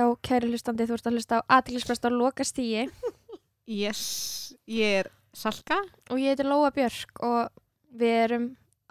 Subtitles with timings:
[0.00, 2.84] Já, kæri hlustandi, þú ert að hlusta á aðtilsprest á lokastígi
[3.80, 5.76] Yes, ég er Salka
[6.10, 7.50] og ég heiti Lóa Björk og
[8.00, 8.46] við erum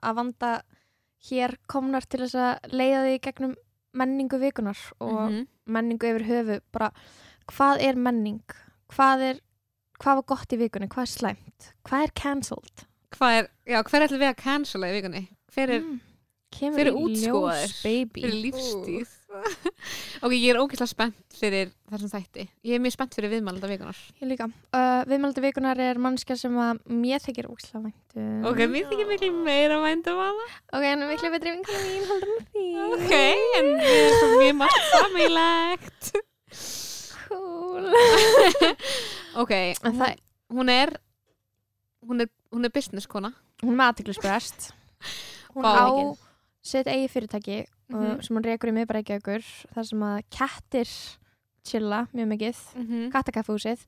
[0.05, 0.51] að vanda
[1.29, 3.55] hér komnar til þess að leiða því gegnum
[3.99, 5.47] menningu vikunar og Mhm.
[5.67, 6.91] menningu yfir höfu bara
[7.51, 8.39] hvað er menning?
[8.93, 9.39] Hvað er
[9.99, 10.87] hvað var gott í vikunni?
[10.87, 11.71] Hvað er slæmt?
[11.83, 12.85] Hvað er cancelled?
[13.11, 15.23] Hvað er, já, hver ætlum við að cancela í vikunni?
[15.51, 15.99] Hver er, Mm,
[16.53, 19.18] hver er baby hver er lífstíð?
[20.25, 23.99] ok, ég er ógeðslega spennt fyrir þessum þætti Ég er mjög spennt fyrir viðmælda vikunar
[24.17, 24.47] Ég líka.
[24.73, 28.25] Uh, Viðmældi vikunar er mannskja sem að mér þykir ókslega væntu.
[28.49, 32.33] Ok, mér þykir miklu meira vænt um hana Ok, en miklu betri vinkana mín, haldur
[32.33, 32.65] með því.
[32.87, 33.13] Ok,
[33.59, 36.11] en við erum mjög margt samílegt
[37.29, 37.91] Cool.
[39.43, 40.17] Ok, En það,
[40.57, 40.95] hún er
[42.01, 44.71] hún er, er business kona hún er með aðtiklisbrest.
[45.53, 46.17] Hún á
[46.65, 48.21] sitt eigi fyrirtæki uh, Mhm.
[48.23, 49.43] sem hún rekur í miðbreykjaukur
[49.75, 50.89] þar sem að kettir
[51.65, 52.57] chilla mjög mikið.
[52.75, 53.79] mm Kattakaffúsið.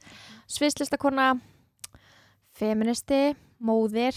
[0.47, 1.39] Sviðslistakona,
[2.51, 4.15] feministi, móðir,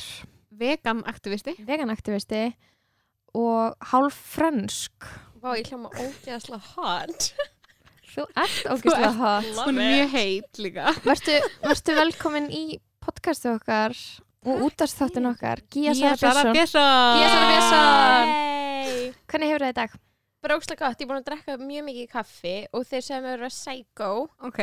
[0.55, 2.55] Vegan aktivisti veganaktivisti
[3.35, 5.09] og hálf frönsk.
[5.43, 7.33] Vá, ég hljóma ógeðslega hot.
[8.15, 8.85] Þú ert
[9.19, 9.45] hot.
[9.57, 13.97] Love Hún er mjög heit líka vertu velkomin í podcastu okkar
[14.47, 18.64] og útastáttin okkar Gía Sara Sara Björnsson Gía Sara Björnsson.
[19.15, 19.23] Yay!
[19.31, 19.97] Hvernig hefur það í dag?
[20.45, 23.33] Bara ógeðslega gott, ég er búin að drekka mjög mikið kaffi og þeir segja mér
[23.33, 24.09] að vera psycho.
[24.45, 24.59] Ok,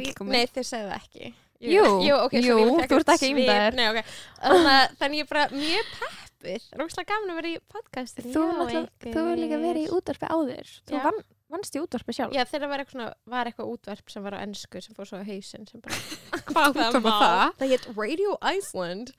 [0.00, 0.32] Fullkomið.
[0.32, 1.32] nei þeir segja það ekki.
[1.60, 2.56] Ég- Jú, jú, okay, jú,
[2.88, 3.50] þú ert ekki svip.
[3.50, 3.74] þér.
[3.76, 4.14] Nei, ok.
[4.40, 5.90] Þannig, þannig ég er bara mjög
[6.72, 8.32] er ógeðslega gaman að vera í podcastinu.
[8.32, 8.44] Þú
[9.12, 11.20] hefur líka verið í útvarpi áður Þú vann,
[11.52, 14.40] vannst í útvarpi sjálf Já, þegar var eitthvað, svona- var eitthvað útvarp sem var á
[14.40, 15.24] ennsku sem fór svo á
[15.84, 16.00] bara...
[16.48, 17.52] hvað út með það?
[17.60, 19.12] Það heit Radio Iceland.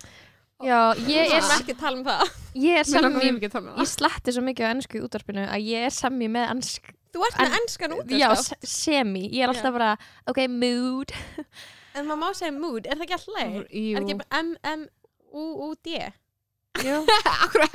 [0.61, 0.79] Já,
[1.09, 2.31] ég er, ekki að tala um það.
[2.61, 3.85] ég er tala um Ég það.
[3.95, 7.37] sletti svo mikið á ennsku í útvarpinu að ég er semmi með ennsk Þú ert
[7.41, 8.19] með ennskan útvarp.
[8.21, 9.89] Já, se- semi, ég er alltaf bara
[10.31, 11.11] Ok, mood
[11.97, 13.55] En maður má segja mood, er það ekki alltaf leið?
[13.91, 15.87] Er ekki bara M-M-U-U-D?
[16.85, 17.01] Jú
[17.43, 17.65] Akkur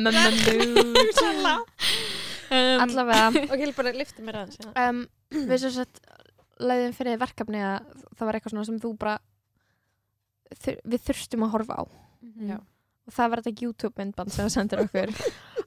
[0.00, 0.34] M-M
[0.74, 1.66] Mood
[2.50, 6.00] Um, Allavega Ok, ég vil bara lifta mér aðeins við sem sagt
[6.58, 7.84] leiðum fyrir verkefni að
[8.18, 9.12] það var eitthvað svona sem þú bara
[10.56, 11.84] þur, við þurstum að horfa á.
[12.20, 12.56] Já.
[13.08, 15.12] og það var þetta YouTube myndband sem það sendur okkur.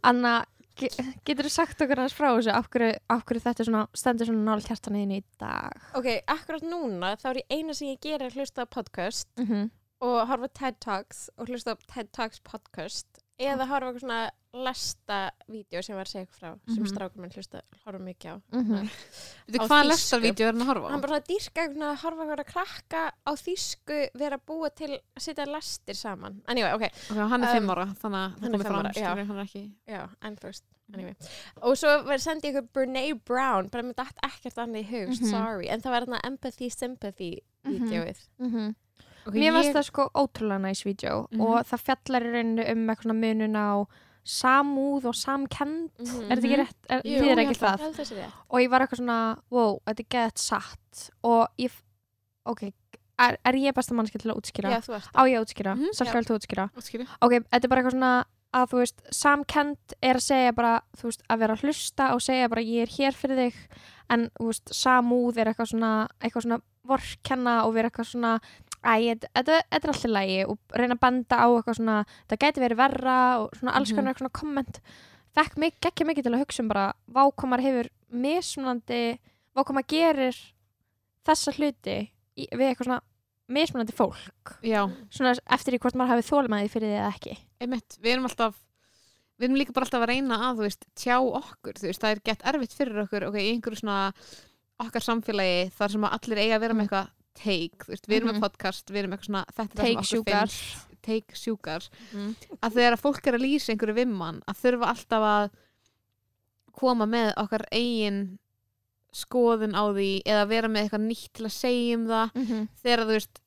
[0.09, 0.33] Anna,
[0.79, 0.89] ge
[1.25, 2.53] getur þú sagt okkur aðeins frá þessu?
[2.53, 5.87] Af hverju, af hverju þetta er svona, stendur svona nála hjartan inn í dag?
[5.97, 9.47] Ok, akkurat núna þá er ég eina sem ég gera að hlusta á podcast mm
[9.49, 9.69] -hmm.
[10.09, 14.31] og horfa TED Talks og hlusta á TED Talks podcast eða horfa á eitthvað svona
[14.53, 15.17] lesta
[15.49, 16.89] vídeo sem var að segja ykkur frá sem Mhm.
[16.93, 19.89] strákur minn hlusta, horfa mikið á Veitu Á hvað þýsku.
[19.89, 20.91] lestarvídeó er hann að horfa á?
[20.91, 25.19] hann bara svona dýrka að horfa eitthvað að krakka á þýsku vera búa til að
[25.19, 28.43] setja lestir saman anyway, ok, Ok, hann er Um, fimm ára, þannig að hann það
[28.43, 31.15] er komið fram, skilur, hann er ekki já, en þú veist anyway.
[31.63, 35.09] og svo var, sendi ég eitthvað Brene Brown bara með dætt ekkert annað í hug
[35.09, 35.29] Mhm.
[35.31, 37.89] sorry, en það var þarna empathy sympathy Mhm.
[37.89, 38.75] vídeoið
[39.25, 41.41] Ok, Mér varst ég- það sko ótrúlega næs vídeo Mhm.
[41.41, 43.69] og það fjallar í rauninu um eitthvað svona munun á
[44.25, 46.31] samúð og samkend Mhm.
[46.31, 48.31] er þetta ekki rétt, er, Jú, ég ekki það ég held að sé rétt.
[48.49, 51.71] og ég var eitthvað svona, wow, þetta er gett satt og ég,
[52.45, 52.63] ok
[53.19, 54.69] er, er ég besta mannski til að útskýra?
[54.71, 56.13] Já, þú ert á ég að útskýra, Mhm, Salka já.
[56.13, 57.07] vil þú útskýra Skilur.
[57.21, 61.03] ok, þetta er bara eitthvað svona að þú veist, samkend er að segja bara þú
[61.03, 63.53] veist, að vera að hlusta og segja bara ég er hér fyrir þig
[64.09, 68.39] en þú veist, samúð er eitthvað svona eitthvað svona vorkenna og vera eitthvað svona
[68.83, 71.97] æ, þetta, er alltaf lægi og reyna að benda á eitthvað svona
[72.29, 73.95] það gæti verið verra og svona alls Mhm.
[73.97, 74.79] konar eitthvað svona komment
[75.33, 79.19] fekk mig, geggja mikið til að hugsa um bara vákomar hefur mismunandi
[79.55, 80.35] vákomar gerir
[81.25, 81.97] þessa hluti
[82.37, 83.01] í, við eitthvað svona
[83.53, 84.53] mismunandi fólk.
[84.63, 87.37] Já, svona eftir í hvort maður hafi þólmaði fyrir því eða ekki.
[87.61, 88.55] Einmitt, við erum alltaf
[89.39, 92.11] við erum líka bara alltaf að reyna að, þú veist, tjá okkur, þú veist, það
[92.13, 93.97] er gett erfitt fyrir okkur, ok, í einhverju svona
[94.83, 98.43] okkar samfélagi þar sem allir eiga að vera með eitthvað take, veist, við erum með
[98.45, 102.31] podcast, við erum með eitthvað svona, þetta er það sem okkur finnst, take sjúkar, mm.
[102.59, 105.49] að þegar að fólk er að lýsa einhverju vimman, að þurfa alltaf að
[106.73, 108.21] koma með okkar eigin
[109.13, 112.29] skoðun á því eða vera með eitthvað nýtt til að segja um það.
[112.33, 112.67] Mm -hmm.
[112.81, 113.41] þegar þú veist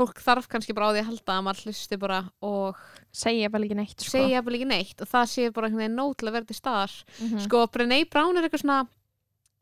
[0.00, 2.78] fólk þarf kannski bara á því að halda að maður hlusti bara og
[3.12, 4.22] segja bara ekki neitt sko.
[4.22, 6.94] ekki neitt og það sé bara einhvern veginn nóg til að vera til staðar.
[7.20, 8.80] Mm sko Brené Brown er eitthvað svona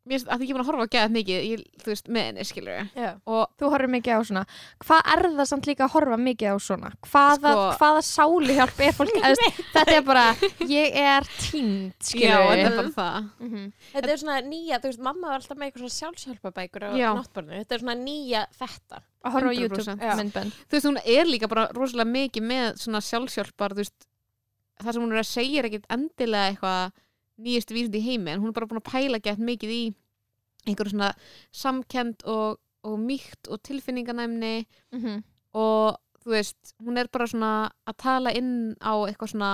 [0.09, 2.27] mér finnst að ég er búin að horfa á gæðat mikið ég, þú veist, með
[2.29, 3.11] henni skilur Já.
[3.29, 4.45] og þú horfir mikið á svona
[4.85, 8.81] hvað er það samt líka að horfa mikið á svona hvaða, Sko- hvaða sáli hjálp
[8.89, 9.19] er fólk
[9.75, 10.25] þetta er bara
[10.69, 13.69] ég er tínd já, skilur þetta er bara það mm -hmm.
[13.93, 17.59] Þetta er svona nýja, þú veist, mamma var alltaf með eitthvað svona sjálfsjálpabækur á náttborðinu.
[17.63, 19.03] Þetta er svona nýja þetta.
[19.25, 19.59] að horfa á 100%.
[19.59, 20.15] YouTube Já.
[20.17, 24.07] myndbönd þú veist, hún er líka bara rosalega mikið með svona sjálfsjálpar þú veist,
[24.83, 26.93] það sem hún er að segja er ekkit endilega eitthvað
[27.39, 29.83] nýjustu vísindi í heimi en hún er bara búin að pæla gett mikið í
[30.69, 31.13] einhverju svona
[31.55, 35.23] samkend og, og mýkt og tilfinninganæmni Mhm.
[35.55, 39.53] og þú veist, hún er bara svona að tala inn á eitthvað svona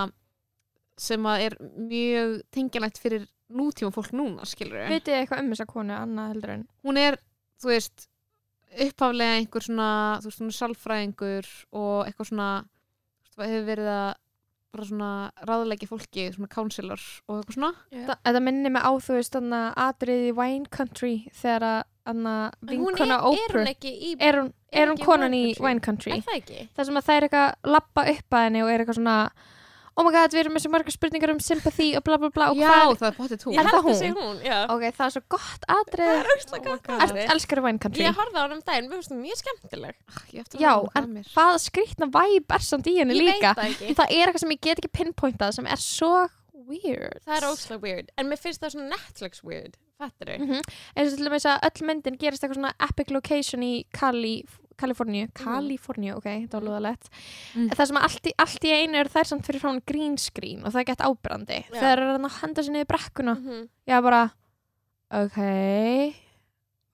[0.97, 5.49] sem að er mjög tengjanlegt fyrir nútíma fólk núna, skilur við Vitið þið eitthvað um
[5.53, 7.17] þessa konu, annað heldur en hún er,
[7.61, 8.07] þú veist
[8.75, 9.89] upphaflega einhver svona
[10.19, 14.15] þú veist, hún er sálfræðingur og eitthvað svona þú veist, hefur verið að
[14.75, 15.09] bara svona
[15.49, 17.71] ráðleiki fólki, svona counselor og eitthvað svona
[18.11, 22.19] Þa- Þetta minnir mig á þú veist þannig atriði í Wine Country þegar að En
[22.21, 25.55] hún er, vinkona er hún Oprah ekki í er hún, er hún konan Wine í
[25.55, 25.65] Country?
[25.65, 26.67] Wine Country Er það ekki?
[26.77, 29.15] það sem að það er eitthvað lappa upp að henni og er eitthvað svona
[29.97, 32.49] oh my god, við erum með svo margar spurningar um sympathy og bla bla bla
[32.51, 33.97] og já, hvað það er potið tú Ég Er held það að hún?
[33.99, 34.57] sé hún, já.
[34.75, 36.95] ok, það er svo gott atrið Það er óslega Oh gott God.
[36.95, 37.29] Ert, atrið.
[37.35, 39.95] elskar Wine Country Ég horfði á hann um daginn, mér finnst það mjög skemmtileg.
[40.35, 41.29] ég eftir að já, það en mér.
[41.35, 43.95] hvað skrýtna væp er samt í henni Ég líka veit það ekki.
[44.01, 46.11] það er eitthvað sem ég get ekki pinpointað sem er svo
[46.65, 48.11] weird Það er óslega weird.
[48.17, 49.75] En mér finnst það svona Netflix weird.
[50.01, 50.39] Fattur þau?
[50.43, 50.61] Mhm.
[50.97, 54.43] eins og til dæmis að öll myndin gerist eitthvað svona epic location í Cali,
[54.77, 56.69] Kaliforníu Kaliforníu, ok, það var Mhm.
[56.69, 57.09] loðalegt
[57.55, 57.69] Mm.
[57.69, 60.73] það sem allt í, allt í einu er þær samt fyrir frá green screen og
[60.73, 61.79] það er gett ábyrrandi Já.
[61.79, 63.69] þegar er hann að henda sér niður brekkuna Mhm.
[63.87, 64.31] ég var bara
[65.11, 66.15] ok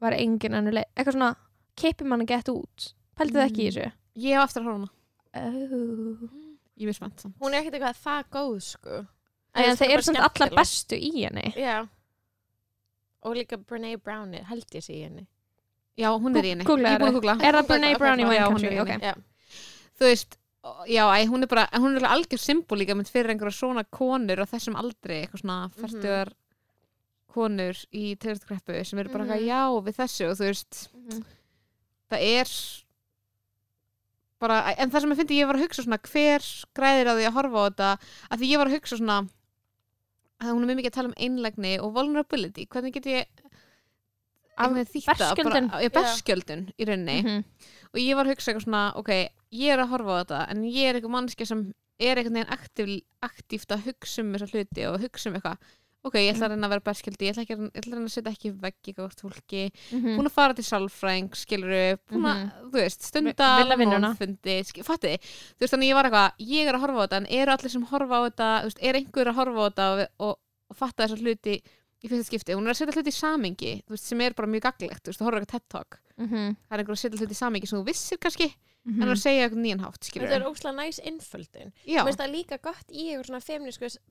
[0.02, 1.36] var engin annar leið eitthvað svona,
[1.78, 4.76] keipir mann að geta út pældi það ekki í þessu ég hef eftir að horfa
[4.76, 4.90] á hana
[5.34, 6.30] oh.
[6.82, 7.36] ég er spennt samt.
[7.40, 9.08] Hún er ekkert eitthvað það góð, sko.
[9.56, 11.88] en finnst það eru samt allar bestu í henni Já.
[13.24, 15.28] Og líka Brene Brown er, held ég sé í henni.
[15.98, 18.28] Já, hún er í henni ég er búin að googla er það ok, Brown í
[18.28, 19.24] Wine já, hún er Country í henni.
[20.02, 20.38] Þú veist,
[20.88, 24.46] já, hún er bara hún er algjör symbol líka mynd fyrir einhverja svona konur á
[24.50, 25.82] þessum aldri, eitthvað svona Mhm.
[25.82, 26.34] færtugar
[27.32, 29.32] konur í tegurðkreppu sem eru bara Mhm.
[29.32, 31.24] eitthvað já við þessu og þú veist, Mhm.
[32.12, 32.48] það er
[34.42, 36.42] bara, en það sem ég fyndi ég var að hugsa svona hver
[36.78, 37.90] græðir á því að horfa á þetta
[38.32, 39.30] að því ég var að hugsa svona
[40.42, 43.26] að hún er mjög mikið að tala um einlegni og vulnerability, hvernig get ég
[44.58, 45.94] Af einhvern veginn þýtt það?
[45.96, 46.64] berskjöldun.
[46.80, 47.44] Í rauninni Mhm.
[47.94, 49.10] og ég var að hugsa eitthvað svona ok,
[49.54, 52.56] ég er að horfa á þetta en ég er eitthvað mannski sem er einhvern veginn
[52.58, 55.58] aktív, aktíft að hugsa um þessa hluti og hugsa um eitthvað
[56.04, 57.94] ok, ég ætla að reyna að vera berskjöldi ég ætla, ekki, að- ég ætla að
[57.94, 60.16] reyna að setja ekki veggi gátt fólki, Mhm.
[60.18, 64.16] búin að fara til sálfræng skilur búin að, þú veist, stunda Vi- vinna vinnuna.
[64.18, 67.18] málfundi, skil- fatti þú veist, þannig ég var eitthvað, ég er að horfa á þetta
[67.18, 69.86] en eru allir sem horfa á þetta, þú veist, er einhver að horfa á þetta
[69.94, 70.38] og, og,
[70.72, 71.62] og fatta þessa hluti
[72.04, 74.62] í fyrsta skipti, hún er að setja hluti í samingi veist, sem er bara mjög
[74.70, 76.56] gaglegt, þú veist, þú horfir eitthvað TED Talk Mhm.
[76.70, 78.54] það er einhver að setja hluti í samingi sem þú vissir kannski
[78.86, 79.02] Mhm.
[79.04, 81.72] en að segja eitthvað nýjan hátt, skilur Þetta er óslega næs innföldun.
[81.86, 83.42] Já, Mér finnst það líka gott í eitthvað svona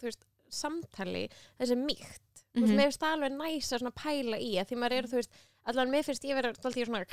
[0.02, 1.28] veist, samtali,
[1.60, 2.20] þessi mýkt.
[2.50, 2.76] Þú veist, Mhm.
[2.80, 5.30] mér finnst það alveg næs að pæla í að því maður er, þú veist,
[5.70, 7.04] allan mér finnst ég vera alltaf svona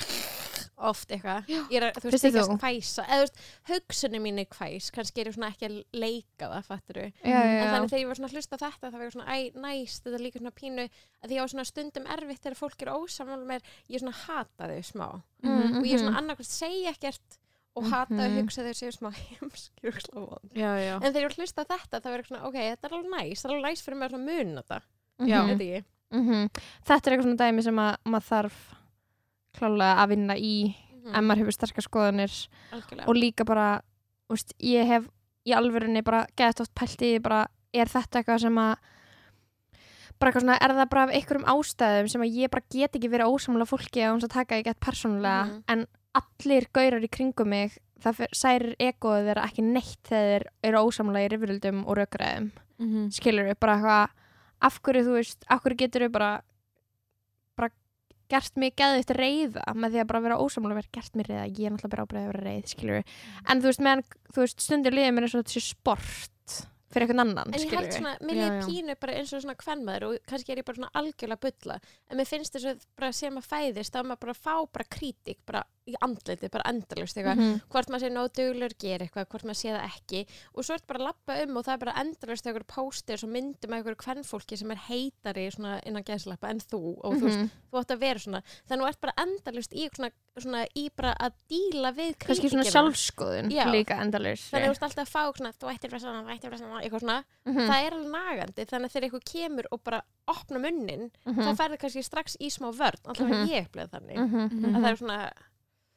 [0.78, 1.48] oft eitthvað.
[1.74, 2.54] Er að, þú veist, þú?
[2.54, 3.04] að hvæsa.
[3.06, 3.38] Eða, þú veist,
[3.68, 4.90] hugsunni mín er hvæs.
[4.94, 8.18] Kannski er ég svona ekki að leika það, fattur já, En þannig þegar ég var
[8.18, 10.84] svona að hlusta þetta þá var svona, æ, næs, þetta líka svona pínu
[11.22, 14.64] að því ég á svona stundum erfitt þegar fólk er ósamal með, ég svona hata
[14.70, 16.18] þau smá Mhm, og ég svona mhm.
[16.18, 17.38] annarkvæmt segja ekkert
[17.76, 18.42] og hata og Mhm.
[18.42, 19.10] hugsa þau séu smá
[20.82, 20.94] já.
[20.98, 23.10] en þegar ég var að hlusta þetta þá var ég svona, ok, þetta er alveg
[23.14, 24.82] næs það er alveg næs fyrir mig að muna þetta
[25.18, 25.42] Já.
[25.42, 25.58] Mhm.
[25.58, 26.48] veit ég Mhm.
[26.86, 28.54] Þetta er eitthvað svona dæmi sem að maður þarf
[29.58, 31.14] klálega að vinna í Mhm.
[31.14, 33.82] ef maður hefur sterkar skoðanir algjörlega og líka bara
[34.30, 35.04] úst, ég hef
[35.46, 38.76] í alvörunni bara gett oft pælt í bara er þetta eitthvað sem að
[40.18, 43.10] bara eitthvað svona er það bara af einhverjum ástæðum sem að ég bara get ekki
[43.12, 45.62] verið ósamlega fólki að hún að taka ég gett persónulega Mhm.
[45.68, 50.78] en allir gaurar í kringum mig það særir egoið þeirra ekki neitt þegar þeir eru
[50.88, 53.10] ósamlega í rifrildum og rökræðum Mhm.
[53.12, 54.08] skilur við bara eitthvað
[54.64, 56.30] af hverju þú veist, af hverju getur við bara
[57.58, 57.70] bara
[58.32, 61.68] gert mig geðið reyða með því að bara vera ósamlega verið gert mig reyða, ég
[61.68, 63.14] er náttúrulega bara ábreið að vera reyð skilur við,
[63.48, 66.34] en þú veist, meðan þú veist, stundir liðið mér eins og þetta sé sport
[66.88, 68.52] fyrir einhvern annan, En ég held við svona, mér já.
[68.64, 71.76] pínu bara eins og svona kvennmaður og kannski er ég bara svona algjörlega bulla.
[72.08, 75.40] En mér finnst þess að bara sem að fæðist þá maður bara fá bara krítik
[75.48, 77.60] bara í andliti, bara endalust eitthvað Mhm.
[77.72, 80.82] hvort maður sé nóg duglur gera eitthvað, hvort maður sé það ekki og svo er
[80.86, 84.58] bara að lappa um og það er bara endalust eitthvað póstir og myndum eitthvað kvennfólki
[84.58, 85.48] sem er heitari
[85.86, 87.50] innan geðslappa en þú og þú, veist, Mhm.
[87.72, 90.90] þú átt að vera svona þannig að þú ert bara endalust í svona, svona í
[90.94, 93.64] bara að díla við kannski svona sjálfskoðun Já.
[93.72, 96.50] líka endalurs þannig að þú ert alltaf að fá svona, þú ættir vera svona, ættir
[96.50, 97.66] vera svona, eitthvað svona Mhm.
[97.68, 101.56] það er alveg nagandi þannig að þegar eitthvað kemur og bara opna munnin þá Mhm.
[101.56, 103.32] færði kannski strax í smá vörn alltaf Mhm.
[103.38, 104.74] mm ég bleið þannig Mhm.
[104.74, 105.32] að það er svona,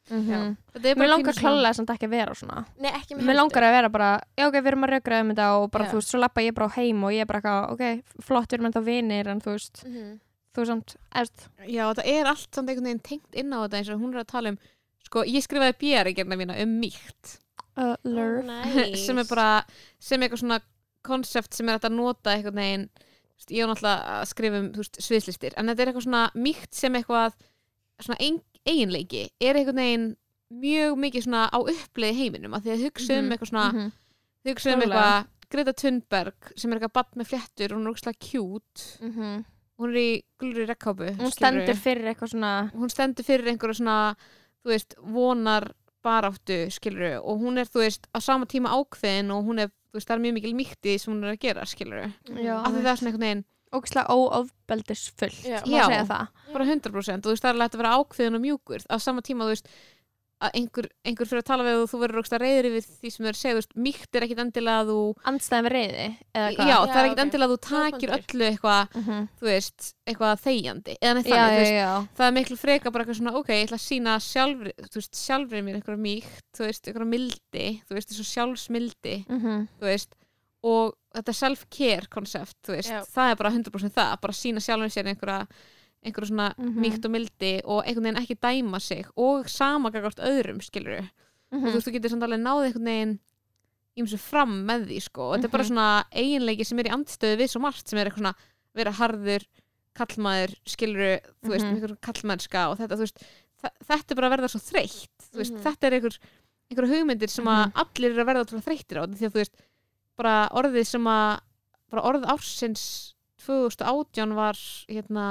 [0.09, 2.63] Þetta er Mér bara langar klálega samt ekki að vera svona.
[2.81, 5.47] Nei ekki Mér langar að vera bara, já ok, við erum að rökraða um þetta
[5.59, 5.91] og bara, Já.
[5.91, 8.49] þú veist, svo lappa ég bara á heim og ég er bara eitthvað, ok, flott,
[8.49, 10.11] við erum ennþá vinir en þú veist, mm
[10.55, 13.91] þú samt, eðst Já, það er allt samt einhvern veginn tengt inn á þetta eins
[13.93, 14.57] og hún er að tala um
[15.05, 17.37] sko, ég skrifaði bjærigerna mína um mýkt.
[17.79, 18.43] Uh, lurf.
[18.75, 19.05] Nice.
[19.05, 19.47] sem er bara,
[19.99, 20.59] sem er eitthvað svona
[21.07, 25.55] konsept sem er að nota einhvern veginn veist, ég er náttúrulega að skrifa um sviðslistir,
[25.55, 27.37] en þetta er eitthvað svona mýkt sem eitthvað
[28.01, 28.19] svona
[28.67, 30.07] eiginleiki, er einhvern veginn
[30.51, 33.91] mjög mikið svona á uppleið heiminum að því að hugsa um Mhm, eitthvað svona Mhm.
[34.45, 38.19] hugsa um eitthvað Greta Thunberg sem er eitthvað badd með fléttur og hún er úrslega
[38.19, 39.45] kjút Mhm.
[39.79, 44.15] hún er í gulri rekkápu hún stendur fyrir eitthvað svona hún stendur fyrir einhverju svona
[44.63, 45.71] þú veist, vonar
[46.03, 49.93] baráttu skilur og hún er, þú veist, á sama tíma ákveðin og hún er, þú
[49.99, 52.57] veist, það er mjög mikil mýkti sem hún er að gera, skilur Já.
[52.63, 55.61] af því það er svona einhvern veginn, ógislega óofbeldisfullt Já.
[55.65, 55.85] má Já.
[55.87, 58.81] segja það bara 100% og þú veist, það er hægt að vera ákveðin og mjúkur
[58.91, 59.67] á sama tíma, þú veist
[60.41, 63.21] að einhver, einhver fyrir að tala við og þú verður að reyður yfir því sem
[63.21, 66.07] þau eru að segja, þú veist, mýkt er ekkit endilega að þú andstæðan við reyði
[66.33, 67.21] eða já, hvað það er Já, ekkit ok.
[67.21, 69.19] endilega að þú takir öllu eitthvað, Mhm.
[69.37, 72.57] þú veist eitthvað þegjandi, eða neitt já, þannig, þú já, veist já það er miklu
[72.57, 76.01] freka bara eitthvað svona ok, ég ætla að sína sjálfri, þú veist, sjálfri mér eitthvað
[76.09, 77.93] mýkt, þú veist, eitthvað mildi þú
[79.85, 80.09] veist,
[80.63, 83.01] þú og þetta self-care koncept, þú veist, Já.
[83.03, 85.47] það er bara 100% það, bara sína sjálfum sér einhverja
[86.05, 86.79] einhverju svona Mhm.
[86.81, 91.05] mýkt og mildi og einhvern veginn ekki dæma sig og sama gagvart öðrum, skilur og
[91.51, 91.73] þú Mhm.
[91.73, 93.19] veist, þú getur samt alveg náð einhvern veginn
[93.99, 95.69] ímsu fram með því, sko og þetta er bara Mhm.
[95.69, 98.35] svona eiginleiki sem er í andstöðu við svo margt sem er eitthvað svona,
[98.73, 99.45] vera harður
[99.93, 101.75] kallmaður, skilur þú veist, Mhm.
[101.75, 103.17] með einhver kallmennska og þetta, þú veist
[103.61, 106.17] þetta er bara að verða svo þreytt þú veist, þetta er einhver,
[106.71, 109.55] einhver hugmyndir sem að allir eru að verða þreyttir á því að þú veist,
[110.21, 111.39] bara orðið sem að
[111.91, 112.83] bara orðið ársins
[113.41, 115.23] 2018 var hérna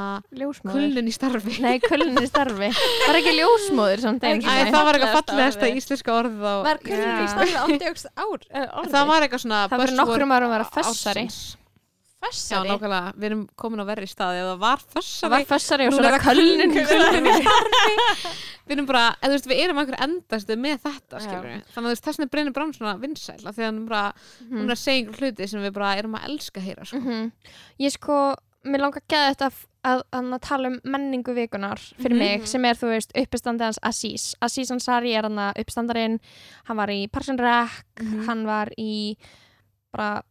[0.75, 2.71] kullun í starfi nei, kullin í starfi
[3.07, 5.79] er ekki ljósmóður samt einu Það var eitthvað fallegasta orðið.
[5.79, 8.43] íslenska orðið á Var kunnum í starfi ándjóks ár?
[8.51, 8.91] eh, orðið?
[8.97, 11.39] það var eitthvað svona það buzzword nokkrum árum að vera fössari ársins.
[12.21, 12.69] Já, Fessari?
[12.69, 15.97] nákvæmlega, við erum komin á verri staði það var það fössari var fössari og Nú
[15.97, 17.95] svo var það kullin kullun í starfi
[18.71, 21.25] við erum bara, eða, þú veist, við erum einhver endastu með þetta, Já.
[21.25, 24.05] skilur við þannig að þess vegna brennir brann svona vinsæl því að hann bara,
[24.51, 27.01] hún er að segja einhver hluti sem við bara erum að elska að heyra sko.
[27.01, 27.33] Mhm.
[27.81, 28.19] ég sko,
[28.69, 29.59] mér langar að geða þetta að,
[29.91, 32.19] að, að, tala um menningu vikunar fyrir Mhm.
[32.21, 36.21] mig, sem er þú veist uppistandi hans Aziz, Aziz Ansari er hann uppistandarinn,
[36.69, 38.27] hann var í Parks and Rec Mhm.
[38.29, 39.17] hann var í
[39.91, 40.23] bara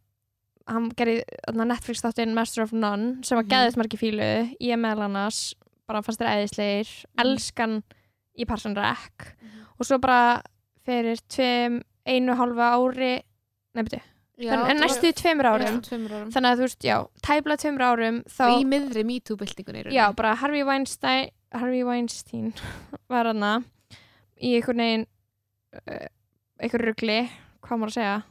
[0.70, 1.22] hann gerði
[1.66, 3.50] Netflix þáttinn Master of None sem var Mhm.
[3.50, 4.56] geðið margir fílu.
[4.60, 5.54] Ég meðal annars,
[5.88, 7.24] bara fannst þér æðislegir Mhm.
[7.24, 7.82] elskan
[8.38, 9.34] í Parks and Rec
[9.78, 10.42] og svo bara
[10.86, 13.22] fyrir tveim, einu hálfa ári
[14.38, 15.80] já, en, næstu tveimur árum.
[15.82, 20.62] þannig að þú veist, já, tæpla tveimur árum þá, í miðri MeToo-byltingunni já, bara Harvey
[20.64, 22.52] Weinstein Harvey Weinstein
[23.10, 23.62] var hana
[24.40, 25.06] í einhvern veginn
[25.86, 26.06] uh,
[26.60, 27.28] einhver rugli,
[27.62, 28.22] hvað maður að segja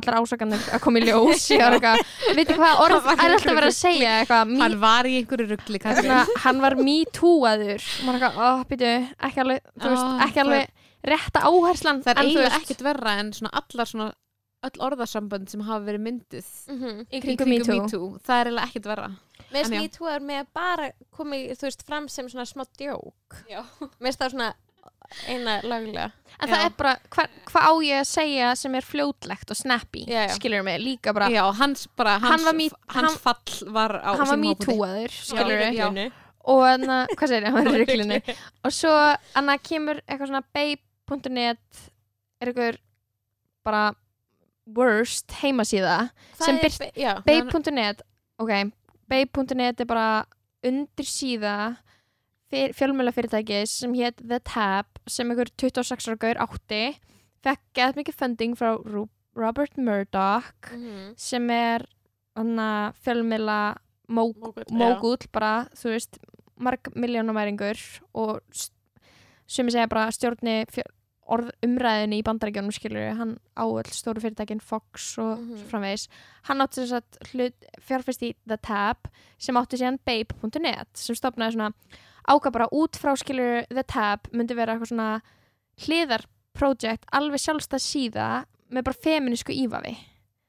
[0.00, 2.00] allar ásakanir að koma í ljós eitthvað,
[2.38, 4.14] veitir hvað orð í er alltaf verið að segja?
[4.22, 5.80] Eitthvað, me, hann var í einhverju ruggli
[6.44, 6.76] hann var
[8.34, 8.90] ó, býtu,
[9.28, 10.68] ekki alveg Ah, ekki alveg
[11.04, 14.10] rétta áherslan það er eiginlega ekkert verra en svona allar svona
[14.64, 17.00] öll orðasambönd sem hafa verið mynduð Mhm.
[17.12, 17.74] í kringum me too.
[17.82, 19.08] MeToo, það er eiginlega ekkert verra.
[19.52, 23.36] Me too er með að bara komið, þú veist, fram sem svona smá djók.
[24.00, 24.48] Mér finnst það svona
[25.28, 26.10] eina laglega.
[26.40, 26.64] en það Já.
[26.66, 30.34] er bara, hvað hva á ég að segja sem er fljótlegt og snappy Já, já.
[30.34, 33.94] skilur mig, líka bara já, hans bara Hann hans, var me- hans hann- fall var
[34.02, 36.10] á hann var too-aður skilur já.
[36.44, 38.18] og hann að, hvað segir ég, hann var í ruglinu
[38.64, 38.94] og svo
[39.34, 41.84] hann að kemur eitthvað svona babe.net
[42.40, 42.78] er eitthvað
[43.64, 43.84] bara
[44.66, 46.58] worst heimasíða Hvað Sem
[46.96, 47.14] Já.
[47.24, 48.02] babe.net
[48.40, 48.50] ok,
[49.08, 50.24] babe.net er bara
[50.64, 51.76] undir síða
[52.52, 56.96] fjölmjöla fyrirtæki sem hétt The Tab sem einhver 26 ára gaur átti
[57.44, 58.74] fekk gett mikið funding frá
[59.36, 61.14] Robert Murdoch Mhm.
[61.16, 61.86] sem er
[64.08, 64.34] móg,
[64.70, 66.18] Mógull, bara, þú veist
[66.58, 67.78] marg miljónumæringur
[68.14, 68.40] og
[69.46, 70.66] sem ég segja bara stjórni
[71.64, 75.56] umræðinni í bandarækjunum skilur hann á öll stóru fyrirtækin Fox og Mhm.
[75.56, 76.08] svo framvegis
[76.44, 79.08] hann átti þess að hlut fjárfest í The Tab
[79.38, 81.72] sem átti síðan babe.net sem stopnaði svona
[82.28, 85.10] ákvað bara út frá skilur The Tab myndi vera eitthvað svona
[85.84, 88.28] hliðarprojekt alveg sjálfstæð síða
[88.72, 89.94] með bara feminísku ívafi.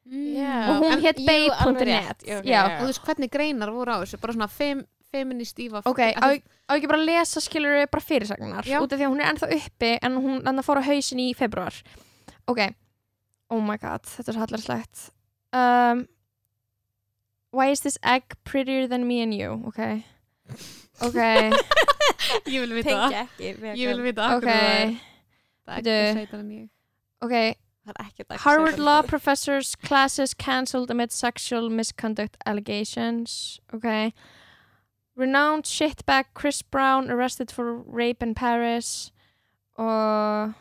[0.06, 0.70] Já.
[0.70, 2.20] og hún hétt babe.net rétt.
[2.30, 4.20] Já, ok, já, og þú veist hvernig greinar voru á þessu?
[4.22, 6.28] Bara svona fem, feminist íva ok, á,
[6.76, 8.70] ekki bara að lesa skilur bara fyrirsagnar?
[8.82, 11.32] Út af því að hún er ennþá uppi en hún hann fór á hausin í
[11.38, 11.78] februar
[12.46, 12.62] ok,
[13.50, 15.06] oh my god þetta er svo hallarslegt
[15.58, 16.06] um,
[17.50, 19.58] why is this egg prettier than me and you?
[19.66, 19.82] Ok
[21.02, 21.20] ok,
[22.54, 23.52] ég vil vita það Tengja ekki.
[23.60, 24.04] við ég vil eitthvað.
[24.08, 24.96] vita af ok hverju það er-
[25.66, 25.96] það er Bíddu.
[26.00, 26.70] ekki sveitar en ég
[27.22, 28.84] ok Það er ekkert að Harvard segja.
[28.86, 33.60] law professors classes cancelled amid sexual misconduct allegations.
[33.72, 34.12] Okay.
[35.16, 39.12] Renowned shitbag Chris Brown arrested for rape in Paris.
[39.78, 40.54] Uh,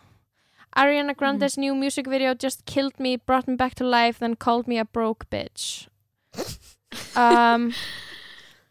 [0.76, 4.68] Ariana Grande's new music video just killed me, brought me back to life, then called
[4.68, 5.88] me a broke bitch.
[7.16, 7.72] um,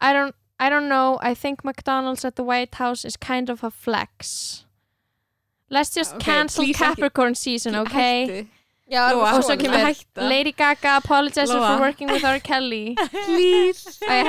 [0.00, 3.62] I don't I don't know I think McDonald's at the White House is kind of
[3.64, 4.64] a flex
[5.70, 8.26] Let's just Okay, cancel Capricorn season, okay?
[8.26, 8.48] Hættu.
[8.92, 10.28] Já, Lóa, Og svo kemur Hætta.
[10.28, 11.68] Lady Gaga apologizes Lóa.
[11.76, 12.38] for working with R.
[12.38, 12.94] Kelly
[13.26, 14.22] Please Á,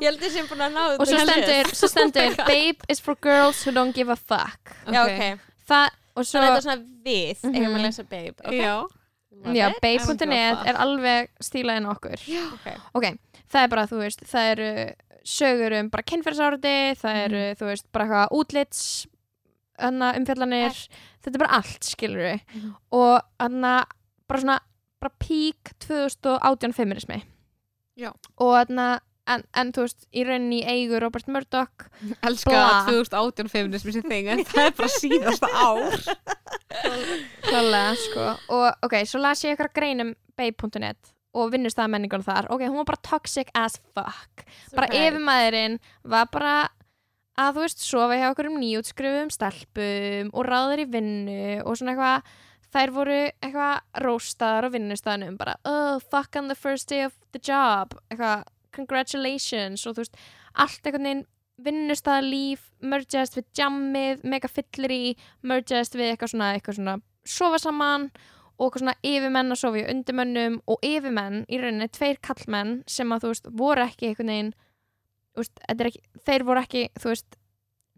[0.00, 3.14] ég held sem búin að ná og svo þetta stendur, svo stendur Babe is for
[3.28, 5.38] girls who don't give a fuck Já, ok.
[5.68, 7.54] Það, og svo Svo þetta er svona við, Mhm.
[7.60, 8.34] eigum að lesa babe.
[8.44, 8.64] Okay.
[9.54, 9.68] Já
[10.56, 10.66] það.
[10.72, 12.66] er alveg stílaðin okkur Ok.
[12.94, 13.06] ok,
[13.52, 14.70] það er bara, þú veist, það eru
[15.28, 18.82] sögur um bara kynferðsárati það eru, þú veist, bara eitthvað útlits
[19.78, 20.72] anna, umfjallanir
[21.22, 22.74] þetta er bara allt, skilur við Mhm.
[22.92, 23.84] og anna,
[24.28, 24.58] bara svona
[25.00, 27.22] bara pík 2018 feminismi
[27.96, 28.12] Já.
[28.38, 29.00] og anna,
[29.34, 31.86] en, en þú veist, í rauninni í eigu Robert Murdoch.
[32.26, 32.80] Elska Bla.
[32.88, 36.00] 2018 feminismi sem þing en það er bara síðasta ár.
[37.44, 38.26] Klálega, sko.
[38.56, 42.48] Og ok, svo las ég eitthvað grein um babe.net og vinnust það menningun þar.
[42.54, 44.44] Ok, hún var bara toxic as fuck.
[44.74, 44.96] Bara Ok.
[44.98, 46.54] yfirmaðurinn var bara
[47.38, 51.94] að þú veist sofa hjá okkur um nýjútskrifum stelpum og ráður í vinnu og svona
[51.94, 52.36] eitthvað.
[52.68, 57.40] Þær voru eitthvað róstaðar á vinnustæðanum bara oh fuck on the first day of the
[57.40, 57.94] job.
[58.10, 58.42] Eitthvað
[58.74, 60.16] congratulations og þú veist
[60.54, 61.26] allt einhvern veginn
[61.58, 65.04] vinnustæðalíf mergeast við jammið mega fyllir í
[65.42, 66.96] mergeast við eitthvað svona, eitthvað svona
[67.28, 68.08] sofa saman
[68.58, 73.10] og eitthvað svona yfirmenn að sofa í undirmönnum og yfirmenn í rauninni tveir kallmenn sem
[73.14, 74.54] að þú veist voru ekki einhvern veginn
[75.38, 77.36] veist, ekki, þeir voru ekki þú veist,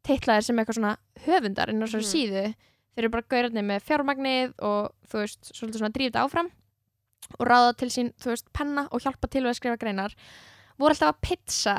[0.09, 0.97] teitlaðir sem eitthvað svona
[1.27, 2.11] höfundar inn á svo Mhm.
[2.11, 6.51] síðu þeir eru bara gaurarnir með fjármagnið og þú veist, svolítið svona drífið áfram
[7.39, 10.15] og ráða til sín, þú veist, penna og hjálpa til að skrifa greinar
[10.81, 11.77] voru alltaf að pizza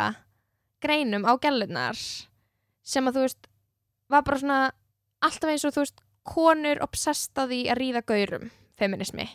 [0.82, 1.98] greinum á gælunar
[2.84, 3.48] sem að þú veist
[4.12, 4.60] var bara svona
[5.22, 9.28] alltaf eins og þú veist konur obsessed á því að ríða gaurum feminismi,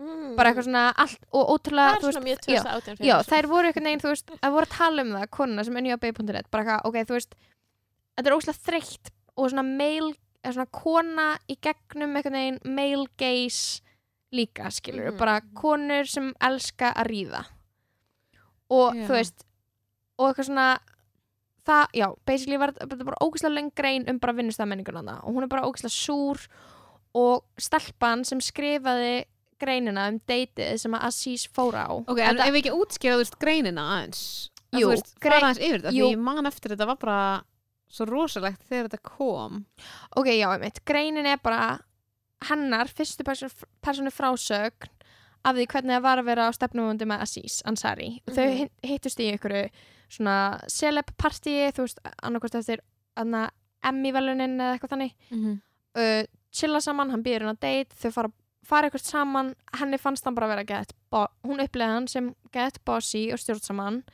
[0.00, 0.34] Mm.
[0.34, 3.66] bara eitthvað svona allt, og ótrúlega, Það er svona mjög já, 2018 Já, þær voru
[3.68, 6.46] einhvern veginn, þú veist, að voru að tala um það, konuna sem unni á bay.net,
[6.50, 7.34] bara eitthvað, ok, þú veist,
[8.16, 13.06] þetta er óslega þreytt og svona male, eða svona kona í gegnum einhvern veginn male
[13.20, 13.82] gaze
[14.32, 15.18] líka, skilur, Mhm.
[15.18, 17.44] bara konur sem elska að ríða
[18.70, 19.06] og Já.
[19.08, 19.44] þú veist,
[20.20, 20.66] og eitthvað svona,
[21.66, 25.50] það, já, basically var þetta bara ógæslega löng grein um bara vinnustæðmenninguna og hún er
[25.52, 26.44] bara ógæslega súr
[27.14, 29.24] og stelpan sem skrifaði
[29.60, 32.72] greinina um deytið sem að Aziz fór á Ok, en Þetta- ef við ekki
[33.18, 34.22] veist greinina aðeins
[34.72, 36.96] Að Jú, þú veist, grein- fara aðeins yfir þetta því ég man eftir þetta var
[36.96, 37.44] bara
[37.90, 39.64] svo rosalegt þegar þetta kom
[40.16, 40.80] Ok, já, einmitt.
[40.86, 41.80] Greinin er bara
[42.48, 44.88] hennar fyrstu personu frásögn
[45.44, 48.08] af því hvernig það var að vera á stefnumvöndi með Aziz Ansari.
[48.26, 48.36] Mm Mhm.
[48.36, 49.70] Þau hi- hittust í einhverju
[50.10, 52.80] svona celeb partíi, þú veist, annarkvæmst eftir
[53.84, 55.14] Emmy-velunin eða eitthvað þannig.
[55.32, 55.60] mm
[55.96, 56.22] Uh,
[56.54, 58.28] chilla saman, hann býður hann á date, þau fara,
[58.62, 60.92] fara eitthvað saman, henni fannst hann bara vera gett,
[61.42, 64.04] hún upplega hann sem gett bossy og stjórnsaman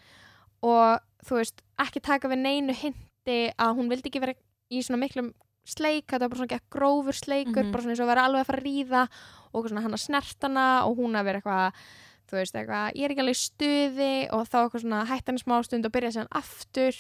[0.63, 4.33] og þú veist, ekki taka við neinu hindi að hún vildi ekki vera
[4.73, 5.35] í svona miklum
[5.69, 7.73] sleik, þetta var bara svona grófur sleikur, Mhm.
[7.73, 9.09] bara svona eins og vera alveg að fara að ríða
[9.57, 11.81] og eitthvað hann að snert hana og hún að vera eitthvað
[12.27, 15.43] þú veist, eitthvað, ég er ekki alveg í stuði og þá eitthvað svona hætt henni
[15.43, 16.97] smá stund og byrja sér aftur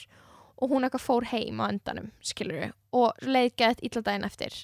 [0.57, 4.55] og hún eitthvað fór heim á endanum, skilur við og leið gett illa daginn eftir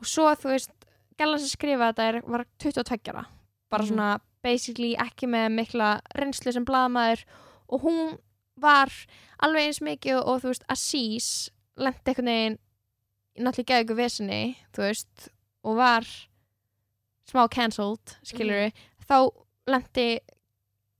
[0.00, 0.70] og svo, þú veist,
[1.18, 3.26] gælan sem skrifa þetta er, var 22 ára
[3.70, 3.88] bara Mhm.
[3.90, 7.24] svona basically ekki með mikla reynslu sem blaðmaður
[7.68, 8.18] og hún
[8.62, 8.92] var
[9.42, 12.58] alveg eins mikið og, þú veist, Aziz lendi veginn
[13.36, 15.28] náttúrulega geði ykkur vesinni, þú veist
[15.66, 16.06] og var
[17.30, 18.72] smá cancelled, skilur við
[19.08, 19.16] þá
[19.66, 20.08] lendi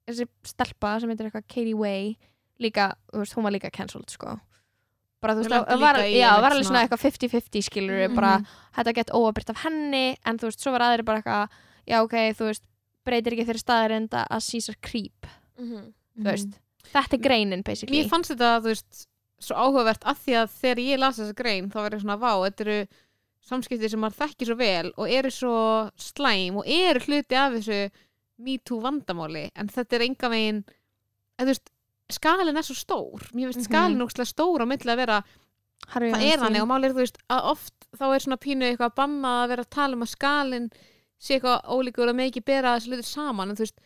[0.07, 2.17] þessi stelpa sem heitir eitthvað Katie Way
[2.63, 4.37] líka, þú veist, hún var líka cancelled sko.
[5.23, 8.15] Bara þú veist, það var, já, var alveg svona eitthvað 50-50 skilur við, Mhm.
[8.15, 8.33] bara
[8.77, 11.49] þetta gett óabyrt af henni en þú veist, svo var aðri bara eitthvað
[11.89, 12.63] já, ok, þú veist,
[13.07, 15.27] breytir ekki þeirri staðarenda að Caesar creep,
[15.59, 15.93] Mhm.
[16.19, 16.59] þú veist.
[16.93, 18.03] Þetta er greinin, basically.
[18.03, 19.07] Mér fannst þetta, þú veist,
[19.41, 22.51] svo áhugavert að því að þegar ég las þessa grein þá var ég svona, vá,
[22.51, 22.89] þetta eru
[23.47, 25.55] samskipti sem maður þekkir svo vel og eru svo
[26.01, 27.81] slæm og eru hluti af þessu
[28.47, 30.65] MeToo vandamáli en þetta er enga veginn
[31.41, 31.71] að veist,
[32.13, 33.69] skalin er svo stór mér finnst Mhm.
[33.71, 35.19] skalin ógstlega stór á milli að vera
[35.89, 36.63] Harvey það er Weinstein.
[36.63, 39.63] og máli er þú veist að oft þá er svona pínu eitthvað bannað að vera
[39.65, 40.71] að tala um að skalin
[41.19, 43.79] sé eitthvað ólíkur með ekki bera þessu hlutir saman en veist,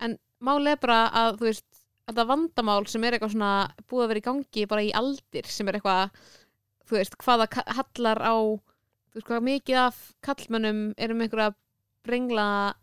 [0.00, 1.64] en máli er bara að þú veist,
[2.10, 3.52] þetta vandamál sem er eitthvað svona
[3.88, 6.10] búið að vera í gangi bara í aldir sem er eitthvað
[6.88, 7.48] þú veist, hvaða
[7.78, 8.34] hallar á
[9.14, 11.54] þú veist, hvað mikið af kallmönnum eru með einhverja
[12.04, 12.74] brengla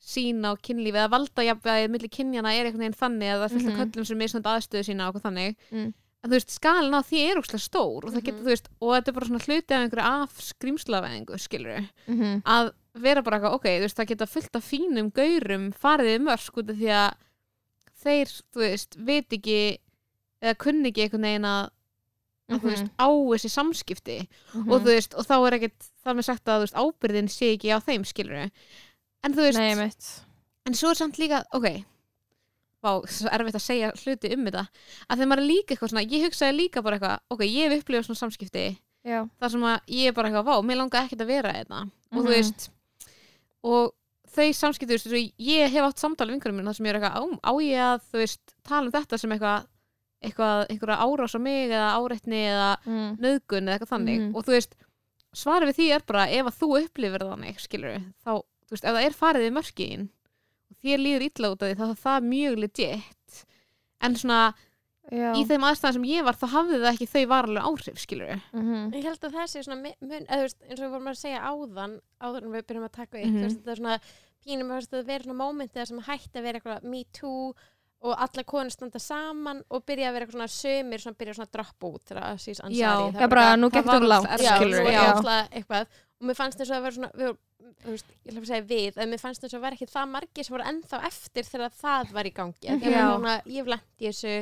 [0.00, 3.54] sín á kynlífi eða valda jafnvegið milli kynjana er einhvern veginn þannig að það er
[3.54, 3.80] fullt af Mhm.
[3.92, 5.94] köllum sem er svona aðstöðu sína og þannig Mm.
[6.24, 8.44] en þú veist, skalin á því er úrslega stór og það getur, Mhm.
[8.44, 12.42] þú veist, og þetta er bara svona hluti af einhverju af skrýmslaveðingu, skilur Mhm.
[12.44, 16.52] að vera bara eitthvað, ok, veist, það geta fullt af fínum gaurum farið í mörsk
[16.56, 17.14] út af því að
[18.04, 19.78] þeir, þú veist, veit ekki
[20.42, 21.70] eða kunni ekki einhvern veginn að,
[22.50, 22.90] að þú veist, Mhm.
[22.98, 24.18] á þessi samskipti
[24.54, 24.70] Mhm.
[24.72, 27.70] og þú veist, og þá er ekkert það með sagt að veist, ábyrðin sé ekki
[27.70, 28.50] á þeim skilur
[29.22, 29.90] en þú veist, Nei,
[30.66, 31.84] en svo er samt líka, ok
[32.82, 34.62] Vá, svo erfitt að segja hluti um þetta
[35.10, 37.82] að þegar maður er líka eitthvað svona, ég hugsaði líka bara eitthvað, ok, ég hef
[37.84, 41.20] upplifað svona samskipti Já, þar sem að ég er bara eitthvað, vá, mér langar ekkert
[41.20, 42.32] að vera þetta og þú Mhm.
[42.32, 42.68] veist
[43.62, 43.92] og
[44.30, 47.16] þau samskipti, þú veist, ég hef átt samtali vinkurum minn þar sem ég er eitthvað,
[47.20, 49.66] á, á ég að þú veist, tala um þetta sem eitthvað
[50.22, 53.10] eitthvað, einhverja árás á mig eða áreitni eða mm.
[53.24, 54.32] nöðgun eða eitthvað þannig Mhm.
[54.36, 54.74] og þú veist,
[55.34, 58.32] svarið við því er bara ef að þú upplifir þannig, skilur þá,
[58.66, 60.08] þú veist, ef það er farið í mörkin
[60.70, 63.44] og þér líður illa út af því þá er það mjög legit
[64.00, 64.40] en svona,
[65.10, 65.32] Já.
[65.34, 68.92] í þeim aðstæðan sem ég var þá hafði það ekki þau varlega áhrif, skilur Mhm.
[68.94, 71.40] Ég held að það sé svona mun, eða, veist, eins og við vorum að segja
[71.50, 73.36] áðan áður en við byrjum að taka upp Mhm.
[73.40, 74.00] þú veist, þetta er svona
[74.46, 77.54] pínum að það vera svona mómentið sem hætti að vera eitthvað me too
[78.00, 81.56] og alla konur standa saman og byrja að vera svona sömur sem byrja svona að
[81.58, 83.20] droppa út þegar að síðan ansari Já.
[83.20, 85.86] Já, bara nú það var það langt, alltaf eitthvað
[86.20, 87.34] og mér fannst þess að það vera svona við,
[87.84, 90.46] veist, ég ætla að segja við en mér fannst þess að vera ekki það margir
[90.46, 92.80] sem voru ennþá eftir þegar það var í gangi mm.
[92.80, 93.28] -hmm.
[93.44, 94.34] ég hef lent í þessu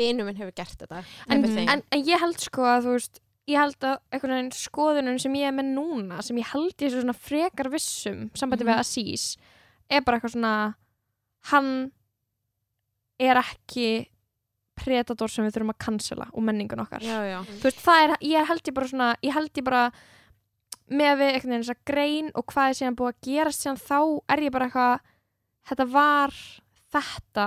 [0.00, 3.20] vinur minn hefur gert þetta en, en, en ég held sko að þú veist
[3.50, 6.92] ég held að einhvern veginn skoðunum sem ég er með núna sem ég held ég
[6.92, 8.70] svo svona frekar vissum sambandi Mhm.
[8.70, 9.36] við Asís
[9.90, 10.74] er bara eitthvað svona
[11.50, 11.90] hann
[13.20, 13.88] er ekki
[14.80, 17.02] predator sem við þurfum að cancela og menningun okkar.
[17.04, 19.82] Já, já, veist, er, ég held ég bara svona ég held ég bara
[20.90, 23.98] með við einhvern veginn þess grein og hvað er síðan búið að gerast síðan þá
[24.34, 25.04] er ég bara eitthvað
[25.70, 26.38] þetta var
[26.90, 27.46] þetta.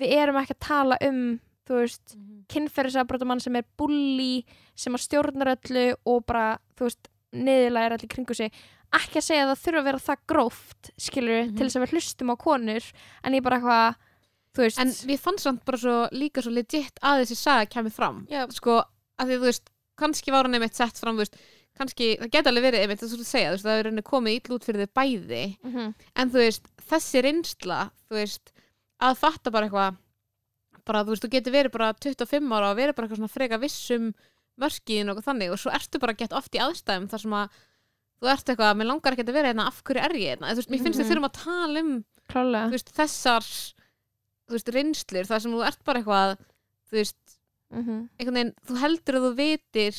[0.00, 1.22] Við erum ekki að tala um
[1.70, 2.16] þú veist,
[2.50, 4.42] kynferðisafbrotamann sem er bulli,
[4.74, 8.50] sem að stjórnar öllu og bara, þú veist niðurlega er allir kringu sig.
[8.90, 11.56] Ekki að segja að það þurfa að vera það gróft skilur Mhm.
[11.56, 12.84] til þess að við hlustum á konur
[13.22, 13.94] en ég bara eitthvað
[14.56, 18.26] veist, en við fannst samt bara svo líka svo legit að þessi saga kemur fram
[18.30, 18.46] Já.
[18.50, 18.82] sko,
[19.18, 21.36] að því þú veist, kannski var hann einmitt sett fram, veist,
[21.78, 24.36] kannski, það geta alveg verið einmitt, þú veist, segja, þú veist, það er rauninni komið
[24.40, 25.94] ill út fyrir þau bæði, Mhm.
[26.16, 28.52] en þú veist þessi reynsla, þú veist
[29.00, 29.96] að fatta bara eitthvað
[30.84, 33.58] bara, þú veist, þú getur verið bara 25 ára og verið bara eitthvað svona freka
[33.60, 34.14] vissum
[34.60, 37.48] mörkin og þannig og svo ertu bara gett oft í aðstæðum þar sem að
[38.20, 40.56] þú ert eitthvað, mér langar ekki að vera hérna, af hverju er ég hérna, þú
[40.56, 41.04] veist, mér finnst Mhm.
[41.04, 43.72] við þurfum að tala um klálega þú veist, þessar
[44.50, 46.40] þú veist, reynslur, það sem þú ert bara eitthvað
[46.90, 47.20] þú veist,
[47.70, 48.08] Mhm.
[48.18, 49.98] einhvern veginn þú heldur að þú vitir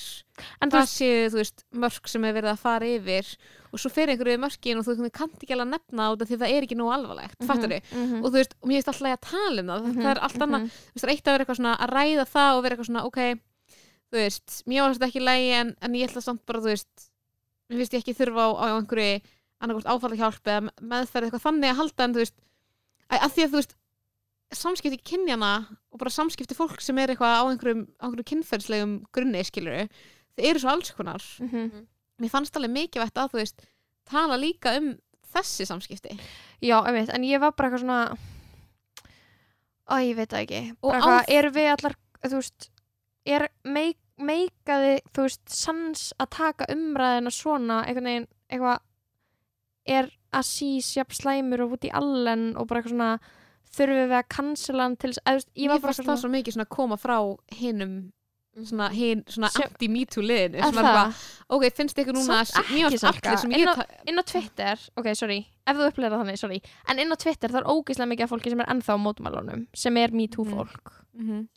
[0.59, 3.29] en þú veist, séu, þú veist, mörk sem er verið að fara yfir
[3.71, 6.07] og svo fer einhverju við mörkin og þú einhvern veginn kannt ekki alveg að nefna
[6.11, 8.57] út af því það er ekki nóg alvarlegt, mm fattur þau mhm, og þú veist,
[8.59, 10.75] og mér finnst alltaf að tala um það það er allt annað, mhm.
[10.91, 13.05] þú veist, það eitt að vera eitthvað svona að ræða það og vera eitthvað svona,
[13.07, 13.21] ok
[14.11, 17.07] þú veist, mér var þetta ekki lægi en, en ég ætla samt bara, þú veist
[17.71, 19.21] finnst ég ekki þurfa á, á einhverju
[19.61, 22.35] annarkvæmt áfallahjálp eða meðferð eitthvað þannig að halda en þú veist
[23.07, 23.75] að, að því að þú veist
[24.53, 25.51] samskipti kynjana
[25.91, 30.43] og bara samskipti fólk sem er eitthvað á einhverjum, á einhverjum kynferðslegum grunni skilur þau
[30.49, 31.23] eru svo alls konar.
[31.39, 31.87] Mhm.
[32.21, 33.63] mér fannst alveg mikilvægt að þú veist
[34.05, 34.91] tala líka um
[35.33, 36.19] þessi samskipti.
[36.61, 38.17] Já, einmitt, en ég var bara eitthvað svona
[39.89, 40.61] ó, ég veit það ekki.
[40.81, 41.95] Bara á- eitthvað, eru við allar
[42.27, 42.69] þú veist,
[43.25, 48.79] er meik, meikaði, þú veist, sans að taka umræðina svona einhvern veginn, eitthvað
[49.87, 53.19] er Asís jafn slæmur og út í allen og bara eitthvað svona
[53.75, 56.75] þurfum við að cancela hann til þess að, ég fannst það svo mikið svona að
[56.75, 57.17] koma frá
[57.59, 57.93] hinum
[58.67, 60.59] svona, hin, svona Sem- anti-MeToo liðinu
[61.55, 63.37] ok, finnst núna mér ekki, fannst allir Salka.
[63.39, 66.59] sem Inn ég inn á Twitter, ok, sorry ef þú upplega þannig, sorry,
[66.91, 69.63] en inn á Twitter það er ógeðslega mikið af fólki sem er ennþá á mótmælunum
[69.73, 70.51] sem er MeToo Mhm.
[70.57, 71.47] fólk Mhm.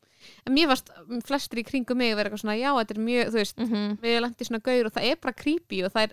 [0.47, 0.89] en mér varst
[1.27, 4.15] flestir í kringum mig vera eitthvað svona, já, þetta er mjög, þú veist mm við
[4.15, 6.13] erum lendið svona gaur og það er bara creepy og það er,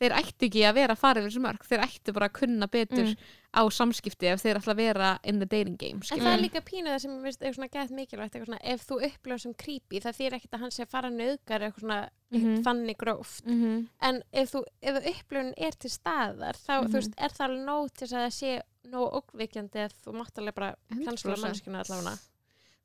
[0.00, 2.66] þeir ættu ekki að vera að fara yfir þessu mörg, þeir ættu bara að kunna
[2.72, 3.16] betur Mm.
[3.52, 6.38] á samskipti ef þeir ætla að vera in the dating game, En skilur það er
[6.38, 6.44] Mm.
[6.46, 9.54] líka pínu það sem ég veist, er svona gætt mikilvægt svona, ef þú upplifur sem
[9.54, 12.62] creepy það þýr ekkert að hann sé að fara nöðgar eitthvað svona Mhm.
[12.64, 13.88] þannig gróft mm -hmm.
[14.00, 16.86] en ef ef upplifun er til staðar þá, Mhm.
[16.88, 20.54] þú veist, er það alveg nóg til að sé nóg ógvikjandi að þú mátt alveg
[20.54, 21.42] bara kansla 100%.
[21.42, 22.18] mannskina allavega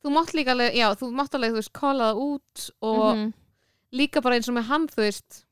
[0.03, 3.33] þú mátt líka alveg, já, þú mátt alveg, þú veist, kóla það út og Mhm.
[3.93, 5.45] líka bara eins og með hann, þú veist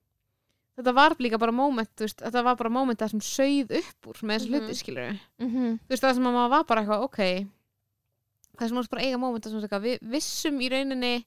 [0.77, 1.51] þetta var líka bara
[2.07, 4.59] veist, þetta var bara moment það sem sauð upp úr með þessu Mhm.
[4.59, 5.79] hluti, skilur Mhm.
[5.85, 7.19] þú veist, það sem að maður var bara eitthvað, ok
[8.57, 9.17] það sem maður bara eiga
[9.63, 11.25] eitthvað, við vissum í rauninni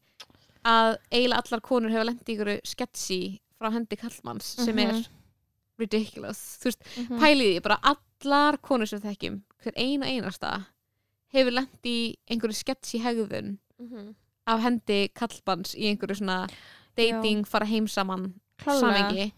[0.64, 5.06] að eiginlega allar konur hefur lendið ykkur sketchy frá hendi kallmanns sem er Mhm.
[5.78, 7.18] ridiculous, þú veist, Mhm.
[7.20, 10.66] pæliði bara allar konur sem þekkjum hver eina einasta
[11.32, 14.14] hefur lendið einhverju sketchy hegðun Mhm.
[14.46, 16.48] af hendi kallmanns í einhverju svona
[16.96, 18.40] dating, fara heim saman.
[18.64, 19.33] Samengi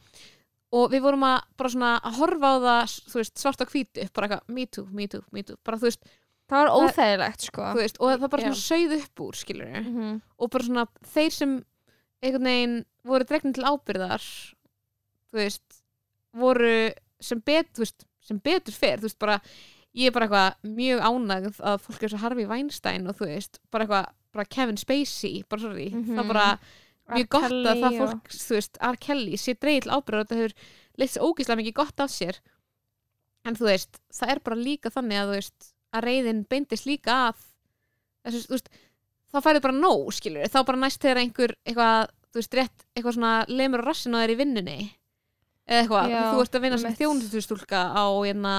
[0.73, 4.27] og við vorum að bara svona að horfa á það veist, svart á hvítu bara
[4.29, 5.57] eitthvað, me too, me too, me too.
[5.65, 6.03] Bara þú veist,
[6.49, 7.73] það var óþægilegt sko.
[7.75, 10.21] veist, og það bara svona sauð upp úr skilur Mhm.
[10.39, 11.65] og bara svona þeir sem
[12.23, 14.21] einhvern veginn voru dregnir til ábyrðar
[15.33, 15.83] þú veist
[16.35, 19.41] voru sem, bet, veist, sem betur fer þú veist bara,
[19.97, 23.59] ég er bara eitthvað mjög ánægð að fólk er svo Harvey Weinstein og þú veist,
[23.73, 26.15] bara eitthvað bara Kevin Spacey, bara sorry Mhm.
[26.15, 26.59] það er bara
[27.17, 28.97] mjög gott að Kelly það og- fólk, þú veist, R.
[29.07, 30.55] Kelly sé dreigð til ábyrðar og þetta hefur
[30.99, 32.41] leitt sér ógislega mikið gott af sér
[33.49, 37.15] en þú veist, það er bara líka þannig að þú veist, að reyðin beindist líka
[37.31, 37.37] að
[38.27, 38.69] þessu, þú veist
[39.33, 43.15] þá færðu bara nóg, skilur þá bara næst þegar einhver eitthvað, þú veist, rétt eitthvað
[43.17, 44.79] svona lemur á rassinu á þér í vinnunni
[45.69, 47.01] eða eitthvað, Já, þú ert að vinna sem einmitt.
[47.03, 48.55] þjónustustúlka á hérna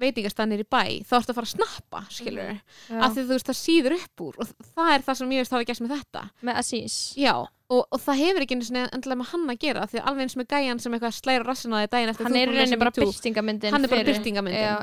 [0.00, 3.02] veitingastannir í bæ, þá ertu að fara að snappa skilur, mm.
[3.02, 5.54] Af því þú veist það síður upp úr og það er það sem ég veist
[5.56, 6.22] hafa gæst með þetta.
[6.46, 6.96] Með Aziz.
[7.16, 10.36] Já, og, og það hefur ekki endilega með hann að gera því að alveg eins
[10.40, 13.06] með gæjan sem eitthvað slæra rassina á því daginn eftir hann er rauninni bara MeToo.
[13.06, 14.04] byrtingamyndin Hann er bara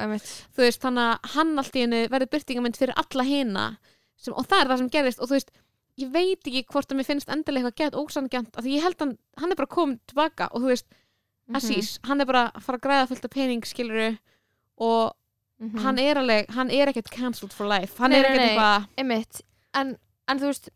[0.01, 0.31] einmitt.
[0.55, 3.67] Þú veist, þannig að hann allt í einu verður byrtingamynd fyrir alla hina
[4.17, 5.53] sem, og það er það sem gerist og þú veist,
[6.01, 8.49] ég veit ekki hvort að mér finnst endilega eitthvað gett ósangjant
[14.79, 15.13] hann, hann og
[15.61, 15.75] Mhm.
[15.77, 16.23] Aziz, hann er að að Mhm.
[16.23, 19.41] hann alveg, hann er ekkert cancelled for life, hann Nei, er ekkert eitthvað einmitt
[19.73, 20.69] en, en þú veist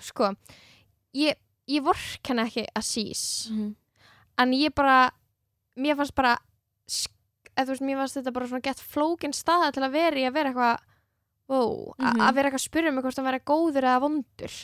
[0.00, 0.34] sko
[1.14, 1.34] ég,
[1.68, 3.74] ég vorkenna ekki Aziz Mhm.
[4.38, 5.10] en ég bara
[5.76, 6.38] mér fannst bara
[7.56, 10.26] eða, þú veist, mér fannst þetta bara svona gett flókin staða til að vera í
[10.28, 10.78] að vera eitthvað
[11.50, 12.20] ó, a- Mhm.
[12.20, 14.54] að vera eitthvað að spyrja mig hvort hann vera góður eða vondur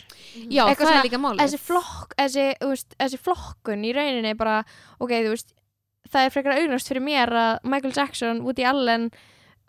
[0.50, 4.64] Já, Eitthvað það er líka málið þessi, flokk, þessi, veist, þessi flokkun í rauninni bara,
[5.00, 5.52] ok, þú veist
[6.08, 9.10] það er frekar auglast fyrir mér að Michael Jackson, Woody Allen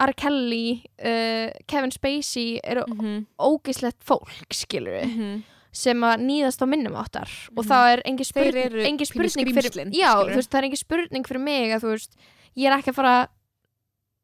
[0.02, 0.14] R.
[0.18, 5.44] Kelly, uh, Kevin Spacey eru Mhm, ógislegt fólk, skilur við mhm.
[5.72, 7.30] sem að nýðast á minnum áttar.
[7.56, 7.70] Og Mhm.
[7.70, 11.72] það er engin, spurning, engin spurning fyrir já, veist, það er engin spurning fyrir mig
[11.76, 12.16] að veist,
[12.58, 13.28] ég er ekki að fara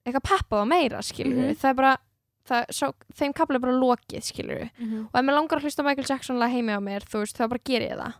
[0.05, 1.57] eitthvað peppa á meira, skilur við Mhm.
[1.61, 1.97] það er bara,
[2.47, 5.63] það, svo, þeim kapla er bara lokið, skilur við Mhm, og ef mér langar að
[5.63, 8.13] hlusta Michael Jackson heimi á mér, þú veist, þá bara ger ég það.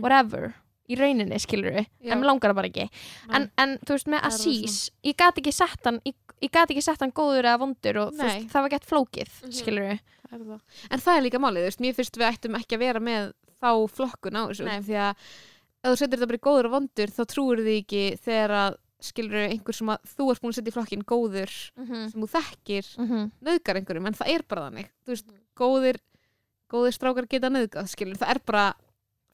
[0.00, 0.54] Whatever,
[0.90, 2.88] í rauninni, skilur við en mér langar það bara ekki.
[3.30, 6.82] En, en þú veist, með Aziz ég gat ekki sett hann ég, ég gat ekki
[6.82, 9.52] sett hann góður eða vondur og þú veist, það var gett flókið, Mhm.
[9.52, 10.00] skilur við
[10.32, 10.60] Það.
[10.90, 13.32] En það er líka málið, þú veist, mér finnst við ættum ekki að vera með
[13.60, 14.64] þá flokkun á þessu.
[14.88, 18.04] Því að ef þú setur þetta bara í góður og vondur þá trúir því ekki
[18.22, 22.10] þegar að skilur einhver sem að þú ert búin að setja í flokkin góður mm
[22.10, 23.30] sem þú þekkir -hmm.
[23.42, 24.88] nöðgar einhverjum, en það er bara þannig.
[25.04, 25.96] Þú veist, góðir,
[26.70, 28.74] góðir strákar geta nöðgað, skilur, það er bara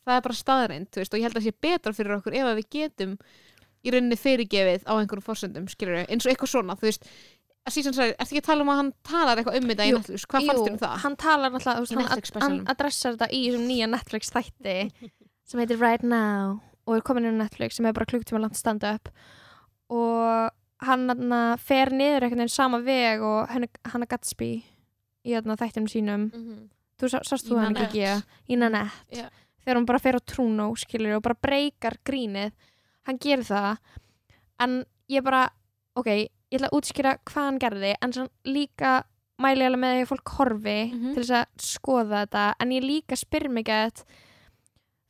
[0.09, 2.53] það er bara staðreind, þú veist, og ég held að sé betra fyrir okkur ef
[2.59, 3.17] við getum
[3.87, 7.05] í rauninni fyrirgefið á einhverjum forsöndum, skilur eins og eitthvað svona, þú veist
[7.69, 9.91] að síðan sagði, ertu ekki að tala um að hann talar eitthvað um þetta í
[9.93, 10.95] Jú, Netflix, hvað fannst þér um það?
[11.05, 14.77] hann talar þú Í hann, adressar þetta í þessum nýja Netflix þætti
[15.49, 19.11] sem heitir Right Now og er komin á Netflix sem er bara klukktíma langt stand-up.
[19.93, 20.51] Og
[20.89, 24.51] hann hana, fer niður einhvern veginn sama veg og hann, hann Gatsby
[25.29, 26.29] í hana, þættinum sínum.
[26.33, 26.69] Mhm.
[26.99, 28.07] þú sá- sást Í þú hann ekki
[28.49, 29.29] í Nanette Já.
[29.69, 32.53] Þegar hún bara fer á Trúnó skilur og bara breykar grínið
[33.05, 33.77] hann gerir það
[34.65, 34.79] en
[35.13, 35.45] ég bara,
[35.97, 38.15] ok, ég ætla að útskýra hvað hann gerði en
[38.49, 38.95] líka
[39.39, 41.13] mæli ég alveg með því að fólk horfi Mhm.
[41.15, 44.03] til þess að skoða þetta en ég líka spyr mig gett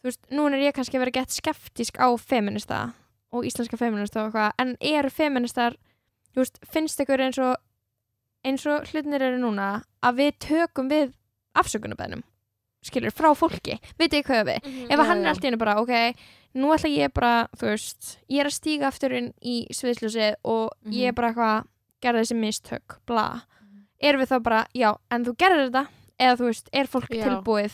[0.02, 2.94] þú veist, nú er ég kannski að vera gett skeptisk á feminista
[3.32, 5.76] og íslenska feminista og eitthvað en eru feministar,
[6.34, 7.56] þú veist, finnst ykkur eins og
[8.44, 11.14] eins og hlutinir eru núna að við tökum við
[11.58, 12.22] afsökunarbænum
[12.82, 14.84] skilur, frá fólki, vitið þið hvað við Mhm.
[14.90, 15.22] ef að Já, hann já.
[15.24, 16.14] er allt í hennu bara, ok
[16.54, 20.70] nú ætla ég bara, þú veist ég er að stíga aftur inn í sviðsljósið og
[20.86, 21.14] ég er Mhm.
[21.14, 21.66] bara eitthvað
[22.02, 23.42] gerði þessi mistök, bla
[24.00, 25.88] erum við þá bara, já, en þú gerðir þetta
[26.20, 27.24] eða þú veist, er fólk Já.
[27.24, 27.72] tilbúið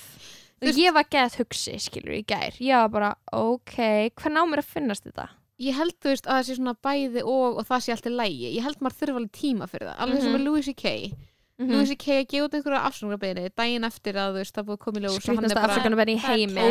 [0.62, 4.44] Þú veist- ég var gett hugsi, skilur, í gær ég var bara, ok, hvað ná
[4.48, 5.28] mér að finnast þetta
[5.60, 8.54] ég held þú veist að það sé svona bæði og og það sé alltaf lægi,
[8.56, 10.40] ég held maður þurfa alveg tíma fyrir það, alveg sem Mhm.
[10.40, 11.12] með Louis C.K.
[11.58, 12.14] mm Louis C.K.
[12.18, 15.02] að gefa út einhverja afsökunarbeginni daginn eftir að þú veist það búið að koma í
[15.04, 16.64] ljós og er bara, afsökunarbæni í er heimi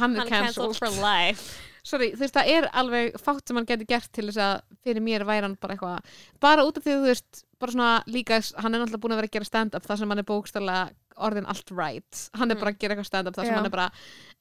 [0.00, 1.44] hann er er cancelled for life
[1.86, 5.02] sorry, þú veist það er alveg fátt sem hann getur gert til þess að fyrir
[5.06, 8.40] mér væri hann bara eitthvað bara út af því að þú veist, bara svona líka
[8.58, 10.82] hann er náttúrulega búin að vera að gera stand-up þar sem hann er bókstæðlega
[11.22, 12.60] orðin allt right hann er Mm.
[12.64, 13.58] bara að gera eitthvað stand-up þar sem Já.
[13.60, 13.88] hann er bara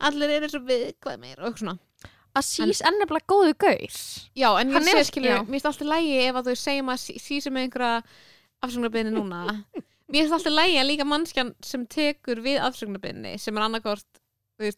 [0.10, 1.78] allir eru svo viðkvæmir og eitthvað svona
[2.34, 3.96] Aziz er nefnilega góðu gaur
[4.34, 5.42] Já, en ég Hann er- sé skilur, já.
[5.44, 8.04] mér finnst alltaf lægi ef að þú segjum að sí- sísa með einhverja
[8.62, 9.44] afsögnarbyrni núna.
[10.12, 14.22] Mér finnst alltaf lægi að líka mannskjan sem tekur við afsögnarbyrni sem er annarkort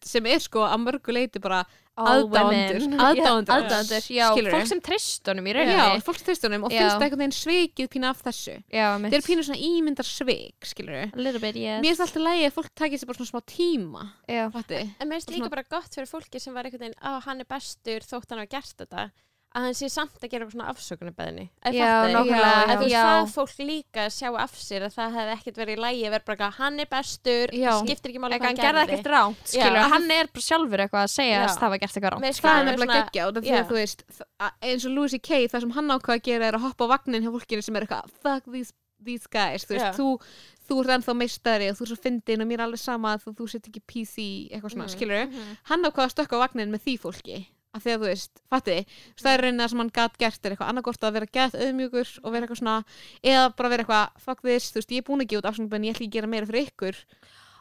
[0.07, 1.63] sem er sko að mörgu leiti bara
[1.97, 2.93] women.
[2.97, 4.05] Aðdáendur.
[4.09, 6.03] Já, já, fólk sem trist honum í já, rauninni.
[6.05, 6.79] fólk tristunum og Já.
[6.79, 8.55] finnst það einhvern veginn sveikið pínu af þessu.
[8.73, 11.83] Já, þeir eru pínu svona ímyndar sveik skilur a little bit, yes.
[11.83, 14.47] Mér finnst alltaf lægi að fólk takir sér bara svona smá tíma já.
[14.47, 17.49] En mér finnst líka bara gott fyrir fólki sem var einhvern veginn, að hann er
[17.49, 19.07] bestur þótt hann hafa gert þetta
[19.53, 21.43] að hann sé samt að gera eitthvað svona afsökunarbeðni
[21.77, 25.59] Já, nákvæmlega, að þú veist það fólk líka sjá af sér að það hefði ekkert
[25.61, 27.71] verið í lægi að vera bara eitthvað, hann er bestur, Já.
[27.83, 29.53] skiptir ekki máli hvað hann gerði ekkert ránt,
[29.93, 31.45] hann er bara sjálfur eitthvað að segja Já.
[31.45, 32.41] að það var gert eitthvað ránt.
[32.43, 33.53] Það er nefnilega svona- geggja og það Já.
[33.53, 35.47] fyrir þú veist þ- að- eins og Louis C.K.
[35.53, 37.85] það sem hann ákvað að gera er að hoppa á vagnin hjá fólkinu sem er
[37.85, 38.73] eitthvað fuck these,
[39.05, 40.07] these guys þú, veist, þú,
[40.65, 43.27] þú ert ennþá meistari og þú er svo fyndin og mér er alveg sama að
[43.27, 44.17] þú, þú sett ekki PC
[44.49, 44.95] eitthvað svona, Mhm.
[44.97, 45.57] skilur Mhm.
[45.69, 48.77] hann ákvað að stökka á vagnin með því fólki af því að þú veist, fatti
[49.17, 52.11] það er raunin það sem hann gat gert er eitthvað annarkort að vera gett auðmjögur
[52.23, 52.75] og vera eitthvað svona
[53.23, 55.73] eða bara vera eitthvað, fuck this, þú veist, ég er búin að gefa út afsöngum
[55.79, 57.01] en ég ætla ekki að gera meira fyrir ykkur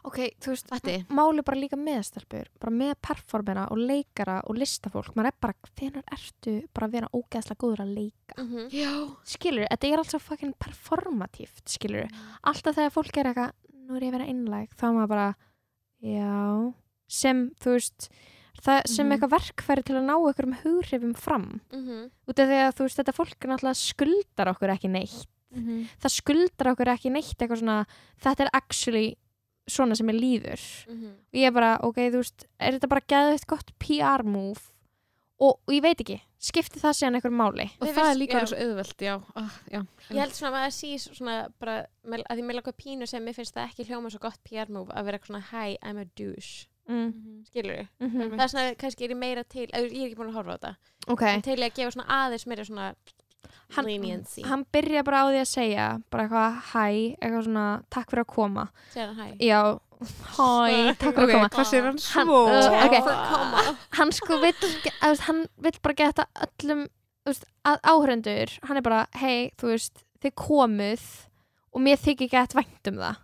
[0.03, 0.93] Ok, þú veist, Fatti.
[1.15, 5.53] máli bara líka með stelpur, bara með performera og leikara og listafólk, maður er bara,
[5.79, 8.35] hvenar ertu bara að vera ógeðslega góður að leika?
[8.35, 8.65] Mhm.
[8.67, 8.91] já,
[9.23, 12.11] Skilur, þetta er alltaf fucking performatíft, skilur,
[12.43, 13.53] alltaf þegar fólk er eitthvað,
[13.87, 15.29] nú er ég að vera einlæg, þá maður bara,
[16.03, 16.73] já,
[17.07, 18.09] sem, þú veist,
[18.61, 19.17] það sem Mhm.
[19.17, 22.11] eitthvað verkfæri til að ná einhverjum hughrifum fram, Mhm.
[22.27, 25.27] út af því að þú veist, þetta fólk er náttúrulega skuldar okkur ekki neitt,
[25.99, 27.85] það skuldar okkur ekki neitt eitthvað svona,
[28.21, 29.17] þetta er actually
[29.69, 30.87] svona sem ég líður.
[30.89, 31.05] Mhm.
[31.07, 34.59] og ég er bara, ok, þú veist, er þetta bara geðveitt gott PR move?
[35.39, 37.71] Og, og ég veit ekki, skipti það síðan einhver máli?
[37.81, 39.79] Og Mér það er líka auðvelt já, ah, já.
[40.11, 43.25] Ég held svona að maður sé svona bara, með- að því með lakað pínu sem
[43.25, 45.97] mér finnst það ekki hljóma svo gott PR move að vera eitthvað svona hi, I'm
[45.97, 47.09] a douche mm.
[47.49, 47.89] skilur við?
[48.03, 50.55] Mm Það er svona, kannski er ég meira til ég er ekki búin að horfa
[50.55, 50.73] á þetta.
[51.07, 52.93] Ok, en til ég að gefa svona aðeins meira svona
[53.73, 54.43] Hann- leniency.
[54.45, 56.85] hann byrja bara á því að segja bara eitthvað hæ,
[57.21, 58.67] eitthvað svona takk fyrir að koma.
[58.93, 59.61] Segja hann hæ já,
[60.03, 61.49] hæ, takk fyrir að koma.
[61.49, 61.99] hvað sér hann?
[62.13, 62.39] Hann- svo.
[62.47, 62.95] Uh, ok.
[63.03, 63.77] for koma.
[63.97, 64.71] hann sko vill,
[65.27, 66.87] hann vill bara geta öllum
[67.63, 71.03] áhrendur, hann er bara hei, þú veist, þið komuð
[71.73, 73.21] og mér þykir gett vænt um það.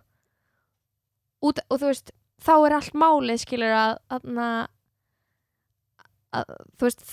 [1.40, 4.28] Út, og þú veist þá er allt málið skilur að, að,
[6.40, 7.04] að þú veist,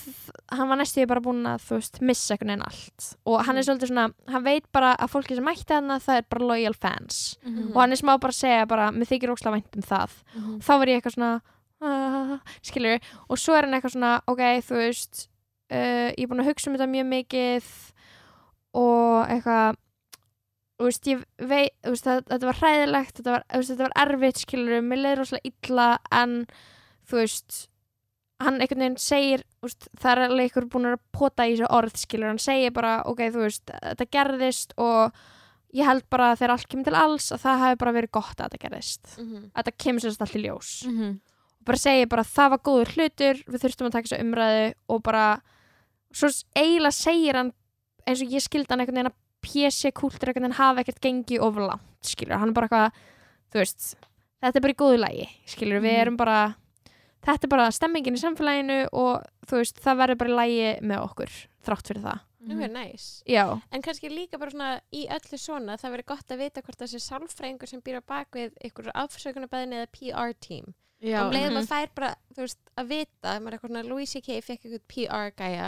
[0.54, 3.08] hann var næstu bara búin að þú veist, missa einhvern veginn allt.
[3.28, 6.28] Og hann er svolítið svona, hann veit bara að fólki sem mætti hann það er
[6.30, 7.22] bara loyal fans.
[7.44, 7.72] Mhm.
[7.74, 10.18] og hann er smá bara að segja bara, mér þykir ókslega vænt um það.
[10.36, 10.60] Mhm.
[10.62, 11.34] þá var ég eitthvað svona
[11.82, 15.28] uh, skilur, og svo er hann eitthvað svona ok, þú veist
[15.72, 17.74] uh, ég er búin að hugsa um þetta mjög mikið.
[18.78, 19.78] Og eitthvað
[20.78, 23.88] þú veist, ég veit þú veist, það, þetta var hræðilegt þetta var, þú veist, þetta
[23.88, 26.36] var erfitt, skilur, mér leiði rosalega illa en
[27.10, 27.64] þú veist
[28.40, 31.96] hann einhvern veginn segir úst, það er alveg einhver búin að pota í þessu orð
[31.98, 35.18] skilur, hann segir bara, ok, þú veist þetta gerðist og
[35.74, 38.38] ég held bara að þegar allt kemur til alls að það hafi bara verið gott
[38.40, 39.42] að þetta gerðist Mhm.
[39.56, 41.10] að þetta kemur sérst allt í ljós Mhm.
[41.60, 45.04] og bara segir bara það var góður hlutur við þurftum að taka þessu umræðu og
[45.04, 45.42] bara
[46.14, 47.52] svo eiginlega segir hann
[48.08, 51.58] eins og ég skildi hann einhvern veginn að PC-kúltur einhvern veginn hafa ekkert gengið of
[51.58, 53.02] langt skilur, hann er bara eitthvað
[53.54, 53.96] þú veist,
[54.44, 56.02] þetta er bara í góðu lagi skilur, við Mhm.
[56.02, 56.40] erum bara
[57.24, 61.04] þetta er bara stemmingin í samfélaginu og þú veist, það verður bara í lagi með
[61.10, 61.32] okkur
[61.66, 63.24] þrátt fyrir það Nú er næs.
[63.28, 66.78] já, En kannski líka bara svona í öllu svona það verður gott að vita hvort
[66.80, 70.74] það sé sálfræðingur sem býr á bak við ykkur afsökunarbæðin eða PR team.
[71.02, 71.62] Já, og um leiðum Mhm.
[71.62, 74.42] að fær bara, þú veist, að vita maður er eitthvað svona, Louis C.K.
[74.42, 75.68] fekk eitthvað PR gæja.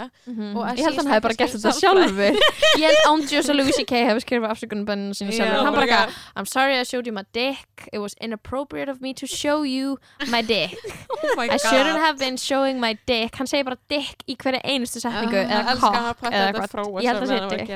[0.56, 2.36] Og að ég held að hann hefði bara gert þetta sjálfur
[2.80, 3.94] ég held ándjós að Louis C.K.
[4.10, 7.26] hefði skrifað afsökunarbenninu sinni Já, sjálfur hann bara eitthvað I'm sorry I showed you my
[7.34, 7.88] dick.
[7.94, 9.98] It was inappropriate of me to show you
[10.30, 10.78] my dick.
[11.24, 13.36] oh my I shouldn't have been showing my dick.
[13.36, 17.02] Hann segir bara dick í hverju einustu setningu Ah, eða cock eða eitthvað.
[17.02, 17.70] Ég held að segja dick.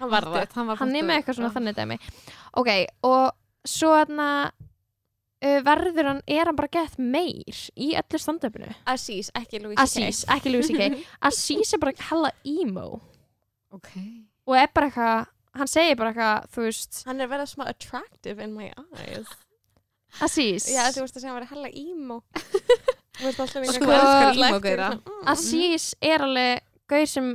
[0.00, 1.98] hann var það hann, var Hann er með eitthvað svona þannig dæmi.
[2.56, 2.70] Ok,
[3.02, 3.32] og
[3.64, 4.50] svo þarna uh,
[5.66, 8.70] verður hann, er hann bara gett meir í öllu stand-upinu.
[8.90, 9.84] Aziz, ekki Louis C.K.
[10.06, 10.88] Aziz, ekki Louis C.K.
[11.28, 12.86] Aziz er bara hella emo
[13.74, 13.90] ok
[14.46, 18.44] og er bara eitthvað, hann segir bara eitthvað, þú veist, hann er verið smá attractive
[18.44, 18.68] in my
[19.00, 19.32] eyes
[20.22, 20.68] Aziz.
[20.70, 22.20] já, þú veist að segja hann var hella emo
[23.18, 25.14] þú veist alltaf Sko.
[25.32, 27.32] Aziz er alveg gauð sem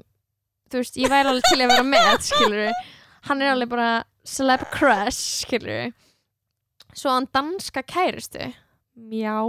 [0.69, 2.83] þú veist, ég væri alveg til að vera með skilur
[3.27, 3.89] hann er alveg bara
[4.27, 5.89] celeb crush, skilur
[6.99, 8.51] svo hann danska kæristu?
[9.09, 9.41] Mjá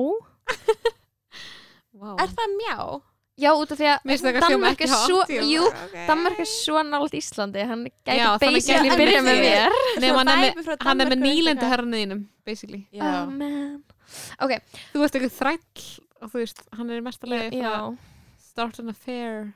[2.00, 2.16] wow.
[2.16, 2.76] er það mjá?
[3.40, 4.12] já, út af því að
[4.68, 5.96] ekki er svo jú, bara, ok.
[6.10, 9.78] Danmörk er svo nált Íslandi hann gæti basically gæti byrja með mér.
[10.02, 10.60] Nei, hann, er með,
[11.24, 11.72] með eitthvað.
[11.72, 12.84] herranuðinum basically.
[12.92, 13.80] Já, oh man.
[14.44, 14.56] Ok,
[14.92, 15.88] þú ert eitthvað þræll
[16.20, 17.74] og þú veist, hann er mest að leiði já
[18.50, 19.52] start an affair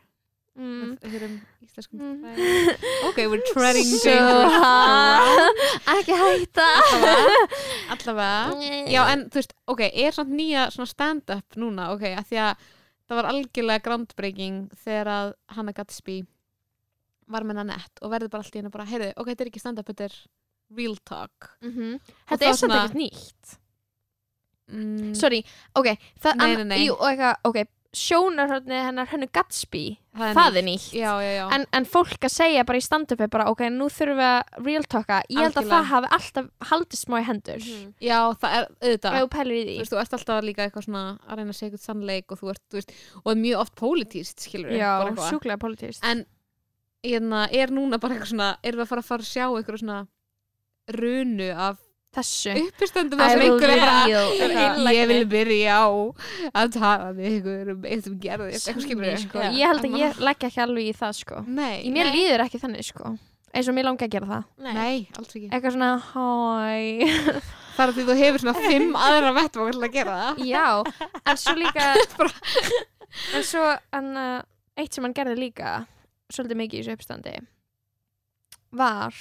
[0.57, 1.39] mm.
[1.65, 2.25] íslenskum Mm.
[3.09, 4.15] ok, we're treading so
[5.95, 6.69] ekki hætta.
[7.95, 8.55] Allavega.
[8.91, 12.65] Já, en þú veist, ok, er samt nýja svona stand-up núna, ok, að því að
[13.05, 16.21] það var algjörlega groundbreaking þegar að Hanna Gatsby
[17.35, 19.63] var með Nanette og verður bara allt í henni bara, heyrðu, ok, þetta er ekki
[19.63, 20.17] stand-up, þetta er
[20.75, 21.51] real talk.
[21.65, 21.95] Mhm.
[22.01, 23.59] Og þetta er svona- ekkert nýtt.
[24.73, 25.43] Mm, sorry,
[25.77, 25.91] ok
[26.23, 26.79] það, Nei, nei, nei.
[26.87, 27.59] Jú, eitthvað, ok,
[27.99, 29.85] sjónarhörnið hennar hennu Gatsby
[30.15, 30.91] Það það er nýtt.
[30.95, 31.45] Já, já, já.
[31.57, 35.17] En, en fólk að segja bara í stand-upi ok, nú þurfum við að real talka.
[35.27, 35.73] Ég held að Algjörlega.
[35.75, 37.65] það hafi alltaf haldið smá í hendur.
[37.65, 37.89] Mhm.
[38.07, 39.19] Já, það er auðvitað.
[39.25, 42.41] Þú veist, þú ert alltaf líka eitthvað svona að reyna að segja eitthvað sannleik og
[42.45, 45.33] þú ert, þú veist, og er mjög oft pólitíst, skilur eitthvað.
[45.35, 46.25] sjúklega politist en
[47.05, 49.83] hérna, er núna bara eitthvað svona erum við að fara að fara að sjá eitthvað
[49.83, 49.99] svona
[50.95, 51.81] runu af
[52.15, 52.55] þessu.
[52.69, 55.87] Uppistöndum I það sem einhver er að ég vil byrja á
[56.63, 58.73] að tala með ykkur um eitt sem gerðist
[59.25, 59.45] sko.
[59.45, 59.51] Já.
[59.59, 61.45] ég held að ég leggja ekki alveg í það sko.
[61.47, 62.15] Nei, mér Nei.
[62.19, 63.15] líður ekki þannig sko.
[63.55, 64.47] Eins og mér langar að gera það.
[64.67, 65.07] Nei.
[65.15, 65.49] alls ekki.
[65.51, 70.43] Eitthvað svona hæ er því þú hefur svona fimm aðra vettvang til að gera það.
[70.49, 70.67] Já,
[71.31, 71.89] en svo líka
[73.39, 74.41] en svo en, uh,
[74.81, 75.77] eitt sem hann gerði líka
[76.35, 77.37] svolítið mikið í þessu uppstandi
[78.75, 79.15] var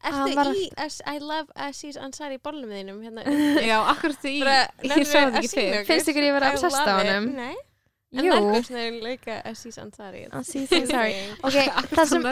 [0.00, 3.24] Hann var í S I love Aziz Ansari bólnum þínum hérna?
[3.70, 5.82] Já, akkur því Bara, Ég sá það ekki að fyrir?
[5.90, 7.28] Finnst ykkur ég vera I obsessed á honum?
[7.36, 7.52] Nei,
[8.16, 10.24] en jú, nærbuxurnar eru líka Aziz Ansari.
[10.40, 11.20] Aziz Ansari.
[11.46, 11.60] ok,
[11.92, 12.26] það sem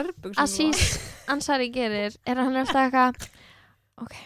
[0.45, 0.83] Aziz
[1.29, 3.29] Ansari gerir er að hann er alltaf eitthvað
[4.01, 4.17] ok,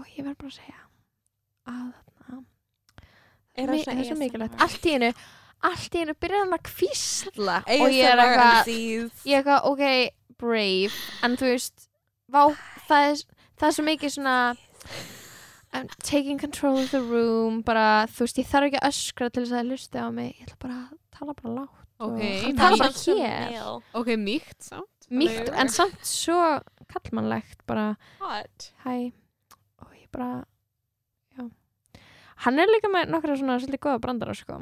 [0.00, 0.78] og ég verð bara að segja
[1.70, 2.06] að þarna
[3.56, 4.56] Er það er svo mikilvægt.
[4.60, 5.10] Allt í einu
[5.66, 9.84] allt í einu byrjar hann að kvísla og er ég er eitthvað, ok,
[10.40, 10.98] brave.
[11.24, 11.86] En þú veist,
[12.32, 12.42] vá,
[12.88, 13.24] það er
[13.56, 14.36] það er svo mikið svona
[15.76, 19.42] I'm taking control of the room bara, þú veist, ég þarf ekki að öskra til
[19.44, 22.76] þess að hlusta á mig, ég ætla bara að tala bara lágt Ok, Hann talar
[22.76, 23.54] bara hér.
[23.96, 25.06] Ok, mýkt samt.
[25.08, 26.36] Mýkt, en samt svo
[26.92, 29.12] kallmannlegt, bara hæ,
[29.80, 30.44] og ég bara
[31.38, 31.46] já.
[32.44, 34.58] Hann er líka með nokkra svona svolítið góða brandara sko.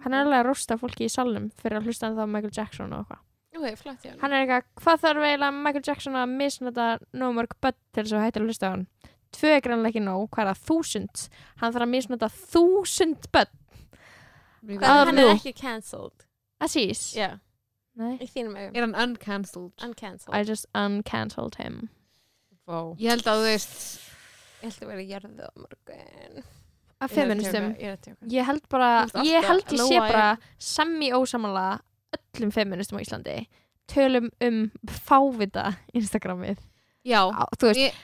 [0.00, 2.96] Hann er alveg að rústa fólki í salnum fyrir að hlusta en þá Michael Jackson
[2.96, 3.20] og eitthvað
[3.52, 7.34] Ok, flott hjá hann hann er eitthvað, hvað þarf eiginlega Michael Jackson að misnota nóg
[7.36, 8.86] mörg börn til þess að hættir að hlusta á hann?
[9.32, 11.24] Tvö er grannlega ekki nóg, hvað er það, þúsund?
[11.60, 13.58] Hann þarf að misnota þúsund börn.
[14.62, 16.26] Hvað, Að hann er ekki cancelled.
[17.16, 17.28] Já,
[17.98, 18.76] í þínum augum.
[18.76, 19.72] Er hann uncancelled?
[19.82, 20.36] Uncancelled.
[20.36, 21.88] I just uncancelled him.
[22.68, 23.78] Vó Ég held að þú veist
[24.62, 26.44] Ég held að vera jörðu á morgun.
[27.02, 28.90] Af feministum, Ég að held bara
[29.26, 30.28] ég held ég sé bara
[30.62, 31.80] semi ósamanlega
[32.18, 33.36] öllum feministum á Íslandi
[33.92, 36.58] tölum um fávita Instagramið.
[37.04, 37.94] Já, á, þú veist, ég,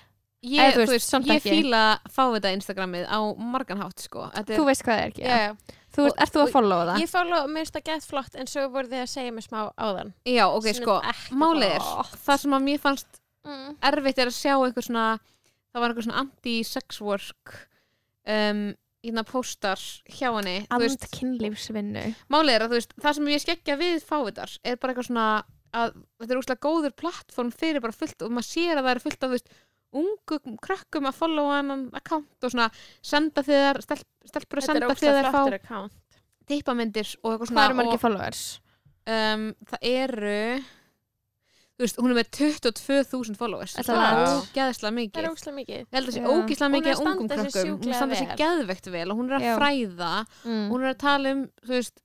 [0.42, 4.26] ég, Eða þú þú veist, veist, samt ég fíla fávita Instagramið á margan hátt sko.
[4.34, 5.76] Er, þú veist hvað það er ekki Já, já.
[5.94, 6.98] Þú veist, ert þú að og- followa það?
[7.00, 9.60] Ég fóla, mér finnst það gett flott en svo voru þið að segja mér smá
[9.78, 10.12] áðan.
[10.28, 10.98] Já, ok, Sem sko.
[11.32, 11.86] Málið er,
[12.26, 13.76] það sem að mér fannst Mm.
[13.80, 15.04] erfitt er að sjá eitthvað svona
[15.72, 17.68] það var eitthvað svona anti-sex work
[18.26, 18.74] um,
[19.04, 23.78] hérna póstar hjá henni and kynlífsvinnu málið er að þú veist, það sem ég skeggja
[23.80, 25.28] við fávitar er bara eitthvað svona
[25.78, 29.02] að þetta er úrslega góður plattform fyrir bara fullt og maður sér að það er
[29.04, 29.52] fullt af þú veist,
[29.98, 32.68] ungum krökkum að followa hennan account og svona
[33.04, 36.18] senda þegar stelp, stelpur að senda þegar fá account
[36.48, 38.42] tippamyndir og eitthvað hvað svona eru margir followers?
[39.08, 40.42] um, það eru
[41.78, 45.56] þú veist, hún er með 22.000 followers það er var- ógeðslega Það mikið er ógstlega
[45.58, 48.14] mikið Ég held að það sé er mikið að af ungum krökkum hún sjúklega standa
[48.18, 48.38] sér vel.
[48.42, 49.54] geðvegt vel og hún er að Já.
[49.58, 50.68] fræða Mm.
[50.72, 51.96] hún er að tala um þú veist,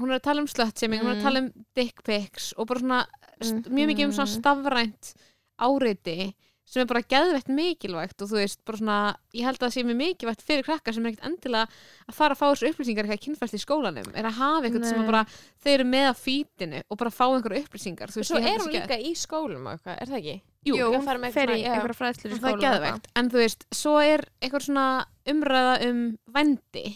[0.00, 1.20] hún er að tala um slutshaming hún er Mm.
[1.20, 3.62] að tala um dick pics og bara svona Mm.
[3.68, 4.40] mjög mikið um svona Mm.
[4.40, 5.14] stafrænt
[5.60, 6.34] áreiti
[6.66, 8.98] sem er bara geðvegt mikilvægt og þú veist, bara svona
[9.36, 11.68] ég held að það sé mjög mikilvægt fyrir krakkar sem er ekkert endilega
[12.10, 14.98] að fara að fá þessu upplýsingar eitthvað kynfælt í skólanum, er að hafa eitthvað sem
[14.98, 15.04] Nei.
[15.04, 15.22] að bara
[15.62, 18.56] þau eru með á fítinu og bara fá einhverju upplýsingar þú veist, Svo ég held
[18.56, 20.36] er hún sé líka í skólum og eitthvað, er það ekki?
[20.66, 23.42] Jú, Jú, hún fer í einhverja fræðslur í og það er skóla geðvegt en þú
[23.44, 24.86] veist, svo er eitthvað svona
[25.30, 26.00] umræða um
[26.34, 26.86] vendi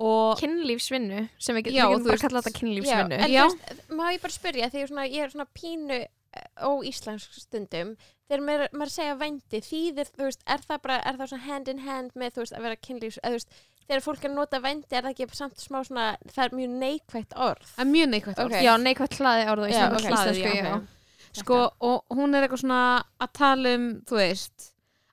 [0.00, 3.44] og kynlífsvinnu sem við getum þú bara kallað þetta kynlífsvinnu en Já.
[3.44, 6.66] þú veist, má ég bara spyrja því ég er svona, ég er svona pínu eh,
[6.66, 7.92] óíslensk stundum
[8.30, 11.68] þegar maður, maður segja vændi þýðir, þú veist, er það bara er það svona hand
[11.72, 13.60] in hand með, þú veist, að vera kynlífs eða, þú veist,
[13.90, 16.74] þegar fólk er að nota vændi er það ekki samt smá svona, það er mjög
[16.84, 18.54] neikvægt orð það er mjög neikvægt orð.
[18.54, 18.64] Ok.
[18.64, 20.12] já, neikvægt hlaði orða í Já, íslensku, ok.
[20.14, 20.68] íslensku Hlaðið, já.
[20.70, 21.58] já, sko,
[21.90, 22.82] og hún er eitthvað svona
[23.26, 24.68] að tala um, þú veist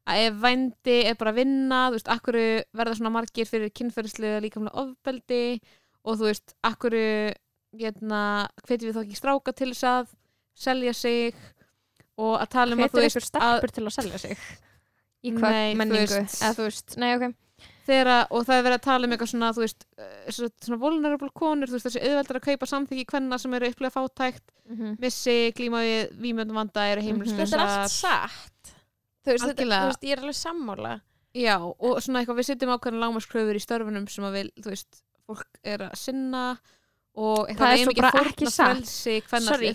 [0.08, 2.38] að ef vændi er bara að vinna þú veist, akkur
[2.80, 5.42] verða svona margir fyrir kynferðislega líkamlega ofbeldi
[6.08, 6.96] og þú veist, akkur
[7.78, 8.22] hérna,
[8.64, 10.14] hvetjum við þá ekki stráka til þess að
[10.58, 11.36] selja sig
[12.18, 14.38] og að tala um að þú hvetur veist ykkur stelpur til að selja sig?
[15.26, 16.08] Í hvað Nei, þú menningu?
[16.18, 17.36] Veist- eða þú veist, nei ok.
[17.88, 20.50] Þegar að, og það er verið að tala um eitthvað svona, þú veist, eh, svona,
[20.66, 24.44] svona vulnerable konur, þú veist, þessi auðveldar að kaupa samþyggi hvenna sem eru upplega fátækt
[24.68, 24.98] Mhm.
[25.00, 27.60] missi, glíma við vímjöndum vanda, eru heimilislausar.
[27.60, 28.74] Þetta er allt satt.
[29.26, 29.82] Þú veist, þetta, Algjörlega.
[29.82, 31.02] þú veist, ég er alveg sammála.
[31.34, 35.02] Já, og svona eitthvað við setjum ákveðin lámaskröfur í störfunum sem að við, þú veist,
[35.28, 36.58] fólk er að sinna
[37.18, 38.86] og Það eitthvað er svo bara ekki satt.
[39.50, 39.72] Sorry.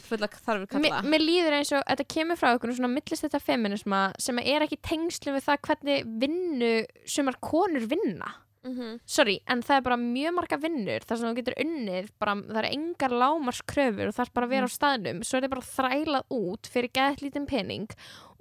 [0.79, 4.63] Mér, mér líður eins og þetta kemur frá einhvern svona millist þetta feminisma sem er
[4.69, 6.73] ekki tengslu við það hvernig vinnu
[7.17, 8.31] sumar konur vinna
[8.65, 9.01] Mhm.
[9.05, 12.59] sorry, en það er bara mjög marga vinnur þar sem þú getur unnið, bara, það
[12.63, 15.71] er engar lámarskröfur og það er bara að vera á staðnum svo er það bara
[15.73, 17.89] þrælað út fyrir gæðt lítinn pening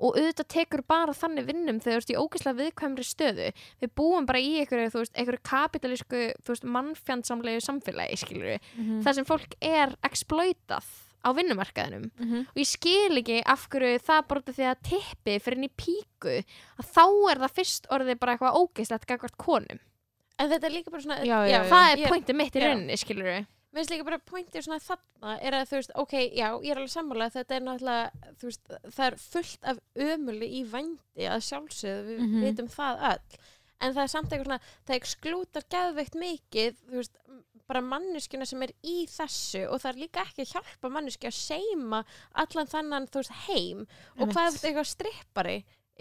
[0.01, 3.47] og auðvitað tekur bara þannig vinnum þegar þú ert í ógeðslega viðkvæmri stöðu
[3.81, 6.21] við búum bara í einhverju, einhverju kapitalísku,
[6.65, 9.01] mannfjandsamlegu samfélagi, skilur Mhm.
[9.03, 10.85] þar sem fólk er exploitað
[11.23, 12.47] á vinnumarkaðinum Mhm.
[12.49, 16.43] og ég skil ekki af hverju það af því að tippi fyrir í píku
[16.79, 19.79] að þá er það fyrst orðið bara eitthvað ógeðslegt gagvart konum
[20.41, 21.63] En þetta er líka bara svona Já, já, já.
[21.69, 25.33] það er pointið mitt í rauninni, skilur við Mér finnst líka bara pointið svona þarna
[25.47, 28.73] er að þú veist, ok, já, ég er alveg sammála þetta er náttúrulega, þú veist,
[28.97, 29.77] það er fullt af
[30.09, 32.41] ömuli í vændi að sjálfsögðu, við Mhm.
[32.49, 33.37] vitum það öll.
[33.81, 37.15] En það er samt eitthvað svona, það eksklútar geðveikt mikið, þú veist
[37.71, 41.39] bara manneskjuna sem er í þessu og það er líka ekki að hjálpa manneski að
[41.39, 42.03] seima
[42.35, 43.87] allan þannan, þú veist, heim.
[44.19, 45.57] Og hvað er þetta eitthvað strippari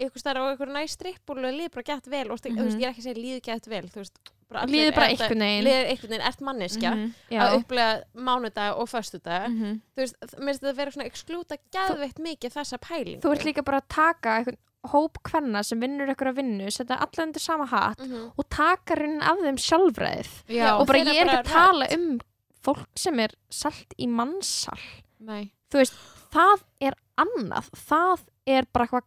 [0.07, 2.79] eitthvað starf á eitthvað næ strippbúlu og líður bara gett vel og veist, Mhm.
[2.79, 4.19] ég er ekki að segja líður gett vel, veist
[4.51, 7.13] bara líður bara einhvern veginn líður einhvern veginn, ert manneskja Mhm.
[7.31, 7.39] Já.
[7.41, 9.81] að upplega mánudag og föstudag Mhm.
[9.95, 13.45] þú veist, mér finnst þetta að vera svona eksklúta geðveitt mikið þessa pælingu þú ert
[13.45, 14.57] líka bara að taka einhvern
[14.91, 18.31] hóp kvenna sem vinnur einhverja vinnu setja alla undir sama hatt Mhm.
[18.37, 22.19] og taka raunin af þeim sjálfræðið Já, og bara ég er ekki að tala um
[22.63, 24.77] fólk sem er salt í mannsal
[25.19, 25.93] nei þú veist,
[26.31, 29.03] það er annað það er bara eitthvað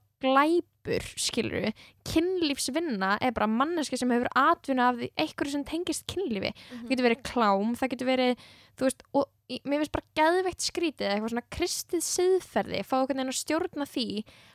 [0.84, 6.06] glæpur skilur við, kynlífsvinna er bara manneski sem hefur atvinna af því einhverju sem tengist
[6.10, 9.30] kynlífi það getur verið klám, það getur verið þú veist, og
[9.68, 14.06] mér finnst bara geðveikt skrítið eitthvað svona kristið siðferði fá veginn að stjórna því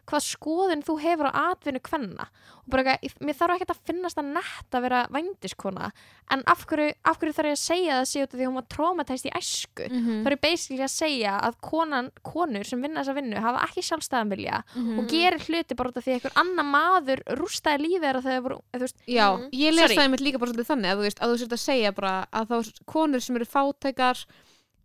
[0.09, 4.17] hvað skoðun þú hefur á atvinnu kvenna og bara eitthvað, mér þarf ekki að finnast
[4.19, 5.91] að nett að vera vændiskona
[6.33, 8.57] en af hverju, af hverju þarf ég að segja það sé út af því hún
[8.59, 10.23] var traumatæst í æsku Mhm.
[10.25, 14.33] það er basically að segja að konan, konur sem vinna þessa vinnu hafa ekki sjálfstæðan
[14.33, 14.99] vilja Mhm.
[14.99, 18.43] og gerir hluti bara út af því einhver annar maður rústaði lífið þeirra þegar þau
[18.49, 19.49] voru, eða þú veist, Já, Mhm.
[19.53, 19.95] ég les Sorry.
[19.95, 22.27] það einmitt líka bara svolítið þannig að þú veist, að þú sért að segja bara
[22.33, 24.25] að þá konur sem eru fátækar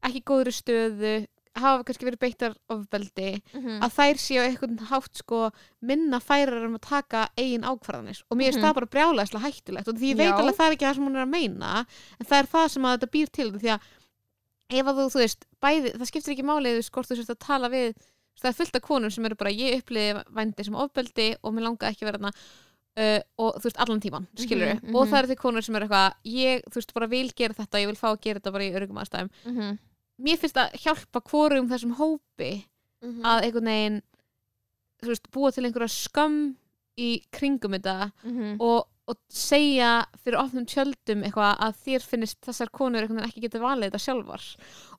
[0.04, 1.26] ekki góðri stöðu
[1.56, 3.78] hafa kannski verið beittar ofbeldi Mhm.
[3.80, 8.36] að þær séu á einhvern hátt sko minna færar um að taka eigin ákvarðanir og
[8.36, 8.64] mér finnst Mhm.
[8.66, 10.38] það bara brjálæslega hættulegt og því ég veit Já.
[10.40, 11.86] alveg að það er ekki það sem hún er að meina
[12.18, 13.80] en það er það sem að þetta býr til því að
[14.70, 17.68] ef að þú, þú veist, bæði það skiptir ekki málið, hvort þú sért að tala
[17.68, 17.94] við
[18.40, 21.62] það er fullt af konur sem eru bara ég uppliði vændi sem ofbeldi og mér
[21.68, 25.10] langa ekki vera þarna uh, og þú veist, allan tíman, skilur Mhm, og mhm.
[25.12, 27.86] það eru því konur sem eru eitthvað ég, þú veist, bara vil gera þetta, ég
[27.90, 29.78] vil fá að gera þetta bara í örgum aðstæðum Mhm.
[30.24, 32.64] mér finnst að hjálpa hvorum þessum hópi
[33.02, 33.22] Mhm.
[33.24, 34.02] að einhvern veginn
[35.02, 36.56] þú veist, búa til einhverja skömm
[36.98, 38.56] í kringum þetta Mhm.
[38.60, 43.90] og, og segja fyrir ofnum tjöldum eitthvað að þér finnist þessar konur ekki geta valið
[43.90, 44.44] þetta sjálfar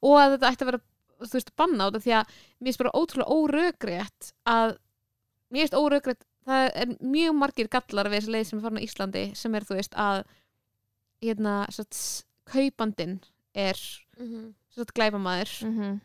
[0.03, 0.81] og að þetta ætti að vera
[1.32, 4.78] þú veist, banna á þetta því að mér finnst bara ótrúlega órögrétt að
[5.51, 8.86] mér finnst órögrétt það er mjög margir gallar við þessi leið sem er farin á
[8.88, 10.23] Íslandi sem er þú veist að
[11.26, 13.19] hérna, satt, kaupandinn
[13.55, 13.80] er
[14.19, 14.53] Mhm.
[14.76, 16.01] satt, glæpamaður Mhm.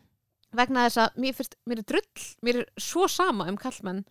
[0.55, 4.03] vegna þess að mér, fyrst, mér er drull mér er svo sama um kallmenn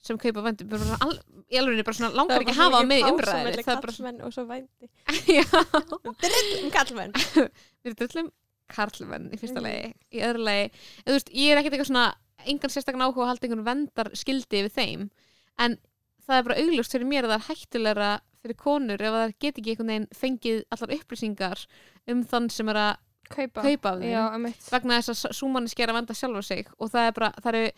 [0.00, 1.18] sem kaupa bara al,
[1.50, 4.32] í alveg bara svona langar ekki að hafa í umræði það er bara kallmenn og
[4.32, 4.88] svo vændi
[5.38, 5.44] já,
[6.62, 7.50] um kallmenn mér
[7.90, 8.30] er drull um
[8.68, 9.66] karlmenn í fyrsta Mhm.
[9.66, 10.70] lagi í öðru lagi,
[11.06, 12.14] þú veist, ég er ekkert eitthvað svona
[12.46, 15.10] engan sérstakann áhuga að halda einhvern vendar skildi við þeim
[15.58, 15.78] en
[16.28, 18.10] það er bara augljóst fyrir mér að það er hættulegra
[18.42, 21.66] fyrir konur ef það get ekki einhvern veginn fengið allar upplýsingar
[22.08, 22.96] um þann sem er að
[23.28, 27.08] kaupa, kaupa af þeim vegna þess að súmanni sker að venda sjálfa sig og það
[27.08, 27.72] er bara, það eru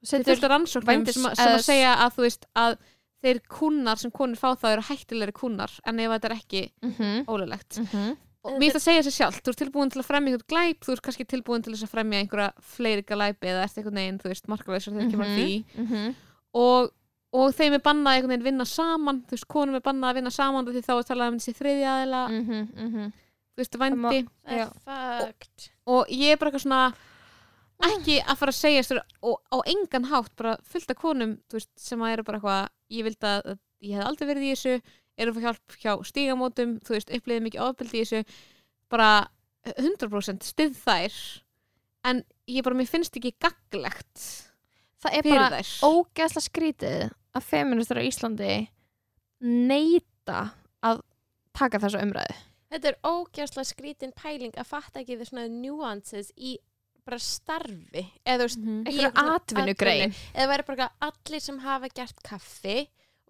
[0.00, 2.76] Þetta er rannsóknum sem, að- sem að segja að þú veist að
[3.22, 7.24] þeir kúnnar sem konur fá það eru hættilegri kúnnar en ef þetta er ekki Mhm.
[7.28, 8.16] ólulegt Mhm.
[8.44, 10.80] Og mér finnst að segja sér sjálft, þú ert tilbúin til að fremja einhvern glæp,
[10.86, 14.30] þú ert kannski tilbúin til að fremja einhverja fleiri glæpi eða ert einhvern veginn, þú
[14.32, 16.14] veist, markalausar þegar kemur því Mhm.
[16.54, 16.90] og,
[17.32, 20.30] og þeim er bannað einhvern veginn vinna saman þú veist, konum er bannað að vinna
[20.30, 22.68] saman því þá er talað um þessi þriðja aðila, Mhm.
[22.76, 23.12] Mhm.
[23.54, 24.66] þú veist, vændi það Já.
[24.86, 26.94] er fucked og ég er bara eitthvað svona
[27.80, 31.52] ekki að fara að segja störu, og á engan hátt bara fullt af konum þú
[31.60, 34.82] veist, sem að eru bara eitthvað ég ég hef aldrei verið í þessu
[35.20, 38.22] eru að fá hjálp hjá stígamótum þú veist, uppliðið mikið ofbeldi í þessu
[38.90, 39.10] bara
[39.76, 41.18] 100% styð þær
[42.10, 44.26] en ég bara, mér finnst ekki gaglegt
[45.00, 45.72] það er bara þær.
[45.84, 48.54] ógeðslega skrítið að feministar á Íslandi
[49.40, 50.40] neita
[50.84, 51.02] að
[51.56, 52.38] taka þessa umræðu.
[52.70, 56.56] Þetta er ógjastlega skrítin pæling að fatta ekki svona nuances í
[57.06, 62.20] bara starfi eða einhverju einhverju svona atvinnugrein eða væri bara eitthvað allir sem hafa gert
[62.26, 62.76] kaffi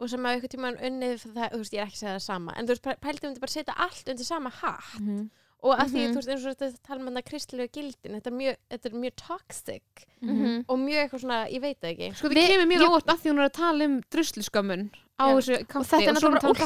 [0.00, 2.24] og sem hafa eitthvað tíma unnið það, þú veist, ég er ekki að segja það
[2.24, 5.30] sama en þú veist, pæltum við bara að setja allt undir sama hatt Mhm.
[5.62, 6.12] og að því, Mhm.
[6.12, 8.96] þú veist, eins og þetta tala um þetta kristilegu gildin, þetta er mjög, þetta er
[9.02, 9.82] mjög toxic
[10.22, 10.64] Mhm.
[10.68, 13.18] og mjög eitthvað svona, ég veit það ekki Sko það kemur mér ég- óvart að
[13.20, 14.90] því hún er að tala um drusluskömmun
[15.20, 16.64] á þessu kanti þetta er að náttúrulega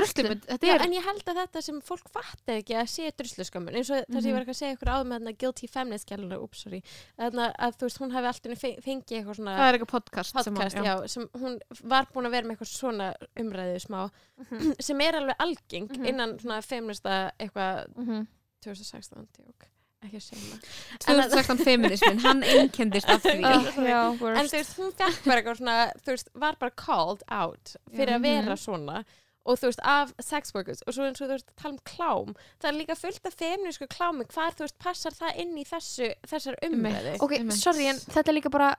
[0.00, 3.78] ultimate þetta er en ég held að þetta sem fólk fattar ekki að sé drusluskömmun
[3.80, 4.36] eins og það sem ég Mhm.
[4.36, 6.82] var ekki að segja ykkur áður með guilty feminist gæluna, ups, sorry
[7.18, 10.84] að þú veist, hún hafi alltaf fengið eitthvað svona það er eitthvað podcast, podcast, sem,
[10.84, 11.08] að- já.
[11.08, 14.10] sem hún var búin að vera með eitthvað svona umræðu smá
[14.80, 16.06] sem er alveg algeng Mhm.
[16.06, 18.26] innan svona feminista eitthvað Mhm.
[18.60, 19.69] 2016, tjók,
[20.06, 20.68] ekki að segja það.
[21.06, 23.40] 2016 feminismin, hann einkendist af því.
[23.44, 27.74] Já, en þú veist, hún fekk bara eitthvað svona þú veist, var bara called out
[27.90, 29.02] fyrir að vera svona
[29.48, 32.34] og þú veist, af sex workers og svo eins og þú veist, tala um klám
[32.60, 36.10] það er líka fullt af feminísku klámi hvar þú veist, passar það inn í þessu
[36.28, 37.16] þessar umræðu?
[37.24, 38.74] ok, sorry, en þetta er líka bara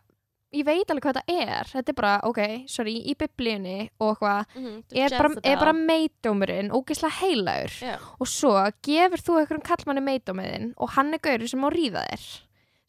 [0.54, 4.46] ég veit alveg hvað þetta er þetta er bara, ok, sorry, í biblíunni og hvað,
[4.56, 5.52] Mhm, er bara, Jezebel.
[5.52, 7.96] er bara meidómurinn ógeðslega heilagur Já.
[8.20, 12.26] og svo gefur þú einhverjum kallmanni meidómiðin og hann er gaurið sem má ríða þér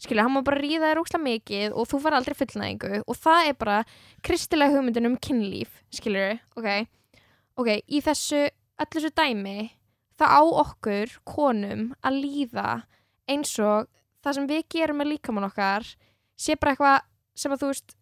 [0.03, 3.47] skilja, hann má bara ríða þér ógeðslega mikið og þú far aldrei fullnæðingu og það
[3.49, 3.85] er bara
[4.23, 6.87] kristilega hugmyndin um kynlíf skilur, ok
[7.59, 8.49] ok, í þessu,
[8.81, 9.71] öllu þessu dæmi
[10.19, 12.83] það á okkur, konum að líða
[13.29, 13.87] eins og
[14.25, 15.87] það sem við gerum með líkamann okkar
[16.37, 17.01] sé bara eitthvað
[17.39, 17.97] sem að þú veist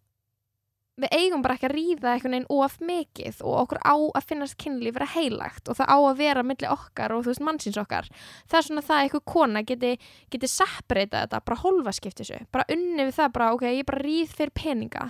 [1.01, 4.57] við eigum bara ekki að ríða einhvern veginn of mikið og okkur á að finnast
[4.61, 8.09] kynlíf vera heilagt og það á að vera milli okkar og þú veist mannsins okkar.
[8.51, 9.93] Það er svona það að einhver kona geti,
[10.33, 14.03] geti separata þetta, bara hólfa skipti þessu bara unni við það bara, ok, ég bara
[14.05, 15.07] ríð fyrir peninga.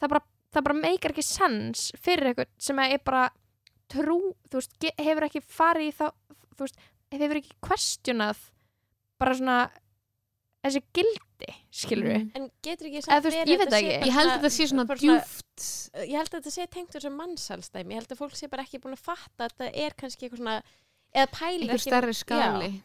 [0.00, 0.24] Það bara,
[0.60, 3.28] bara meikar ekki sens fyrir einhvern sem er bara
[3.90, 4.18] trú,
[4.50, 6.06] þú veist, hefur ekki farið þá,
[6.56, 6.82] þú veist,
[7.14, 8.42] hefur ekki questionað
[9.20, 9.60] bara svona
[10.64, 12.30] þessi gildi, skilur við Mhm.
[12.36, 14.06] en getur ekki þú veist, ég veit það ekki.
[14.08, 15.64] ég held að þetta sé svona djúft
[16.04, 18.80] ég held að þetta sé tengt þessu mannsalstæmi ég held að fólk sé bara ekki
[18.80, 20.62] búin að fatta að þetta er kannski eitthvað svona
[21.14, 22.82] ekki stærri skali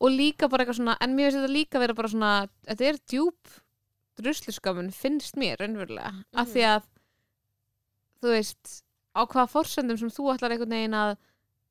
[0.00, 2.98] og líka bara eitthvað svona en mér finnst þetta líka vera bara svona þetta er
[3.08, 3.48] djúp
[4.18, 6.52] drusluskamun finnst mér raunverulega af Mhm.
[6.52, 6.82] því að
[8.22, 8.82] þú veist
[9.14, 11.16] á hvaða forsendum sem þú ætlar einhvern veginn að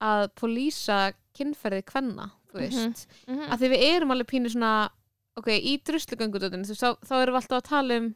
[0.02, 3.52] að polísa kynferði kvenna þú veist, mm -hmm.
[3.52, 3.70] af því
[5.40, 8.10] ok, í druslugöngudöðin þú veist, þá, þá erum við alltaf að tala um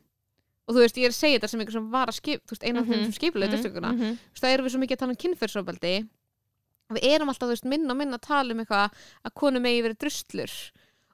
[0.65, 2.55] og þú veist, ég er að segja þetta sem einhver sem var að skip þú
[2.55, 3.03] veist, eina af þeim Mhm.
[3.05, 4.13] sem skipulega mm drusluguna -hmm.
[4.17, 5.95] þú veist, það erum við svo mikið að tala um kynferðsofbeldi
[6.95, 8.91] við erum alltaf, þú veist, minna og minna að tala um eitthvað
[9.25, 10.51] að konu megi verið druslur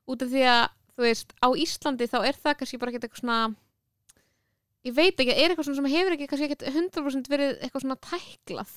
[0.07, 3.19] út af því að, þú veist, á Íslandi þá er það kannski bara ekki eitthvað
[3.21, 3.55] svona
[4.85, 7.99] ég veit ekki, er eitthvað svona sem hefur ekki kannski ekki 100% verið eitthvað svona
[8.01, 8.71] tæklað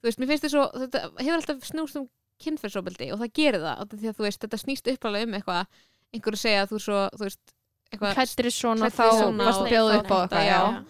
[0.00, 2.08] þú veist, mér finnst þess að þetta hefur alltaf snúst um
[2.42, 5.66] kynferðsofbeldi og það gerir það, því að þú veist, þetta snýst uppálega um eitthvað,
[6.14, 7.40] einhverju segja að þú svo, þú veist,
[7.92, 10.84] eitthvað klættir svona þá í svona varst og- að bjóða upp á eitthvað.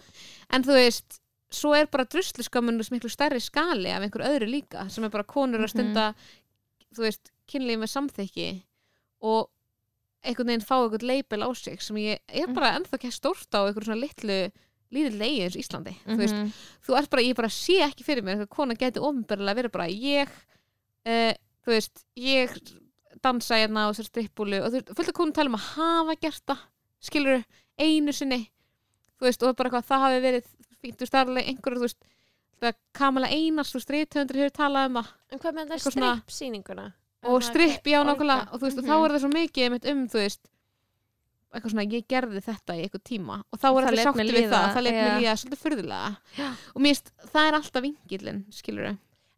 [0.49, 1.19] En þú veist,
[1.51, 5.59] svo er bara drusluskammunus miklu stærri skali af einhver öðru líka sem er bara konur
[5.59, 5.69] að Mhm.
[5.69, 6.15] stunda
[6.95, 8.63] þú veist, kynlíf með samþykki
[9.21, 9.49] og
[10.23, 13.63] einhvern veginn fá einhvern leipil á sig sem ég er bara ennþá ekki stórt á
[13.67, 14.51] einhver svona litlu
[14.91, 16.51] lítill leigi eins Íslandi þú veist, Mhm.
[16.87, 19.87] þú ert bara, ég bara sé ekki fyrir mér einhver kona geti ofinberlega verið bara
[19.87, 20.27] ég
[21.05, 21.33] uh,
[21.65, 22.49] þú veist, ég
[23.23, 26.15] dansa hérna á þessar strippbúlu og þú veist, fullt af konum tala um að hafa
[26.21, 26.59] gert það
[27.07, 27.43] skilur
[27.79, 28.41] einu sinni
[29.17, 30.45] þú veist, og bara eitthvað, það hafi verið
[30.81, 32.01] fínt, þú veist, það er alveg einhverju, þú veist
[32.61, 36.85] það Kamala Einars, þú veist, reythöfundur hefur talað um það en hvað með svona- strippsýninguna
[37.27, 38.91] og stripp, já, nákvæmlega og þú veist, og Mhm.
[38.91, 40.41] þá er það svo mikið einmitt um, þú veist
[41.53, 44.49] eitthvað svona, ég gerði þetta í eitthvað tíma og þá er Það allir sáttu við
[44.51, 45.05] það, það já.
[45.17, 46.49] líða svolítið furðulega Já.
[46.75, 48.89] og mér finnst, það er alltaf vingillin skilur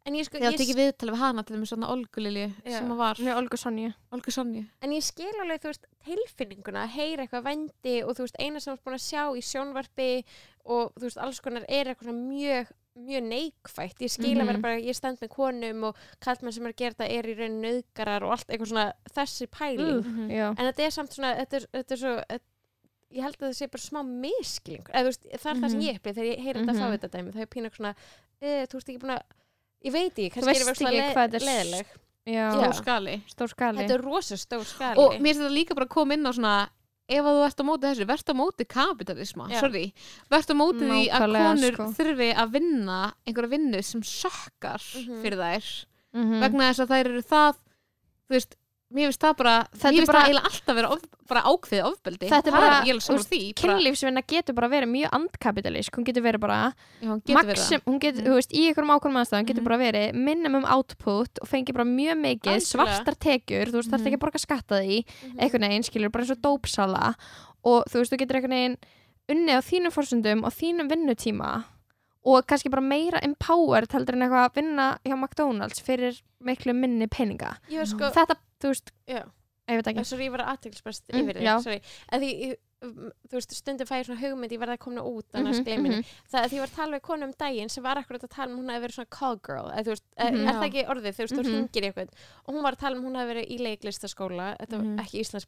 [0.05, 2.77] en ég, sko, Ég átti ekki viðtalið við hana til þeim svona Olgu Lilju Já.
[2.79, 6.83] sem að var Nei, Olga Sonja Olgu Sonju en ég skil alveg, þú veist, tilfinninguna
[6.87, 9.41] að heyra eitthvað vendi og þú veist, eina sem þú ert búin að sjá í
[9.45, 10.09] sjónvarpi
[10.65, 14.57] og þú veist, alls konar er eitthvað svona mjög mjög neikvætt, ég skil að vera
[14.57, 14.61] Mhm.
[14.61, 17.61] bara ég stend með konum og kallmenn sem er að gera þetta er í raun
[17.63, 20.29] nöðgarar og allt eitthvað svona þessi pæling Mhm.
[20.31, 22.39] já en þetta er samt svona þetta er, þetta er svo þetta,
[23.15, 25.79] ég held að það sé bara smá miskilning eða, þú veist, það er það sem
[25.79, 25.87] Mhm.
[25.87, 26.81] ég upplýð þegar ég heyri þetta Mhm.
[26.81, 27.95] fá þetta dæmi það er pínu svona
[28.41, 29.21] e, þú veist ekki búin að
[29.85, 30.91] ég veit ekki, kannski er þetta svona
[31.47, 31.85] leðileg
[32.29, 33.15] já, Stór skali.
[33.31, 33.77] Stór skali.
[33.83, 34.99] Þetta er rosa stór skali.
[35.01, 36.55] Og mér finnst þetta líka bara að koma inn á svona
[37.09, 39.47] ef að þú ert á móti þessu, verðt á móti kapitalisma,
[40.29, 41.87] verðt á móti því að konur sko.
[41.97, 45.21] þurfi að vinna einhverja vinnu sem sökkar Mhm.
[45.23, 45.85] fyrir þær.
[46.13, 46.39] Mhm.
[46.41, 47.53] vegna þess að þær eru það
[48.29, 48.55] þú veist,
[48.89, 51.85] mér finnst það bara Þetta mér finnst bara- það eiginlega alltaf vera of, bara ákveðið
[51.89, 55.09] ofbeldi Þetta er Það bara- ég er sammála því bara, kynlífsvinna getur bara verið mjög
[55.19, 58.27] andkapitalísk hún getur verið bara já, hún getur verið maxim, hún getur, Mhm.
[58.29, 59.69] þú veist, í einhverjum ákveðum aðstæðum getur Mhm.
[59.69, 62.73] bara verið minimum output og fengi bara mjög mikið Algjörlega.
[62.73, 64.07] svartar tekjur, þú veist, þarf Mhm.
[64.07, 65.37] ekki að borga skatta því Mhm.
[65.39, 67.15] einhvern veginn, skilur, bara eins og dópsala
[67.63, 68.77] og þú veist, þú getur einhvern veginn
[69.29, 71.63] unnið á þínum fórsöndum og þínum vinnutíma
[72.25, 77.07] og kannski bara meira empowered heldur en eitthvað að vinna hjá McDonalds fyrir miklu minni
[77.07, 77.57] peninga.
[77.85, 79.23] Sko, þetta, þú veist, já.
[79.69, 80.03] Ég veit ekki.
[80.05, 84.51] Sorry, ég var aðteglisbæst Mm, yfir þig, um, þú veist, stundum fæ ég svona hugmynd
[84.51, 86.05] ég verða að komna út, annars Mhm, gleyminni mhm.
[86.31, 88.29] það að því ég var að tala við konu um daginn sem var akkurat að
[88.33, 90.47] tala um hún hefði verið svona call girl þú veist, mm Mhm.
[90.49, 91.53] er það ekki orðið, þú veist, þú Mhm.
[91.53, 92.09] hringir í eitthvað
[92.47, 94.99] og hún var að tala um hún hefði verið í leiklistaskóla þetta var Mhm.
[95.05, 95.47] ekki íslensk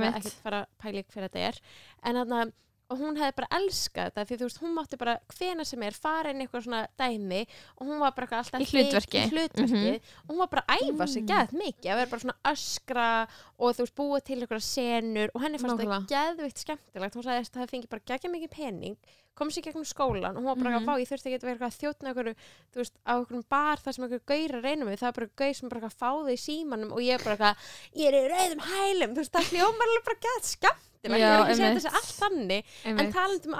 [0.00, 0.66] var ekkert fara að
[1.00, 1.60] í hver þetta er.
[2.02, 2.52] En þarna
[2.90, 5.92] og hún hefði bara elskað þetta því þú veist, hún mátti bara hvena sem er
[5.94, 7.46] fara inn í eitthvað svona dæmi
[7.78, 9.20] og hún var bara alltaf Í hlutverki.
[9.22, 10.00] í hlutverki Mhm.
[10.26, 11.28] og hún var bara að æfa sig Mm.
[11.28, 13.28] geð mikið að vera bara svona öskra
[13.58, 16.06] og þú veist búa til eitthvað senur og henni fannst Nákvæmlega.
[16.06, 18.96] það geðvikt skemmtilegt hún sagði að það fengi bara geggja mikið pening
[19.40, 20.84] kom sér gegnum skólan og hún var bara Mhm.
[20.84, 23.96] að fá ég þurfti ekki að vera þjótna okkur þú veist, á okkur bar þar
[23.96, 25.00] sem okkur gaurar reynum við.
[25.00, 27.56] Það er bara gauð sem bara fá þau í símanum og ég er bara eitthvað,
[27.96, 29.10] ég er í rauðum hælum.
[29.16, 30.86] Þú veist, það hljómar alveg bara geð skemmtilegt.
[31.00, 33.54] Ég er ekki að segja þessi allt þannig en talandi um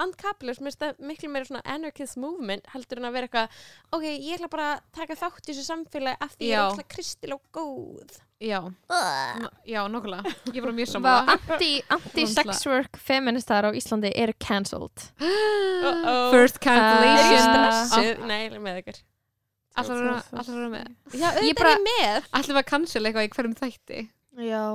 [0.77, 3.49] það miklu meira svona anarchist movement heldur en að vera eitthvað
[3.97, 6.59] ok, ég ætla bara að taka þátt í þessu samfélagi af því ég Já.
[6.61, 8.57] er alltaf kristil og góð Já,
[9.69, 11.35] já, nokkulega Ég var mjög Vá, sammála.
[11.35, 11.83] anti-
[13.05, 15.03] feministar á Íslandi eru cancelled.
[15.21, 16.31] Uh-oh.
[16.33, 18.21] First er ég cancellation.
[18.21, 18.97] Uh, nei, ég er með ykkur.
[19.77, 19.91] Að
[20.49, 20.87] að vera með?
[21.13, 22.25] Já, Ég auðvitað bara- er ég með.
[22.41, 24.01] Ætlum við að cancel eitthvað í hverjum þætti?
[24.49, 24.65] Já.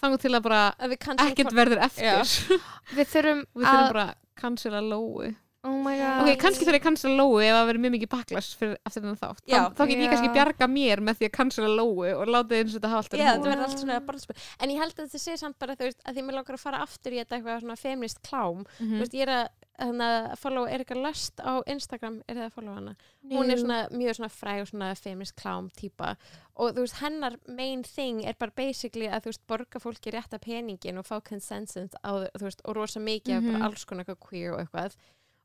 [0.00, 0.94] Þannig til að bara að
[1.26, 2.32] ekkert verður eftir.
[2.96, 5.34] Við þurfum Við þurfum að bara að cancela Lóu
[5.64, 6.28] Oh my god.
[6.28, 9.00] Ok, kannski þurfum ég að cancela Lóu ef það verður mjög mikið backlash fyrir, eftir
[9.02, 9.40] þennan þátt.
[9.48, 9.56] Já.
[9.64, 12.74] Þá, þá get ég kannski bjarga mér með því að cancela Lóu og láta eins
[12.74, 15.22] og þetta hafa alltaf Já, þetta verður allt svona barnspil En ég held að þetta
[15.24, 17.60] sé samt bara, þú veist, að því mér langar að fara aftur í þetta eitthvað
[17.64, 18.64] svona feminist klám.
[18.76, 18.98] Þú Mhm.
[19.00, 19.48] veist, ég er að,
[19.80, 22.94] þannig að follow Erika Lust á Instagram, er það að follow hana?
[23.32, 26.12] Hún er svona mjög svona fræg og svona feminist klám típa
[26.56, 30.38] og þú veist, hennar main thing er bara basically að þú veist, borga fólki rétta
[30.38, 33.52] peningin og fá consensus á, þú veist, og rosa mikið af Mhm.
[33.52, 34.94] bara alls konar eitthvað queer og eitthvað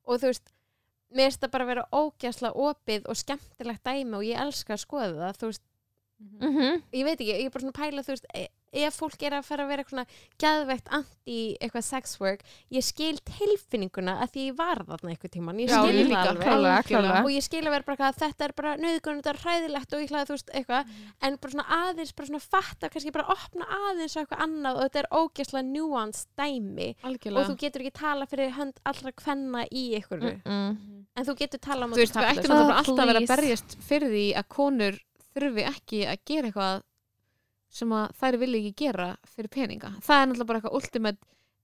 [0.10, 0.52] og þú veist,
[1.14, 4.84] mér finnst það bara að vera ógæsla opið og skemmtilegt dæmi og ég elska að
[4.84, 5.66] skoða það, þú veist,
[6.20, 6.82] Mhm.
[6.92, 9.38] ég veit ekki, ég er bara svona að pæla þú veist, e- ef fólk er
[9.40, 12.44] að fara að vera eitthvað svona geðveikt anti eitthvað sex work
[12.74, 16.44] ég skil tilfinninguna að því ég var þarna eitthvað tíman, ég skil það líka, alveg.
[16.46, 17.24] klálega, klálega.
[17.24, 20.04] og ég skil að vera bara að þetta er bara nöðgun, þetta er hræðilegt og
[20.04, 20.94] ég hlaði þú veist eitthvað.
[21.26, 24.88] En bara svona aðeins, bara svona fatta kannski bara opna aðeins á eitthvað annað og
[24.88, 26.90] þetta er ógeðslega nuance dæmi.
[27.00, 30.80] Og Algjörlega þú getur ekki tala fyrir hönd allra kvenna í ykkur Mm-mm.
[31.16, 34.26] en þú getur tala um Þú veist, við ættum alltaf að vera berjast fyrir því
[34.40, 35.00] að konur
[35.30, 36.84] þurfi ekki að gera eitthvað
[37.70, 39.92] sem að þær vilja ekki gera fyrir peninga.
[40.02, 41.18] Það er náttúrulega bara eitthvað ultimate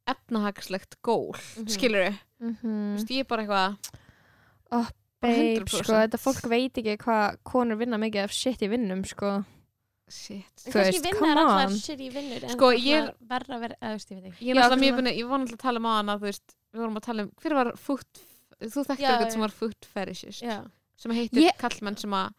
[0.07, 1.67] efnahagslegt gól, Mhm.
[1.67, 2.19] skilur við.
[2.41, 2.61] Mhm.
[2.61, 3.77] Þú veist, ég er bara eitthvað
[4.71, 4.91] bara
[5.21, 5.83] Babe, 100%.
[5.83, 9.45] sko, þetta fólk veit ekki hvað konur vinna mikið af shit í vinnum, sko
[10.07, 10.45] shit.
[10.67, 11.73] Þú veist, vinna come er allar on.
[11.73, 14.45] shitty vinnur en Sko, það er ég verra að vera, þú veist, ég veit ekki
[14.45, 14.61] Ég Já,
[15.09, 17.23] að, ég var náttúrulega að tala um á hana, þú veist, við vorum að tala
[17.23, 18.19] um, hver var foot,
[18.61, 20.59] þú þekkti Já, eitthvað sem var foot fetishist, Já.
[20.97, 22.33] sem heitir kallmenn sem að,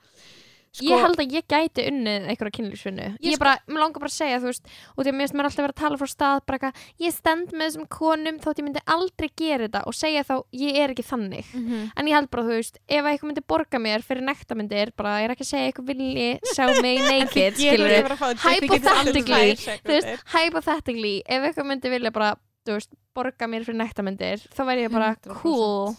[0.76, 3.06] sko, Ég held að ég gæti unnið einhverja kynlífsvinnu.
[3.16, 4.66] Ég Ég sko- bara, mér langar bara að segja, þú veist
[4.96, 7.52] og því að mér mér alltaf vera að tala frá stað bara eitthvað, ég stend
[7.56, 9.82] með þessum konum þótt ég myndi aldrei gera þetta.
[9.86, 11.46] Og segja þá ég er ekki þannig.
[11.56, 11.90] Mhm.
[11.96, 15.30] en ég held bara, þú veist, ef eitthvað myndi borga mér fyrir nektarmyndir, bara, ég
[15.30, 21.42] er ekki að segja eitthvað vilji sjá mig naked, skilur Hypothetically, þú veist, hypothetically ef
[21.48, 22.34] eitthvað myndi vilja bara,
[22.66, 25.40] veist, borga mér fyrir nektarmyndir, þá væri ég bara 100%.
[25.40, 25.94] cool,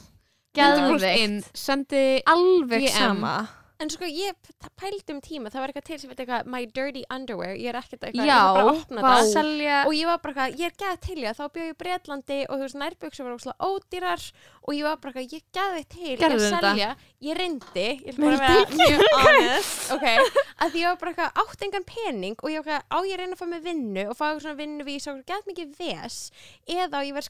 [0.57, 1.23] 100% geðveikt.
[1.23, 3.35] Inn, sendi alveg sama
[3.77, 4.33] En sko ég
[4.79, 7.77] pældi um tíma, það var eitthvað til sem veit eitthvað My Dirty Underwear, ég er
[7.77, 9.21] ekkert eitthvað, ég Já, var bara að opna það.
[9.35, 9.77] Selja.
[9.85, 12.39] Og ég var bara eitthvað, ég er geð til ég þá bjóð ég í Breitlandi
[12.47, 14.21] og þú veist nærbjöksur var óslega ódýrar
[14.67, 16.71] og ég var bara eitthvað, ég geði til Gerðu ég þetta?
[16.73, 16.89] selja,
[17.27, 20.05] ég reyndi ég ætla bara að vera mjög honest ok,
[20.57, 23.15] að því ég var bara eitthvað átt engan pening og ég var eitthvað, á ég
[23.21, 24.57] reyna að fá mig vinnu og fá svona
[26.67, 27.27] eða á ég var að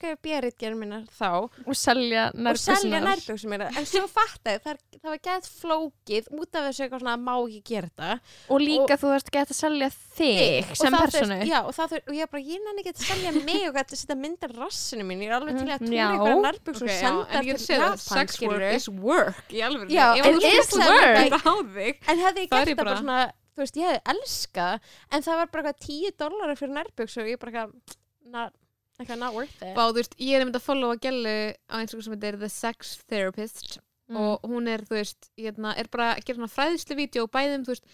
[6.37, 8.19] og og út af þessu eitthvað svona má ekki gera þetta.
[8.53, 12.07] Og líka þú þarfst að geta að selja þig Og sem personu já, og, þurft-
[12.07, 15.23] og ég bara, ég nenni ekki að selja mig og að setja myndir rassinu mín
[15.23, 16.07] ég er alveg til að já.
[16.13, 22.07] ykkur Ok, og senda til Japan sex work is work í alveg it is work.
[22.07, 24.79] en hefði ég er gert það bara svona þú veist, ég hefði elskað
[25.11, 28.53] en það var bara eitthvað 10 dólarar fyrir nærbuks og ég bara eitthvað not,
[28.99, 29.73] eitthvað not worth it.
[29.75, 33.79] Bá, veist, ég er einmitt að followa gælu á Instagram sem heitir The Sex Therapist
[34.07, 34.15] Mm.
[34.23, 37.73] og hún er, þú veist, hérna, er bara að gera svona fræðislu vídeo bæðum, þú
[37.73, 37.87] veist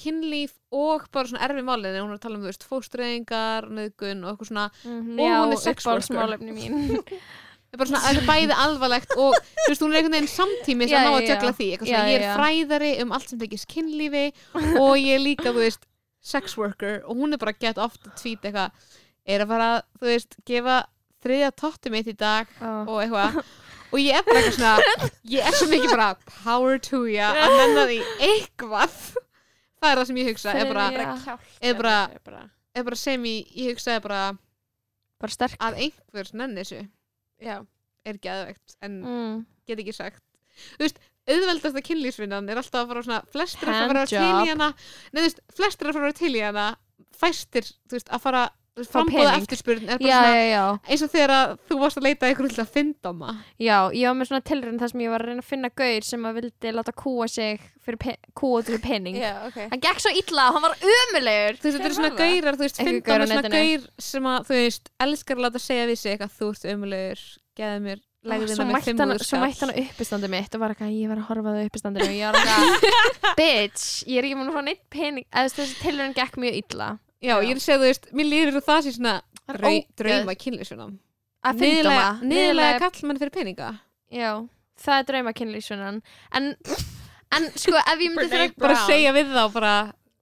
[0.00, 4.22] kynlíf og bara svona erfi málið hún er að tala um, þú veist, fóstreyðingar nöðgun
[4.24, 6.00] og eitthvað svona, Mhm, Og já, hún er sex worker.
[6.00, 6.72] uppáhaldsmálefni mín
[7.70, 9.34] er bara svona, það er bæði alvarlegt og,
[9.68, 11.52] veist, hún er einhvern veginn samtímis Já, að ná að já.
[11.60, 14.24] því, svona, ég er fræðari um allt sem tekist kynlífi
[14.80, 15.84] og ég er líka, þú veist
[16.24, 18.72] sex worker og hún er bara gett oft að tweet eitthvað,
[19.28, 20.80] er að fara þú veist, gefa
[21.20, 22.88] þriðja tóttu mitt í dag Ó.
[22.88, 23.42] og eitthvað
[23.90, 26.08] og ég er bara eitthvað svona ég er svo mikið bara
[26.44, 27.32] power to ya.
[27.34, 28.96] Að menna því eitthvað.
[29.80, 30.86] Það er það sem ég hugsa er bara,
[31.24, 34.22] kjált er bara- er bara sem ég, ég hugsaði bara
[35.20, 35.56] bara sterk.
[35.60, 36.82] að einhvers nenni þessu.
[37.40, 37.60] Já.
[38.04, 39.40] er geðveikt en mm.
[39.68, 40.22] get ekki sagt.
[40.76, 44.06] Þú veist, auðveldasta kynlífsvinnan er alltaf að fara á svona flestir að fara að vera
[44.08, 44.46] til Handjob.
[44.46, 44.68] í hana.
[45.10, 46.66] Nei, þú veist, flestir að fara að vera til í hana.
[47.20, 48.42] Fæstir, þú veist, að fara
[48.78, 49.28] pening.
[49.34, 52.34] eftirspurn er bara já, svona já, eins og þegar að þú varst að leita að
[52.34, 55.24] ykkur til að finna ma já, ég var með svona tilrönd þar sem ég var
[55.24, 57.64] að reyna að finna gaur sem að vildi láta kúa sig
[58.38, 59.18] kúa út fyrir pening.
[59.18, 59.58] Já, ok.
[59.72, 62.80] hann gekk svo illa hann var ömulegur þú veist, þetta eru svona gaurar, þú veist,
[62.80, 66.00] finna gaur á með svona gaur sem að, þú veist, elskar að láta segja við
[66.00, 67.26] sig eitthvað, þú ert umulegur
[67.60, 68.94] geði mér, svo mætti
[69.64, 72.08] hann, uppistandi mitt og var eitthvað, ég var að horfa á það uppistandinu.
[72.08, 75.26] Og ég var eitthvað, bitch, ég er ekki múin að fá neitt pening.
[75.32, 76.88] Eða þessi tilrönd gekk mjög illa
[77.22, 79.14] já, ég er að segja, þú veist, mér líður það sé svona
[79.50, 80.98] Það er drau, ógeð- drauma kynlífsvinnan
[81.50, 83.70] að finna maður niðurlega kallmann fyrir peninga
[84.12, 84.30] já,
[84.84, 86.02] það er drauma kynlýsunan
[86.38, 86.50] en,
[87.36, 88.86] en sko, ef ég myndi Brene þurfa bara Brown.
[88.90, 89.74] segja við þá bara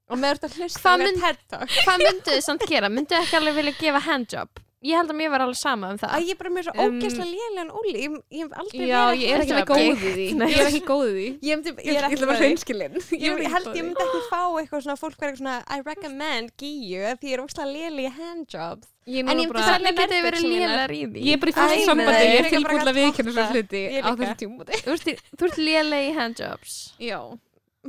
[0.09, 1.68] Og með þetta hlusta Hvað mynd- TED Talk.
[1.84, 2.88] hvað myndu þið samt gera?
[2.88, 4.49] myndu þið ekki alveg vilja gefa handjob?
[4.83, 6.72] Ég held að mér var alveg sama um Að það ég er bara með svo
[6.79, 7.95] Um, ógeðslega lélegan óli.
[7.99, 10.26] Ég, ég hef aldrei já, verið ég er ekki góð í því.
[10.39, 10.49] Nei.
[10.53, 11.26] ég er ekki góð í því.
[11.49, 12.95] Ég, myndi, ég, ég er ég ekki ætla að vera góð í- hreinskilin.
[13.18, 16.55] Ég, ég held ég myndi ekki fá eitthvað svona fólk verið eitthvað svona I recommend
[16.62, 18.87] Gíu af því ég er ógslag léli í handjobs.
[19.09, 21.20] Ég, En ég myndi bara, hvernig getið þið verið lélar í því?
[21.24, 22.89] ég er bara í Æ, nei, sambandi ég ég er er ekki bara tilbúin að
[22.93, 24.18] að viðkynna svo hluti Ég á líka.
[24.20, 26.74] þessum tímúti þú ert, í- þú ert léleg í handjobs.
[27.01, 27.18] Já,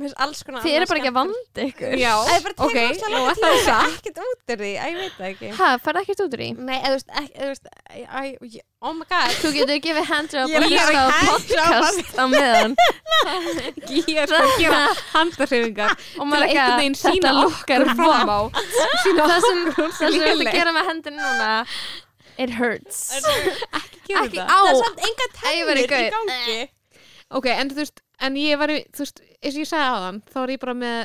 [0.00, 1.94] Mér finnst alls konar þið eru bara ekki að vanda ykkur.
[2.00, 4.52] Já, Æ, ég bara ok tekur ógslag nú langan er það tíma satt ekkert út
[4.54, 5.50] úr því, Æ, ég veit það ekki.
[5.60, 6.48] Hæ, farið ekkert út úr í?
[6.56, 7.48] Nei, eða þú veist, ekki, þú
[8.80, 9.34] Oh my god.
[9.42, 12.76] Þú getur gefið er og að hlusta á gefa podcast á meðan.
[13.92, 14.78] Ég er sko að gera
[15.18, 18.40] handarhefingar og til að veginn þetta sína lukkar fram á.
[19.20, 20.48] það sem, það ætla léleg.
[20.54, 21.50] að gera með hendin núna
[22.40, 23.02] it hurts.
[23.20, 24.48] Ekki á.
[24.48, 25.28] Það er samt enga
[25.68, 26.60] var í gangi.
[27.30, 30.38] Ok, en þú veist, en ég var þú veist, eins og ég sagði aðan þá
[30.42, 30.98] var ég bara með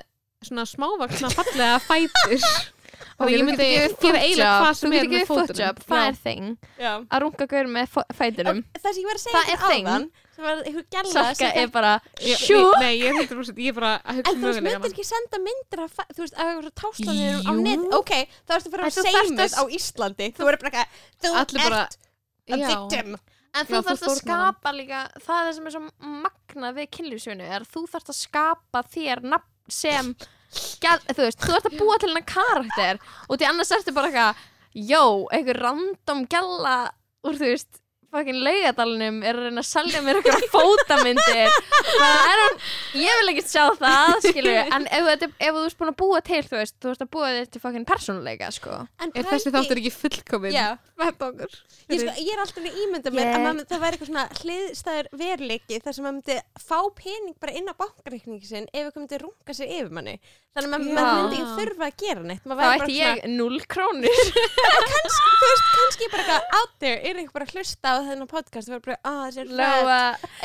[0.46, 2.40] svona smávaksna fallega fætur.
[3.20, 5.78] Og ég myndi gera eiginlega hvað sem er með fótunum.
[5.88, 6.46] það er þing.
[6.84, 9.44] Að runga gaur með Og Það sem ég var að segja
[10.36, 13.76] Það var einhver gæla Salka er bara Ég- sjú nei, ég er 100% ég er
[13.78, 16.74] bara að hugsa En þú veist, myndir ekki senda myndir af, þú veist, af einhverju
[16.82, 17.54] táslanir á Jú.
[17.64, 17.86] net?
[17.96, 18.12] Ok,
[18.44, 20.28] þá ertu að fara En að segja að- á Íslandi.
[20.36, 20.84] Þú er bara
[21.24, 21.32] þú
[21.64, 21.96] bara- ert
[22.52, 22.68] a Já.
[22.74, 23.16] victim
[23.56, 24.56] En þú þarfst að fórnar hann.
[24.56, 28.20] skapa líka það er það sem er svo magnað við kynlífsjönu er þú þarfst að
[28.20, 30.12] skapa þér nafn sem
[31.16, 33.00] þú veist, þú ert að búa til hennar karakter
[33.30, 34.44] og því annars ertu bara eitthvað
[34.76, 36.76] jó, einhver random gæla
[37.26, 37.82] úr þú veist
[38.16, 40.46] fucking laugadalunum er að reyna að selja mér eitthvað
[42.16, 42.58] er hún,
[43.00, 46.22] ég vil ekki sjá það skilur, en ef, þetta, ef þú ert búin að búa
[46.26, 48.80] til þú veist, þú ert að búa þér til fucking persónuleika sko.
[49.04, 50.68] En er þessi þáttur ekki fullkomin Já,
[51.00, 51.58] með okkur.
[51.86, 54.26] Ég, sko, ég er alltaf að ímynda mér Ég- að maður, það væri eitthvað svona
[54.42, 59.04] hliðstæður veruleiki þar sem maður myndi fá pening bara inn á bankareikningi sinn ef eitthvað
[59.04, 60.18] myndi runga sig yfir manni.
[60.56, 60.96] Þannig að maður, Já.
[60.96, 62.46] maður myndi ekki þurfa að gera neitt.
[62.48, 64.20] Þá ætti ég 0 krónur.
[64.22, 67.00] Svona, kannski, þú veist, kannski bara eitthvað out there.
[67.02, 69.98] Er eitthvað bara að hlusta á þennan podcast og vera bara, ah, þessi er Lóa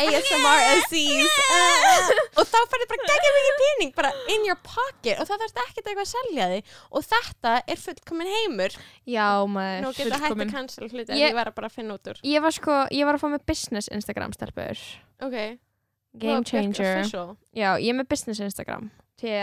[0.04, 5.28] ASMR SCs uh, og þá færði bara geggjum mikið pening bara in your pocket og
[5.30, 8.76] það þarfst ekkert eitthvað að selja því og þetta er fullkomin heimur.
[9.08, 11.96] Já maður nú geta hægt að cancel hluti Ég- en ég var að bara finna
[11.98, 12.22] út úr.
[12.26, 14.84] Ég var sko, ég var að fá með business Instagram stelpur.
[15.20, 15.36] Ok,
[16.18, 17.04] Game changer.
[17.54, 18.90] Já, ég er með business Instagram.
[19.20, 19.34] Því,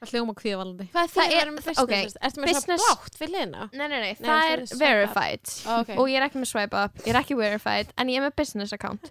[0.00, 3.20] það hljóma er Það það er- er með business ok, ertu með business- svona blátt
[3.20, 4.80] við liðna Nei, nei, nei, það er er swipe up.
[4.80, 5.98] verified.
[5.98, 8.36] Og ég er ekki með swipe up, ég er ekki verified En ég er með
[8.36, 9.10] business account.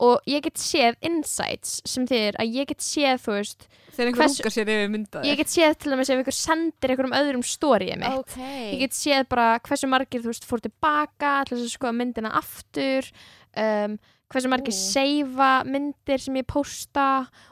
[0.00, 3.64] Og ég get séð insights sem þýðir að ég get séð, þú veist
[3.96, 7.16] þegar einhver rungar sér yfir myndaði Ég get séð til dæmis ef ykkur sendir einhverjum
[7.18, 8.36] öðrum storyið mitt.
[8.38, 12.30] Ég get séð bara hversu margir, þú veist, fór tilbaka til þess að skoða myndina
[12.38, 13.10] aftur
[13.58, 13.98] um,
[14.28, 17.04] Hversu margir seifa myndir sem ég posta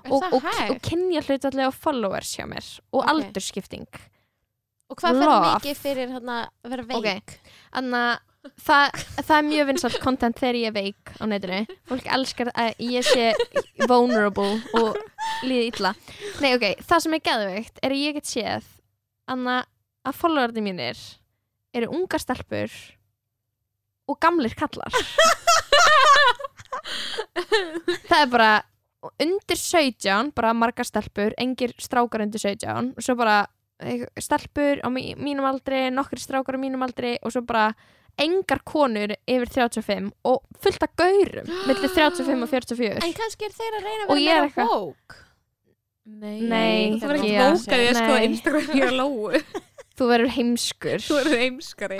[0.04, 3.08] er og, og, og kynja hlutallega followers hjá mér og Ok.
[3.14, 3.86] aldurskipting
[4.92, 5.52] og hvað fer Love.
[5.56, 7.54] mikið fyrir hérna að vera veik Ok.
[7.72, 12.10] þannig að það, það er mjög vinsalt content þegar ég er veik á netinu fólk
[12.18, 13.32] elskar að ég sé
[13.88, 15.00] vulnerable og
[15.48, 15.94] líði illa
[16.44, 18.68] nei ok, það sem er geðveikt er að ég get séð
[19.32, 19.62] anna,
[20.06, 21.00] að followerni mínir
[21.74, 22.70] eru ungar stelpur
[24.08, 24.92] og gamlir kallar.
[28.06, 28.50] Það er bara
[29.22, 33.36] undir 17, bara margar stelpur engir strákar undir 17 og svo bara
[33.82, 37.68] eh, stelpur á mí- mínum aldri, nokkri strákar á mínum aldri og svo bara
[38.18, 43.54] engar konur yfir 35 og fullt af gaurum millir 35 og 44 en kannski er
[43.58, 45.22] þeir að reyna að Og vera ég er meira eitthvað- woke.
[46.06, 48.26] Nei, Nei, þú verður ekki ég- bókað ég skoða nei.
[48.30, 49.42] Instagram að lóu
[49.96, 51.00] þú verður heimskur.
[51.02, 51.98] Þú verður heimskari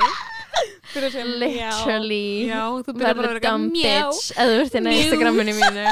[0.96, 2.48] Literally.
[2.48, 5.02] Já, þú byrjar bara að vera dumb bitch eða þú ert inn á Mute.
[5.04, 5.84] Instagraminu mínu.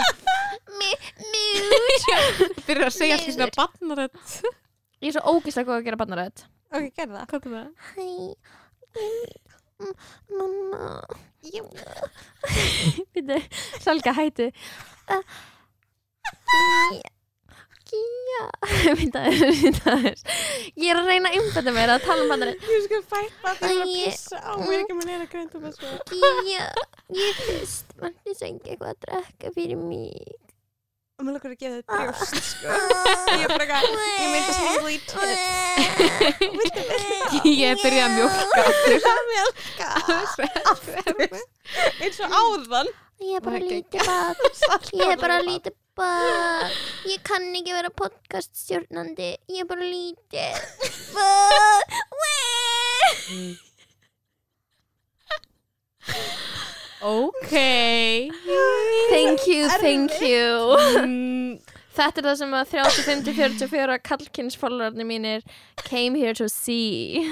[0.81, 2.19] Mute
[2.67, 4.35] byrjar að segja allir svona barnarödd.
[5.05, 6.45] Ég er svo ógæslega góð að gera barnaröð
[6.75, 7.27] ok, gerð það.
[7.31, 7.69] Hvað er það?
[7.95, 8.07] hæ.
[9.75, 9.95] Mm,
[10.35, 10.89] Núna.
[13.15, 13.39] Býtu,
[13.83, 14.47] Salga hættu.
[15.11, 15.23] Uh,
[17.85, 19.19] Aðeins, býtu
[19.93, 20.23] aðeins
[20.81, 23.57] Ég er að reyna að umbetta mér að tala um bandarinn Ég sko fætt bara
[23.61, 25.85] þegar ég er pissa á mér ekki með neina grönt um þessu
[26.49, 26.65] Já,
[27.19, 30.17] ég fyrst Mætti sengi eitthvað að drekka fyrir mig.
[31.15, 32.69] Og mér lukkar að gefa þetta brjóst sko.
[33.35, 34.59] Ég er bara eitthvað ég tits
[36.59, 38.13] viltu vilja Ég er byrjað að
[39.31, 39.89] mjölka
[42.03, 42.89] eins og áðan.
[43.23, 44.37] Ég er bara Það lítið bad
[45.01, 46.71] Ég er bara lítið bad
[47.11, 50.55] Ég kann ekki vera podcast stjórnandi Ég er bara lítið.
[57.05, 57.51] Ok.
[59.11, 60.77] Thank you, thank you.
[61.05, 61.59] Mm,
[61.95, 65.45] Þetta er það sem að 35-44 kallkins followarnir mínir
[65.85, 67.23] came here to see.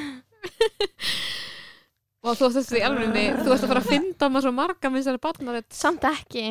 [2.23, 5.01] Og þú ætti í alvegni Þú ætti að fara að finna maður svo marga með
[5.03, 6.45] þessari barnarett Samt ekki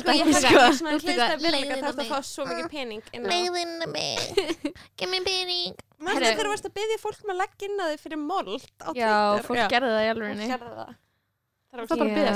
[0.00, 0.50] sko ég hef sko.
[0.60, 2.08] ekki svona að vilja að mig.
[2.10, 4.18] fá svo mikið pening inn á Legðina mig
[5.00, 5.74] Give me pening.
[6.16, 6.26] Herru.
[6.30, 8.88] þegar þú varst að byggja fólk með að leggja inn á þig fyrir mold á
[8.96, 9.46] Já, Twitter?
[9.48, 10.10] fólk gerði það í
[10.54, 10.92] gerði það.
[11.70, 11.90] Er bara að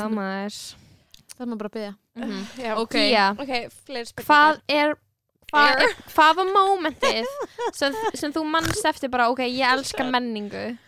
[0.05, 0.59] Já, maður.
[1.35, 2.43] Það er maður bara að byggja Mhm.
[2.63, 2.95] Já, Ok.
[3.43, 3.53] Ok,
[3.89, 4.29] fleiri spurningar.
[4.29, 4.93] Hvað er
[5.55, 5.83] hvað,
[6.39, 7.27] var momentið
[7.75, 10.79] sem, sem þú mannst eftir bara ok, ég elska menningu?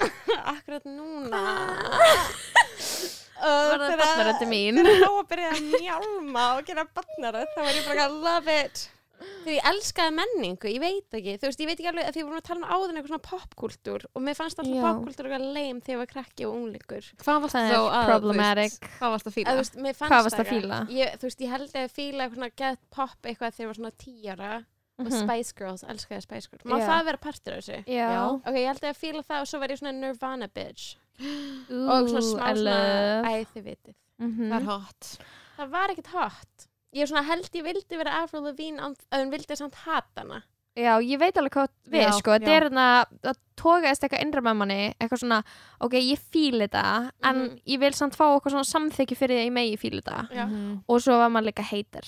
[0.54, 1.42] Akkurat núna
[3.44, 4.80] Var það barnaröddin mín?
[4.80, 8.90] Þegar Lóa byrjaði að mjálma og gera barnarödd þá var ég bara að love it
[9.24, 12.20] Þegar ég elskaði menningu, ég veit ekki Þú veist, ég veit ekki alveg að því
[12.20, 15.54] við vorum að tala um áðun eitthvað svona popkúltúr og mér fannst alltaf popkúltúr eitthvað
[15.54, 18.74] leim þegar ég var krakki og unglingur Hvað varst Það að problematic.
[18.74, 19.54] veist, Hvað varst að Eða, fíla?
[19.60, 20.80] veist, Hvað varstu að það fíla?
[20.98, 23.94] Ég, þú veist, ég held að fíla eitthvað get pop eitthvað þegar ég var svona
[24.04, 24.52] tíara
[24.94, 25.22] og Mhm.
[25.24, 26.86] Spice Girls, elskaði Spice Girls Má Já.
[26.90, 27.78] það vera partur af þessu?
[27.86, 28.10] Já,
[28.44, 32.08] Ok, ég held að fíla það og svo var ég svona Nirvana bitch Ooh, og
[32.10, 33.28] svona smá I svona, love.
[33.30, 33.94] æ þið vitið.
[34.20, 34.48] Mhm.
[34.50, 35.10] Það er hot.
[35.58, 36.66] Það var ekkert hot.
[36.94, 40.42] Ég svona held ég vildi vera Avril Lavigne að hún vildi samt hata hana.
[40.76, 42.48] Já, ég veit alveg hvað við, Já, sko, já.
[42.50, 45.44] er þarna að tókaðist eitthvað innra með manni, eitthvað svona
[45.80, 47.60] ok, ég fíl þetta, en Mhm.
[47.66, 50.28] ég vil samt fá eitthvað svona samþykki fyrir því að ég megi fíl þetta.
[50.34, 50.82] Mhm.
[50.88, 52.02] og svo var maður líka hater.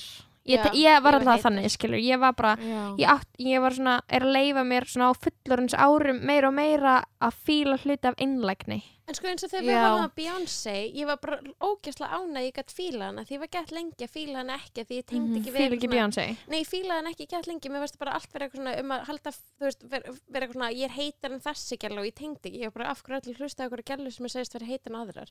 [0.47, 4.01] Ég, Já, ég var alltaf þannig, skilur, ég var bara ég, átt, ég var svona,
[4.09, 8.15] er að leifa mér svona á fullorins árum meira og meira að fíla hluti af
[8.17, 12.41] einlægni en sko eins og þegar við horfum að Beyoncé ég var bara ógæslega ána
[12.43, 15.07] ég gætt fíla hana því ég var gætt lengi að fíla hana ekki því ég
[15.07, 15.77] tengdi ekki fíl við Mhm.
[15.77, 18.57] ekki Beyoncé Nei, ég fílaði hann ekki gætt lengi, mér varst bara allt vera eitthvað
[18.63, 21.79] svona um að halda, þú veist, vera, vera eitthvað svona, ég er heitar en þessi
[21.79, 24.25] gæla og ég tengdi ekki, ég var bara af hverju allir hlusta eitthvað gælu sem
[24.27, 25.31] er segist vera heitar en aðrar.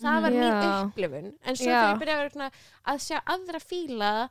[0.00, 0.84] Það var mín Já.
[0.84, 1.80] upplifun, en svo Já.
[1.80, 2.24] þegar ég byrjaði að
[3.56, 4.28] að fíla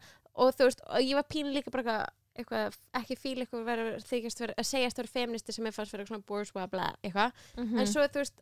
[2.33, 6.07] eitthvað, ekki fíla eitthvað vera, þykjast vera, að segjast vera feministi sem er vera eitthvað
[6.13, 7.79] svona bourgeois bla, eitthvað, Mhm.
[7.79, 8.33] en svo þú veist,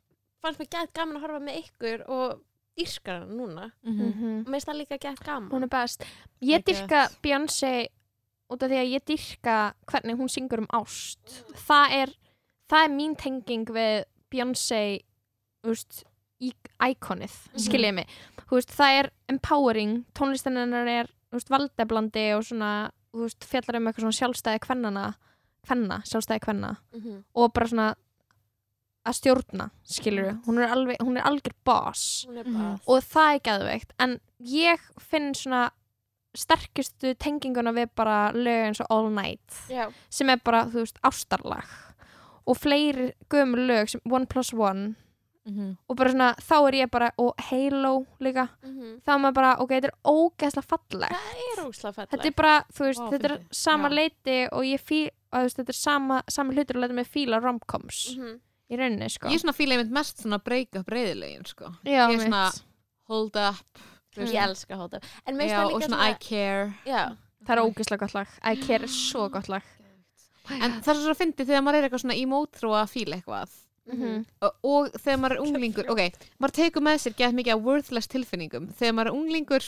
[0.42, 2.42] fannst mér gætt gaman að horfa með ykkur og
[2.80, 3.94] dýrskar hann núna, Mhm.
[3.94, 4.39] Mhm.
[4.42, 5.50] og mér finnst það líka gætt gaman.
[5.52, 6.04] hún er best
[6.42, 7.88] ég dyrka Beyoncé
[8.52, 12.10] út af því að ég dyrka hvernig hún syngur um ást það er,
[12.70, 15.02] það er mín tenging við Beyoncé
[15.64, 16.04] úst,
[16.42, 17.60] íkonið, Mhm.
[17.60, 18.08] skiljið mig
[18.50, 23.88] veist, það er empowering tónlistin hennar er úst, valdeblandi og svona, þú veist, fjallar um
[23.88, 25.16] eitthvað svona sjálfstæði kvennana
[25.66, 27.24] kvenna, sjálfstæði kvenna Mhm.
[27.36, 27.96] og bara svona
[29.06, 32.80] að stjórna, skilur hún er, alveg, hún er algjör boss er Mhm.
[32.88, 35.72] og það er gæðveikt en ég finn svona
[36.38, 40.99] sterkustu tenginguna við bara lög eins og All Night já, sem er bara, þú veist,
[41.04, 41.66] ástarlag
[42.47, 44.95] og fleiri gömur lög sem One Plus One
[45.43, 45.78] Mhm.
[45.89, 49.02] og bara svona, þá er ég bara, og Halo líka, mhm.
[49.02, 52.12] þá er maður bara, ok, þetta er ógeðslega fallegt það er óslega fallegt.
[52.12, 53.95] þetta er bara, þú veist, Vá, þetta er sama Já.
[53.95, 57.08] leiti og ég fíl, og þú veist, þetta er sama, sama hlutur og leita mig
[57.08, 58.39] fíla romcoms Mhm.
[58.72, 61.74] Í rauninni, sko Ég er svona fíla einmitt mest svona break-up reyðilegin sko.
[61.84, 62.61] Já, ég er svona mitt.
[63.11, 63.82] hold up
[64.15, 64.34] þú veist.
[64.36, 65.05] Ég elska Hold Up.
[65.28, 67.01] En mér finnst Já, það og líka svona I care Já,
[67.47, 69.63] það er ógeðslega gott lag I care er svo gott lag
[70.51, 73.57] En það er svo fyndið þegar maður er eitthvað svona í mótrú að fíla eitthvað
[73.91, 74.26] Mhm.
[74.45, 76.01] og, og þegar maður er unglingur ok,
[76.39, 79.65] maður tekur með sér gett mikið af worthless tilfinningum þegar maður er unglingur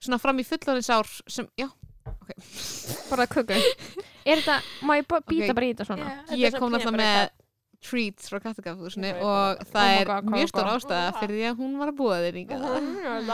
[0.00, 1.66] svona fram í fullorins ár sem, já,
[3.10, 5.56] bara köku er þetta, má ég bara býta Ok.
[5.58, 7.30] bara í þetta svona ég kom náttúrulega með
[7.84, 9.84] treats frá kattagafúsinu og það.
[9.84, 13.28] Oh er God, mjög stór ástæða fyrir því að hún var að búa þér Mhm.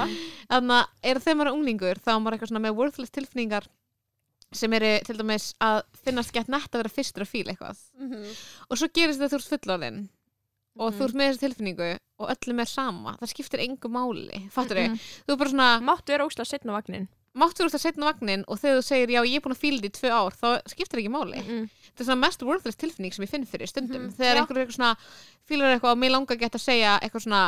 [0.50, 3.66] þannig að er þegar maður er unglingur þá er maður eitthvað svona með worthless tilfinningar
[4.52, 8.24] sem eru til dæmis að finnast gett nett að vera fyrstur að fíla eitthvað Mhm.
[8.70, 10.08] og svo gerist þetta þú ert fullorðin
[10.78, 10.98] og Mhm.
[10.98, 14.88] þú ert með þessi tilfinningu og öllum er sama það skiptir engu máli, fattur þau?
[14.90, 14.98] Mhm.
[15.26, 18.58] þú er bara svona, máttu vera óslega setna vagnin máttu þú að setna vagnin og
[18.58, 20.98] þegar þú segir já ég er búin að fíla þetta í tvö ár þá skiptir
[21.02, 21.68] ekki máli Mm.
[21.94, 24.14] þetta er svona mest worthless tilfinning sem ég finn fyrir stundum Mhm.
[24.18, 24.40] þegar Já.
[24.40, 24.96] einhver er eitthvað svona
[25.48, 27.42] fílar eitthvað og mér langar ekki að segja eitthvað svona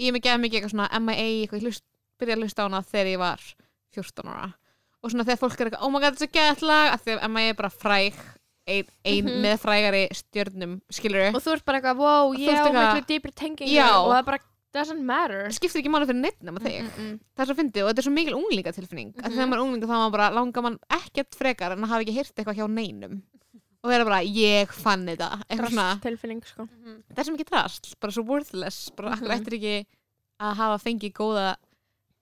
[0.00, 1.84] ég er mikið mikið eitthvað svona MIA eitthvað, ég hlust,
[2.20, 3.40] byrja að hlusta á hana þegar ég var
[3.94, 4.54] 14 ára
[5.02, 7.00] og svona þegar fólk er eitthvað oh my god þetta er svo gett lag að
[7.04, 8.14] því að MIA er bara fræg
[8.68, 9.40] ein, ein Mhm.
[9.42, 12.94] með frægari stjörnum skilur og þú ert bara eitthvað, wow, þú ég ert á eitthvað-
[12.94, 13.88] miklu dýpri tengingu Já.
[14.04, 14.38] og það bara
[14.72, 15.44] doesn't matter.
[15.48, 16.76] Það skiptir ekki máli fyrir neitt nema þig.
[16.84, 19.08] Mm, mm, það er svo fyndið og þetta er svo mikil unglingatilfinning.
[19.10, 19.26] Mm -hmm.
[19.26, 19.34] Mhm.
[19.36, 22.00] þegar maður er unglinga þá er maður bara langar mann ekkert frekar en að hafa
[22.04, 23.22] ekki heyrt eitthvað hjá neinum.
[23.82, 25.42] Og vera bara ég fann þetta.
[25.48, 26.68] Eitthvað svona, Drast tilfinning sko
[27.14, 29.40] það er sem ekki drast bara svo worthless, bara akkur Mhm.
[29.40, 29.86] ættir ekki
[30.40, 31.56] að hafa fengið góða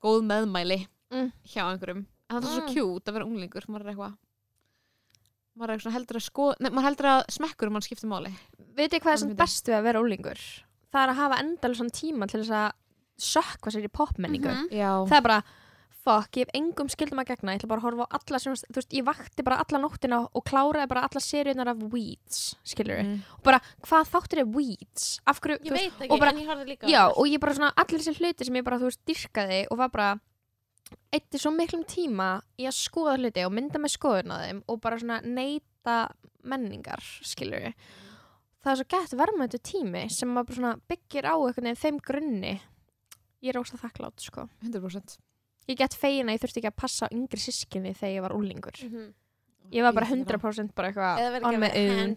[0.02, 1.32] góð meðmæli Mm.
[1.44, 2.06] hjá einhverjum.
[2.30, 2.74] En það er svo Mm.
[2.74, 4.16] kjút að vera unglingur maður er eitthvað.
[5.58, 7.82] Maður er eitthvað heldur að sko nei, maður heldur að smekkur mann
[10.92, 12.72] Það er að hafa endalsan tíma til þess að
[13.18, 14.68] sökva sér í popmenningu Mhm.
[14.72, 15.42] já, Það er bara,
[15.90, 18.52] fuck, ég hef engum skildum að gegna Ég ætla bara að horfa á alla sem,
[18.54, 23.02] þú veist, ég vakti bara alla nóttina og kláraði bara alla seríunar af Weeds, skilur
[23.02, 23.22] Mhm.
[23.36, 25.20] og bara, hvað þáttur er Weeds?
[25.26, 27.98] Af hverju, Ég þú veist, ekki, og bara- ég já, og ég bara svona, allir
[28.00, 30.20] þessi hluti sem ég bara, þú veist, dyrkaði og var bara
[31.12, 34.80] eitti svo miklum tíma í að skoða hluti og mynda með skoðun á þeim og
[34.80, 36.08] bara svona neyta
[36.44, 37.74] menningar, skilur
[38.68, 42.54] það er svo gett verðmættu tími sem maður byggir á einhvern veginn þeim grunni
[43.42, 45.16] ég er ósað þakklátt, sko 100%
[45.68, 48.34] ég get fegin að ég þurfti ekki að passa á yngri sískinni þegar ég var
[48.36, 49.12] úlingur Mhm.
[49.72, 50.40] ég var bara Ég þekki það.
[50.40, 52.16] 100% bara eitthvað on ekki my að own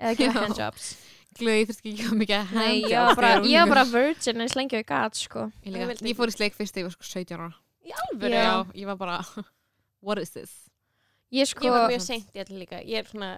[0.00, 0.40] eða gera Já.
[0.46, 0.96] handjobs
[1.32, 3.84] Gleði, ég þurfti ekki að gera mikið Nei, ég handjobs var bara, ég var bara
[3.88, 6.84] virgin eins lengi og ég gat, sko Ég, Ég ég fór í sleik fyrst þegar
[6.84, 8.36] ég var sko 17 ára Í alvöru?
[8.36, 8.66] Já.
[8.76, 9.16] Ég var bara
[10.04, 10.52] What is this?
[11.32, 12.82] ég sko, Ég var mjög seint í þetta líka.
[12.84, 13.30] Ég er svona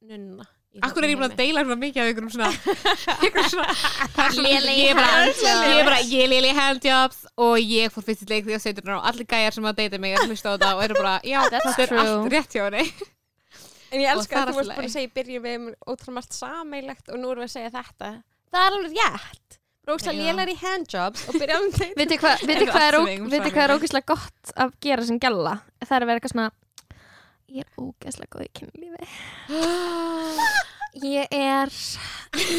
[0.00, 0.46] nunna.
[0.84, 2.50] Akkur er ég búin að deila svona mikið af einhverjum svona
[3.22, 3.74] einhverjum svona
[4.16, 5.42] það bara handjobs.
[5.46, 8.84] ég er bara ég er léli handjobs og ég fór fyrst í leik var 17
[8.90, 11.14] ára og allir gæjar sem að deyta mig að hlusta á þetta og eru bara
[11.24, 12.86] já þetta er allt rétt hjá henni
[13.94, 16.14] En ég elska það að þú varst búin að segja í byrjun við um ótrúlega
[16.18, 18.08] margt sameilegt og nú erum við að segja þetta.
[18.50, 19.58] Það er alveg rétt.
[19.86, 20.24] Rókslega Já.
[20.26, 21.92] lélar í handjobs og byrja um þeim.
[22.00, 23.78] Vitið hvað viti Eitthvað hvað er, allt ó- sem eigum vitið hvað er sameiginlegt.
[23.78, 25.52] ógeðslega gott að gera sem gælla?
[25.86, 26.50] Það er að vera eitthvað svona
[27.46, 29.04] Ég er ógeðslega góð í kynlífi
[31.06, 31.70] Ég er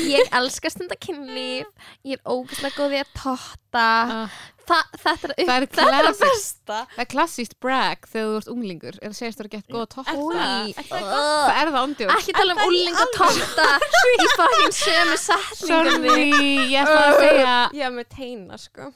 [0.08, 1.68] Ég elska stunda kynlíf
[2.08, 3.88] Ég er ógeðslega góð í að totta.
[4.18, 4.38] Ah,
[4.68, 6.78] Þa, Þetta er, er er besta.
[6.92, 8.98] Það er klassíst brag þegar þú ert unglingur.
[9.00, 11.08] Er að segja að þú er gett góð að totta Er það?
[11.08, 11.12] Er
[11.48, 13.68] það er ándjóð Ekki tala um úling að totta
[14.12, 18.90] Í fucking sömu setningunni sorry, ég ætla að segja Já, með teina, sko.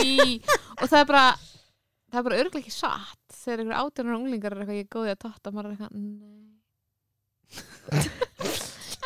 [0.00, 0.40] Í,
[0.80, 3.22] og það er bara það er bara örglega ekki satt.
[3.36, 6.45] Þegar einhver átjónar unglingar er eitthvað ég er góð í að totta maður er eitthvað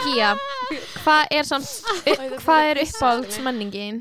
[0.01, 0.31] Gía,
[1.03, 1.51] hvað er
[2.45, 4.01] Hvað er uppáhaldsmenningin?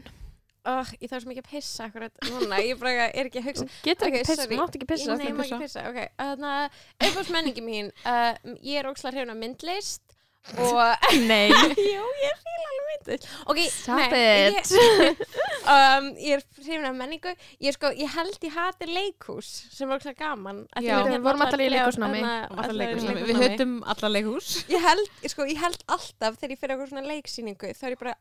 [0.70, 1.88] Oh, ég þarf svo mikið að pissa
[2.30, 2.60] núna.
[2.62, 3.68] Ég bara er ekki að hugsa.
[3.86, 7.92] Getur Ok, ekki pissa, mátt ekki pissa þannig að uppáhaldsmenningi mín.
[8.04, 10.18] Uh, ég er ókslega hrifun af myndlist
[10.58, 11.10] og...
[11.30, 11.50] Nei
[11.94, 13.28] Jú, ég hrifun af myndlist.
[13.52, 14.08] Ok, Stop nei,
[14.50, 15.22] it Ég,
[15.76, 17.34] um, ég er hrifun af menningu.
[17.62, 20.64] Ég, sko, ég held ég hati leikhús sem er ókslega gaman.
[20.74, 20.98] Af því Já.
[21.06, 22.24] við Við vorum allar í leikhúsnámi.
[22.24, 23.38] hérna, allar í við leikhúsnámi.
[23.44, 27.74] höfum alla leikhús ég held, sko, ég held alltaf þegar ég fyrir eitthvað svona leiksýningu
[27.76, 28.16] þá er ég bara,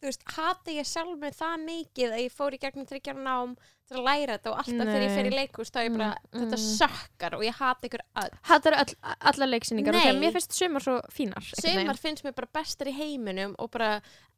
[0.00, 3.54] þú veist, hati ég sjálf með það mikið að ég fór í gegnum þryggjar nám
[3.90, 5.38] til að læra þetta og alltaf þegar ég fer í Nei.
[5.40, 6.66] leikhús þá er ég bara, Mm, þetta mm.
[6.78, 8.94] sökkar og ég hati ykkur öll Hattar all,
[9.32, 10.04] allar leiksýningar og Nei.
[10.06, 11.80] þegar mér finnst sumar svo fínar einhvern veginn.
[11.84, 13.90] Sumar finnst mér bara bestar í heiminum og bara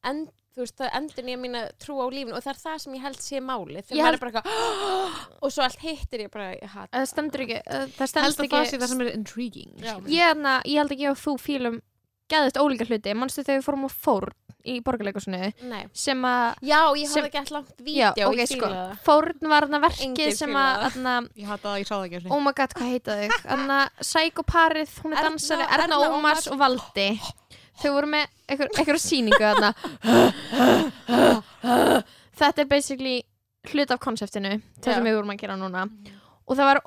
[0.09, 2.97] end, þú veist, það endur nýja mína trú á lífinu og það er það sem
[2.98, 6.24] ég held sé máli Ég þegar maður held- er bara eitthvað og svo allt hittir
[6.26, 8.82] ég bara, ég hati Það stendur ekki uh, Það held stendur að það sé ekki
[8.82, 9.94] það sem er intriguing Já.
[10.09, 11.78] ég, hana, ég held ekki að þú fílum
[12.32, 14.32] geðist ólíka hluti Manstu þegar við fórum á Fórn
[14.68, 15.82] í borgarleikusinu Nei.
[15.93, 19.48] sem að Já, ég horfði ekki alltaf langt vídeo, ok, ég sko fíla það Fórn
[19.52, 20.84] var þarna verkið Enginn sem að það.
[20.97, 23.28] þarna, ég hata það, ég sá það ekki Oh my god, hvað heita þau?
[23.48, 23.78] Þarna
[24.12, 26.47] Sækoparið, hún er Erna- dansari Erna Erna Ómars Ómars.
[26.52, 27.09] og Valdi
[27.82, 29.70] Þau voru með einhver, einhver sýningu þarna
[32.43, 33.16] Þetta er basically
[33.72, 36.80] hlut af konseptinu það sem við vorum að gera núna og það var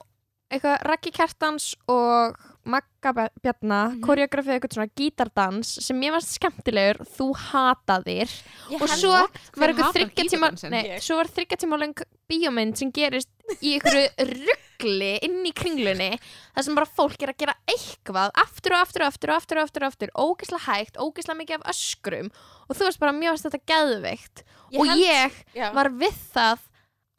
[0.51, 2.35] eitthvað Raggi Kertans og
[2.65, 3.99] Magga Bja- Bjarna Mhm.
[4.01, 8.29] koreografið eitthvað svona gítardans sem mér varst skemmtilegur, þú hataðir.
[8.71, 11.01] Ég og svo var eitthvað þryggja tíma nei, Ég.
[11.05, 11.93] svo var þryggja tíma lang
[12.27, 13.29] bíómynd sem gerist
[13.61, 16.17] í einhverju ruggli inn í kringlunni
[16.55, 19.57] þar sem bara fólk er að gera eitthvað aftur og aftur og aftur og aftur
[19.59, 22.31] og aftur, og aftur ógislega hægt, ógislega mikið af öskrum.
[22.69, 24.43] Og þú veist bara mjög varst þetta geðveikt.
[24.73, 25.71] Og ég Já.
[25.71, 26.59] var við það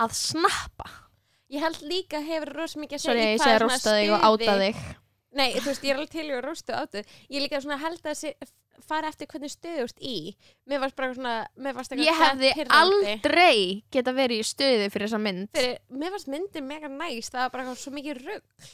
[0.01, 0.91] að snappa.
[1.49, 4.97] Ég held líka hefur rosa mikið að segja ég hvað er að svona stuði-
[5.37, 7.03] Nei, þú veist, ég er alveg til í að róstu átu
[7.33, 8.33] Ég líka svona held að sé,
[8.87, 10.17] fara eftir hvernig stöðust í.
[10.69, 15.23] Mér varst bara svona mér varst Ég hefði aldrei geta verið í stöðu fyrir þessa
[15.23, 15.53] mynd.
[15.57, 18.69] Fyrir, mér varst myndin mega næs það var bara eitthvað svo mikið rugg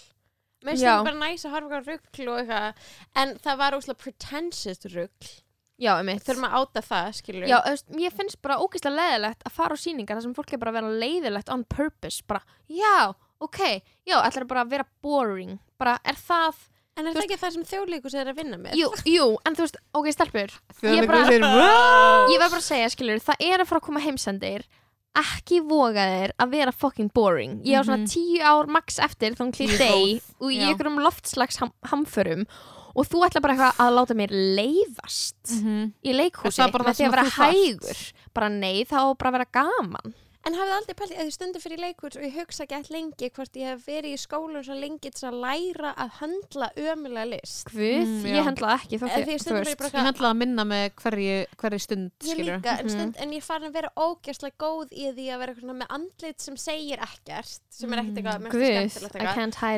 [0.62, 0.92] mér Já.
[0.94, 2.90] finnst bara næs að horfa eitthvað rugg og eitthvað
[3.22, 5.32] en það var óslega pretentious rugg
[5.82, 6.22] Já, einmitt.
[6.22, 9.74] Þurfum að áta það, skilur Já, þú veist, ég finnst bara ógeðslega leiðilegt að fara
[9.74, 12.94] á sýningar þar sem fólk er bara að vera leiðilegt on purpose bara, já,
[13.42, 13.58] ok,
[14.06, 16.54] já, ætlar bara að vera boring, bara, er það
[16.96, 18.74] en er það ekki það sem þjóðleikus er að vinna með?
[18.78, 20.50] jú, jú, en þú veist, ok, stelpur
[20.80, 23.86] Þegar bara- segir, "Wow!" ég var bara að segja, skilur, það er að fara að
[23.88, 24.64] koma heimsendir
[25.14, 28.08] ekki voga þér að vera fucking boring ég á svona Mhm.
[28.08, 30.68] tíu ár max eftir þá Tíu klí deg og í já.
[30.72, 32.46] einhverjum loftslags ham hamförum
[32.96, 35.92] og þú ætla bara eitthvað að láta mér leifast Mhm.
[36.04, 37.52] í leikhúsi Er það bara með það því sem að vera þú þarft?
[37.52, 41.32] hægur bara nei, þá á bara að vera gaman En hafið aldrei pælt að því
[41.36, 44.64] stundu fyrir leikurs og ég hugsa ekki alltaf lengi hvort ég hef verið í skólum
[44.66, 47.68] svo lengi til að læra að höndla ömulega list.
[47.70, 51.36] Guð, Mm, ég hendla ekki þá stundum er ég Ég hendla að minna með hverju,
[51.62, 52.90] hverju stund Ég líka, en, Mhm.
[52.90, 56.56] stund, en ég farin að vera ógæslega góð í því að vera með andlit sem
[56.56, 58.42] segir ekkert, sem er ekkert eitthvað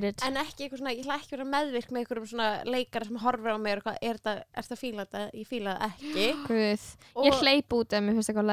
[0.04, 0.22] it.
[0.24, 3.18] En ekki eitthvað svona, ég ætla ekki að vera meðvirk með einhverjum svona leikara sem
[3.18, 6.26] horfir á mig og eitthvað, er þetta, er þetta fíla þetta, ég fíla það ekki.
[6.48, 6.84] Guð,
[7.16, 8.46] Og, ég hleyp út ef mér finnst eitthvað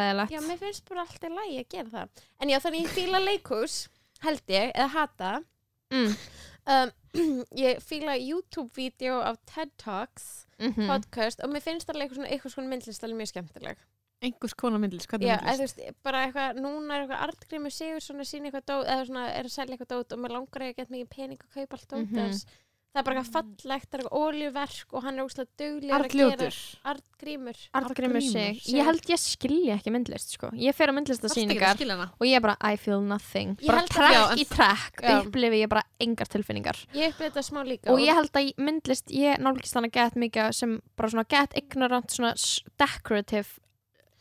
[2.01, 2.27] Já, að það.
[2.41, 3.77] En já, þannig ég fíla leikus,
[4.25, 5.33] held ég, eða hata.
[5.93, 6.15] mm.
[6.71, 6.91] Um,
[7.65, 12.53] ég fíla YouTube-vídeó af TED Talks, mm podcast, og mér finnst alveg eitthvað svona, eitthvað
[12.53, 13.79] svona myndlist alveg mjög skemmtileg.
[14.21, 17.73] Einhvers konar myndlist, hvernig Já, eða þú myndlist veist, bara eitthvað, núna er eitthvað artgrímur
[17.73, 20.61] sigur svona sín eitthvað dót, eða svona er að selja eitthvað dót og mér langar
[20.61, 22.43] að ég get mikið pening að kaupa allt dót mm
[22.91, 26.05] það er bara eitthvað fallegt, það er eitthvað oljuverk og hann er óslega duglegur að
[26.05, 28.61] Artljótur gera artgrímur Artgrimur Arngrímur sig.
[28.73, 30.49] Ég held ég skilji ekki myndlist sko.
[30.57, 31.81] Ég fer á myndlistasýningar
[32.17, 33.55] og ég er bara I feel nothing.
[33.61, 36.83] Ég bara trekk í trekk upplifi ég bara engar tilfinningar.
[36.97, 40.21] Ég upplifði þetta smá líka og ég held að myndlist ég nálgist þannig að get
[40.25, 42.33] mikið sem bara svona get ignorant svona
[42.81, 43.61] decorative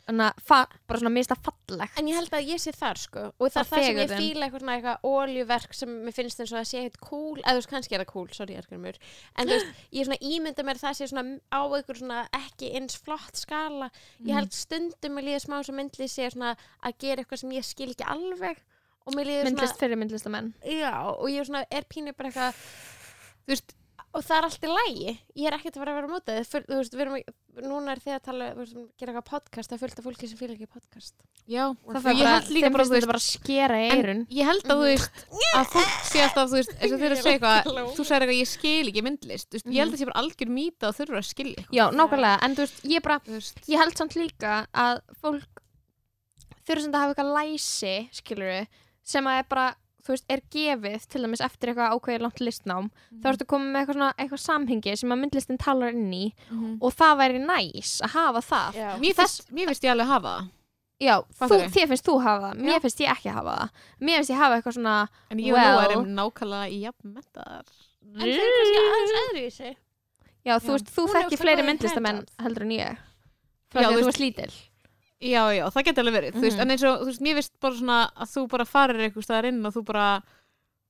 [0.07, 1.97] bara svona mista fallegt.
[1.99, 4.13] En ég held að ég sé þar sko og það er Og það sem ég
[4.15, 7.51] fíla eitthvað, svona eitthvað oljuverk sem mér finnst eins og það sé eitthvað cool eða
[7.53, 8.99] þú veist kannski er það cool, sorry artgrímur
[9.37, 12.71] en þú veist, ég svona ímynda mér að það sé svona á eitthvað svona ekki
[12.79, 13.91] eins flott skala.
[13.91, 14.27] Mhm.
[14.27, 17.65] ég held stundum mér líður smá sem myndlist sé svona að gera eitthvað sem ég
[17.65, 18.57] skil ekki alveg
[19.11, 20.53] myndlist fyrir myndlistamenn.
[20.61, 22.53] Já, og ég er svona, er pínu bara eitthvað
[23.41, 23.71] Þú veist,
[24.13, 26.33] og það er allt í lægi ég er ekkert að fara að vera á móti.
[26.51, 27.15] Þú veist, við erum,
[27.71, 30.27] núna er þið að tala þú veist, gera eitthvað podcast, það er fullt af fólki
[30.31, 31.15] sem fíla ekki podcast.
[31.47, 34.45] Já það Ég fer bara, þeim bara, finnst þú þetta bara að skera eirun ég
[34.51, 34.91] held að þú Mhm.
[34.91, 35.25] veist
[35.55, 38.41] að fólk sé alltaf, þú veist, eins og þeir að segja eitthvað þú segir eitthvað,
[38.41, 39.47] ég skil ekki myndlist.
[39.49, 39.79] Þú veist, ég Mhm.
[39.81, 41.75] held að það sé bara algjör mýta og þurfa að skilja eitthvað.
[41.79, 45.47] Já, nákvæmlega, en þú veist, ég bara þú veist, ég held samt líka að fólk
[46.67, 48.67] þurfa sem að hafa eitthvað læsi skilur
[49.03, 52.89] sem að er bara þú veist, er gefið til dæmis eftir eitthvað ákveðið langt listnám,
[53.21, 56.77] þá ertu komið með eitthvað svona eitthvað samhengi sem að myndlistin talar inn í Mhm.
[56.81, 58.73] og það væri næs að hafa það.
[58.81, 60.49] Já, mér finnst, mér finnst ég alveg hafa það.
[61.01, 61.87] Já, þú, þér.
[61.89, 62.79] finnst þú hafa það, mér Já.
[62.81, 63.69] finnst ég ekki hafa það.
[64.01, 65.77] Mér finnst ég hafa eitthvað svona en ég og Well.
[65.77, 67.65] nú erum nákvæmlega í jafn mettaðar
[68.01, 69.77] en þau eru kannski aðeins öðru í sig
[70.45, 72.97] Já, þú veist, þú þekkir fleiri myndlistamenn heldur en ég
[73.73, 74.51] Já, þú að þú veist- lítil
[75.21, 76.61] já, já, það geti alveg verið, þú veist, Mhm.
[76.61, 79.45] en eins og þú veist, mér finnst bara svona að þú bara farir eitthvað staðar
[79.51, 80.05] inn og þú bara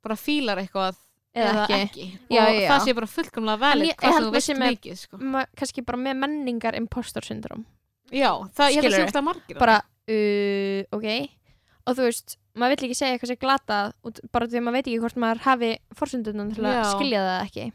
[0.03, 0.95] bara fílar eitthvað
[1.35, 2.69] eða ekki, og Já, já, já.
[2.71, 5.17] það sé bara fullkomlega valid En ég- ég hvað sem þú veist mikið sko.
[5.19, 7.65] Ma, kannski bara með menningar impostor syndrom
[8.11, 9.11] já, það, ég held að Skilurðu?
[9.11, 9.77] sé margir bara,
[10.09, 11.29] uh, ok
[11.87, 14.73] og þú veist, maður vill ekki segja eitthvað sem glata út, bara því að maður
[14.73, 17.71] veit ekki hvort maður hafi forsundunum til að skilja það ekki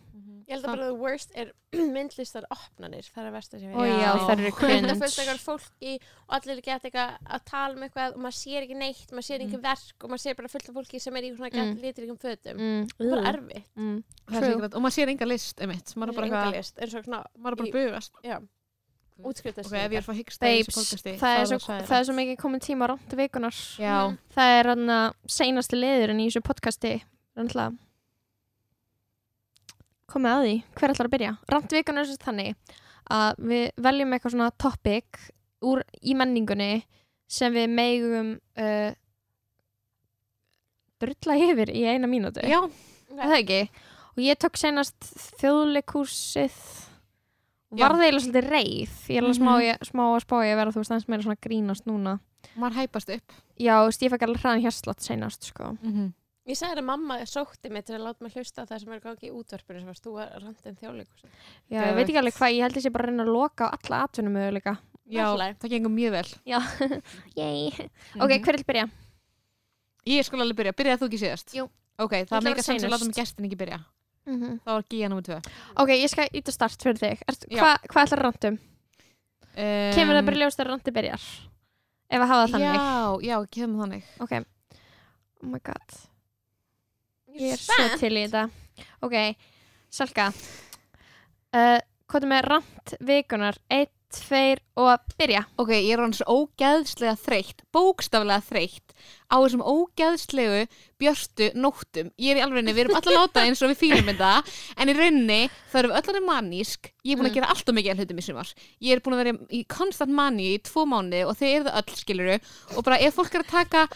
[0.47, 1.49] ég held að bara the worst er
[1.97, 4.11] myndlistar opnanir það er að versta sem ég og já, Já.
[4.23, 4.95] það eru það cringe.
[5.01, 5.95] fullt eitthvað fólki
[6.27, 9.45] og allir geta eitthvað að tala um eitthvað og maður sér ekki neitt, maður sér
[9.47, 11.73] ekki verk og maður sér bara fullt af fólki sem er í svona Mm.
[11.73, 11.81] mm.
[11.83, 12.57] litrikum fötum.
[12.61, 13.71] Mm, það er bara uh, erfitt.
[13.77, 13.97] Mm,
[14.27, 15.95] Það er sikkert- og maður sér enga list einmitt.
[15.97, 18.13] maður er bara, Enga eitthvað- list, eins og svona maður er bara í- bugast.
[18.23, 18.37] Já,
[19.27, 21.59] útskrifta ok, ef ég er að fá hyggsta í þessu podcasti það er, svo,
[21.89, 24.19] það er svo mikið komin tíma rámt vikunar já, Mhm.
[24.37, 26.93] það er hann að seinasti liðurinn í þessu podcasti
[27.37, 27.73] rannlega
[30.11, 31.33] komið að því, hver ætlar að byrja?
[31.73, 32.55] Vikunar er svo þannig
[33.17, 35.21] að við veljum eitthvað svona topic
[35.67, 36.71] úr, í menningunni
[37.29, 38.93] sem við megum uh,
[41.03, 42.43] drulla yfir í eina mínútu.
[42.47, 42.63] Já,
[43.17, 43.61] Er það ekki?
[44.17, 44.97] Og ég tók senast
[45.41, 46.55] þjóðleikúsið
[47.77, 48.95] var það eiginlega svolítið reið.
[49.13, 49.89] Ég er alveg smá, Mhm.
[49.91, 52.21] smá að spá ég að vera þú veist aðeins meira svona grínast núna.
[52.57, 53.33] Maður hæpast upp.
[53.59, 53.75] Já,
[54.11, 55.77] fekk alveg hraðan hérslott senast sko.
[55.83, 56.13] Mhm.
[56.47, 59.27] Ég sagði að mamma sótti mig til að láta mig hlusta það sem er gangi
[59.27, 61.25] í útvarpinu sem varst þú að randin þjóðleikus.
[61.73, 63.67] já, ég veit ekki alveg hvað, ég held ég sé bara að reyna að loka
[63.67, 64.77] á alla atvinnum möguleika
[65.11, 65.57] já, Náttúrulega.
[65.59, 66.31] það gengur mjög vel.
[66.47, 66.59] Já,
[67.41, 68.45] yey ok, Mhm.
[68.47, 68.87] hver vil byrja?
[70.07, 71.55] ég skal alveg byrja, byrjaði þú ekki síðast?
[71.59, 71.67] Jú.
[71.99, 73.81] ok, það að meika sem sem láta mig gestin ekki byrja.
[74.27, 75.37] Mm þá var gíja nummer tvö.
[75.83, 77.21] Ok, ég skal íta start fyrir þig.
[77.51, 77.59] Já.
[77.63, 78.57] hva, hvað ætlar að randum?
[79.57, 81.23] um, Kemur það bara í ljós þegar randi byrjar?
[82.11, 82.75] Ef að hafa það þannig.
[82.75, 84.05] Já, já, kemur þannig.
[84.21, 84.33] Ok.
[85.43, 85.99] Oh my god
[87.37, 88.47] Ég er svo til í þetta.
[89.05, 89.19] Ok,
[89.93, 90.31] Salka.
[91.57, 94.41] Uh, Hvað er með rand vikunar 1, 2
[94.79, 95.41] og byrja.
[95.59, 98.95] Ok, ég er hann svo ógeðslega þreytt bókstaflega þreytt
[99.27, 100.61] á þessum ógeðslegu
[101.03, 102.13] björstu nóttum.
[102.23, 104.31] Ég er í alveg, við erum alltaf láta eins og við fýlum þetta
[104.79, 105.41] en í rauninni
[105.73, 106.93] þá erum við öll alveg manísk.
[107.03, 107.39] Ég er búin að Mm.
[107.41, 108.55] gera allt og mikið af hlutum í sumar.
[108.87, 111.81] Ég er búin að vera í konstant mani í tvo mánu og þeir eru það
[111.83, 112.39] öll skiluru
[112.79, 113.89] og bara ef fólk er að taka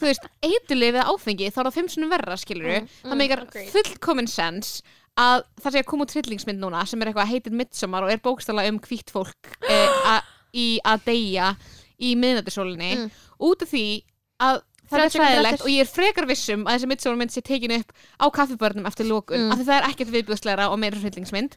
[0.00, 3.42] þú veist, eitulif eða áfengi þá er það fimm sinni verra skiluru Mm, það meikar
[3.46, 3.70] agreed.
[3.72, 4.82] fullkomin sens
[5.16, 8.18] að það sé að koma út hryllingsmynd núna sem er eitthvað heitir midsommar og er
[8.20, 10.22] bókstala um hvítt fólk eh, a-
[10.54, 11.56] í að deyja
[12.00, 13.10] í miðnættisólinni Mm.
[13.40, 14.02] út af því
[14.40, 15.64] að það er 30 sekúndur fræðilegt eftir.
[15.66, 19.40] og ég er frekar vissum að þessi midsommar sé tekin upp á kaffibörnum eftir lókun
[19.48, 19.52] Mm.
[19.52, 21.56] af því það er ekkert viðbjöðslegra og meira hryllingsmynd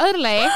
[0.00, 0.46] öðrulegi,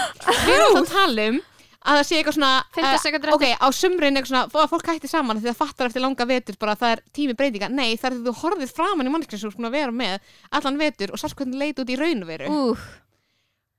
[0.47, 1.41] við erum að tala um
[1.85, 5.11] að það sé eitthvað svona 50 sekundur ok, á sumrin eitthvað svona, að fólk hætti
[5.11, 7.69] saman því það fattar eftir langa vetur bara að það er tími breytinga.
[7.69, 11.15] Nei, því þú horfið framan í mannskjörn sem þú búin að vera með allan vetur
[11.15, 12.85] og sást hvernig leit út í raunveru Úh,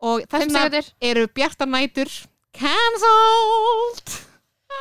[0.05, 2.13] og 5 þess vegna eru bjartar nætur
[2.55, 4.19] cancelled.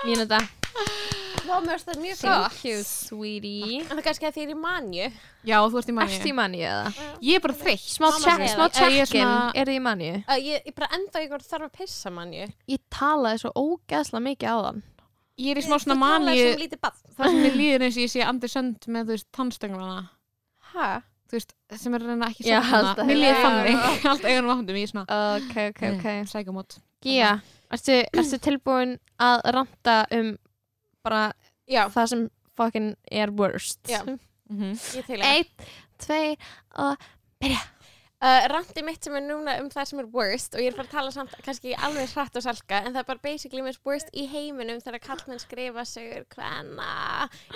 [0.05, 0.45] Mínúta
[1.45, 2.65] Vá, mér finnst það mjög Thank gott.
[2.65, 3.81] you, sweetie.
[3.83, 5.09] En það er kannski að því er í manju.
[5.45, 6.93] Já, þú ert í manni Ertu í manni eða?
[7.21, 7.85] ég er bara þreytt.
[7.95, 8.65] Smá segir smá.
[8.65, 10.11] Ég er check-in svona- Er þið í manni?
[10.29, 12.49] uh, ég, ég bara enda ykkur þarf að pissa manju.
[12.69, 14.83] Ég talaði svo ógeðslega mikið á þann.
[15.39, 17.83] Ég er í smá svona Þú talar mani sem lítið bad það sem ég líður
[17.89, 20.09] eins og ég sé Andi Sönd með þú veist tannstönglana
[20.73, 21.03] Hæ?
[21.27, 24.07] þú veist, sem er reyna ekki alltaf mér hefur- þannig.
[24.13, 26.07] Allt eigunum áttum ég svona Ok, ok, ok.
[26.31, 27.33] Sækumót Gía,
[27.75, 30.37] ertu, ertu tilbúin að ranta um
[31.05, 31.23] bara
[31.71, 32.25] Já, það sem
[32.59, 34.03] fucking er worst Já.
[34.45, 34.75] Mhm.
[34.77, 35.69] ég til að Einn,
[36.05, 36.35] tvei
[36.77, 36.99] og
[37.49, 40.85] uh, Randi mitt sem er núna um það sem er worst og ég er bara
[40.91, 43.81] að tala samt kannski ekki alveg hratt og salka en það er bara basically mest
[43.89, 46.91] worst í heiminum þegar kallmenn skrifa sigur hvenna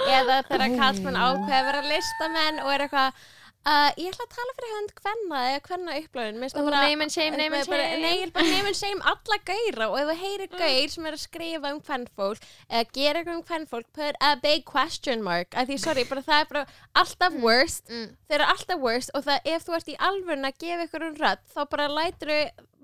[0.09, 3.23] eða þegar kallmenn ákveða að vera listamenn og er eitthvað
[3.69, 7.36] uh, ég ætla að tala fyrir hönd hvenna eða hvenna upplöðin Ú, name and shame,
[7.36, 8.01] name and shame.
[8.03, 11.24] Nei, bara name and shame alla gauðra og ef þú heyrir gaur sem er að
[11.24, 15.53] skrifa um hvernfólk eða gera um hvernfólk put a big question mark.
[15.55, 16.66] Að því, sorry, bara það er bara
[17.03, 17.85] alltaf worst.
[17.90, 18.11] mm.
[18.28, 19.15] þeir eru alltaf worst.
[19.15, 22.35] Og það ef þú ert í alvörun að gefa ykkur um rödd þá bara lætur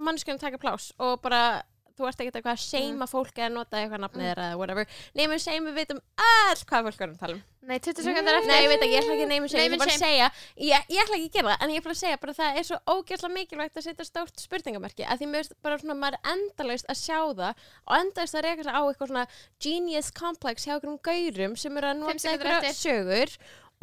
[0.05, 1.63] mannskjörn taka plás og bara
[1.95, 4.87] þú ert ekkert eitthvað að seima fólk eða nota eitthvað nafnið þeirra eða whatever.
[5.19, 7.43] Nefnum seim við vitum all hvað fólk erum að tala um.
[7.65, 8.51] Nei, 20 sekundar eftir.
[8.51, 9.95] Nei, ég veit ekki, ég ætla ekki að nefnum seim, ég Name ætla and bara
[9.95, 10.05] að shame.
[10.05, 10.27] segja
[10.69, 12.67] ég, ég ætla ekki að gera það, en ég ætla að segja bara það er
[12.69, 16.35] svo ógeðslega mikilvægt að setja stórt spurningamerki að því mér finnst bara svona maður er
[16.35, 19.25] endalaust að sjá það og endalaust að reyka sig á eitthvað svona
[19.65, 23.35] genius complex hjá einhverjum gaurum sem eru að nota einhverja sögur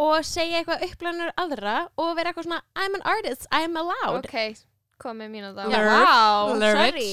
[0.05, 4.29] og segja eitthvað upplænur aðra og vera eitthvað svona I'm an artist, I'm allowed.
[4.29, 4.61] Ok,
[5.01, 5.81] komið mínu þá Já.
[5.89, 6.53] Wow.
[6.61, 7.11] Sorry,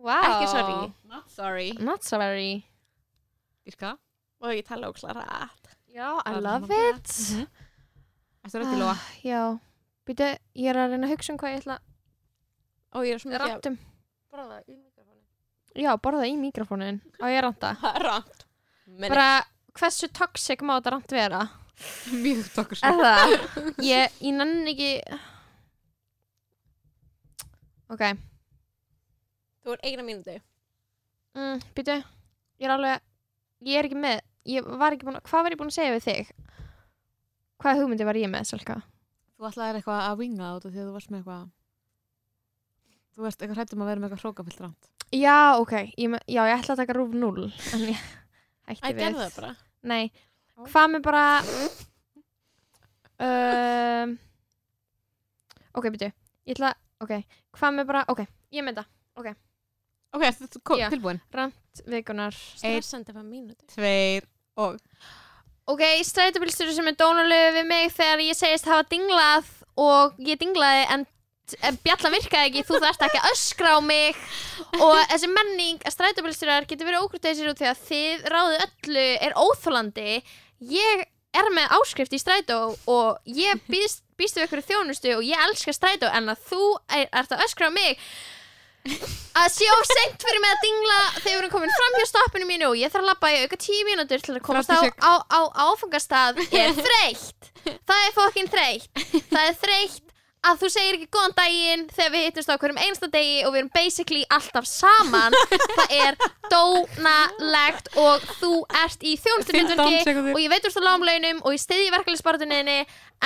[0.00, 0.92] wow ekki sorry.
[1.10, 1.70] Not sorry.
[1.78, 2.64] Not so very
[3.68, 3.94] Íska
[4.40, 5.74] og ég tala ókslega rætt.
[5.90, 7.10] Já, I love er it.
[8.40, 8.94] Þetta er ekki lóa?
[8.94, 9.40] Ah, Já,
[10.08, 11.78] býtu, ég er að reyna að hugsa um hvað ég ætla
[12.90, 13.78] og ég er svo að mikið að rantum
[14.30, 17.74] bráða í mikrofónu Já, borða í mikrofónin og ég ranta.
[18.06, 18.46] Rátt
[19.00, 19.28] Bara,
[19.78, 21.42] hversu toxic má þetta rant vera?
[22.24, 23.34] Mjög Er það?
[23.92, 24.90] Ég, ég nenni ekki
[27.90, 28.02] Ok,
[29.64, 30.36] Þú er eina mínúti
[31.36, 31.96] mm, býtu
[32.60, 33.02] Ég er alveg,
[33.68, 34.20] ég er ekki með
[34.50, 36.30] Ég var ekki búin að, hvað var ég búin að segja við þig?
[37.60, 38.76] Hvað hugmyndi var ég með, Salka?
[39.36, 41.44] Þú ætlaðir eitthvað að vinga út af því að þú varst með eitthvað
[43.10, 46.40] Þú varst eitthvað hrættum að vera með eitthvað hrókafyllt ránt Já, ok, ég, me- já,
[46.48, 47.46] ég ætla að taka rúf 0
[47.76, 48.00] En ég
[48.70, 49.52] hætti við gerðu það bara.
[49.90, 50.04] Nei,
[50.70, 51.24] hvað með bara
[53.20, 54.16] um,
[55.76, 56.10] Ok, byrju
[56.48, 56.72] Ég ætla,
[57.04, 57.12] ok,
[57.58, 58.24] hvað með bara Ok,
[58.56, 59.28] ég með það, Ok,
[60.12, 60.88] þetta er ko- Já.
[60.90, 61.20] tilbúin?
[61.32, 64.26] Rant vikunar Stressandi var mínúti Tveir
[64.56, 64.78] og
[65.70, 69.46] Ok, strætóbílstjóri sem er dónalegu við mig þegar ég segist hafa dinglað
[69.78, 71.04] og ég dinglaði en,
[71.62, 74.18] en bjallan virkaði ekki, þú þarft ekki að öskra á mig.
[74.80, 79.36] Og þessi menning að strætóbílstjórar getur verið ókrútteisir út því að þið ráðu öllu er
[79.38, 80.08] óþólandi
[80.74, 81.06] ég
[81.38, 82.58] er með áskrift í strætó
[82.90, 86.64] og ég býst, býst við ykkur þjónustu og ég elska strætó en að þú
[86.98, 87.94] er, ert að öskra á mig
[88.88, 92.48] að sé of seint fyrir mig að dingla þegar við erum komin fram hjá stoppinu
[92.48, 95.00] mínu og ég þarf að labba í auka tíu mínútur til að komast á, 36.
[95.04, 97.50] á, á áfangastað er þreytt.
[97.60, 99.04] Það er fokkin þreytt.
[99.28, 100.06] Það er þreytt
[100.40, 103.60] að þú segir ekki góðan daginn þegar við hittumst á hverjum einsta degi og við
[103.60, 105.36] erum basically alltaf saman.
[105.76, 106.16] Það er
[106.48, 111.42] dónalegt og þú ert í 15 þjónustufjöndungi sekundur og ég veit úr þú lágum launum
[111.44, 112.78] og ég stiði verkefælisbaratuninni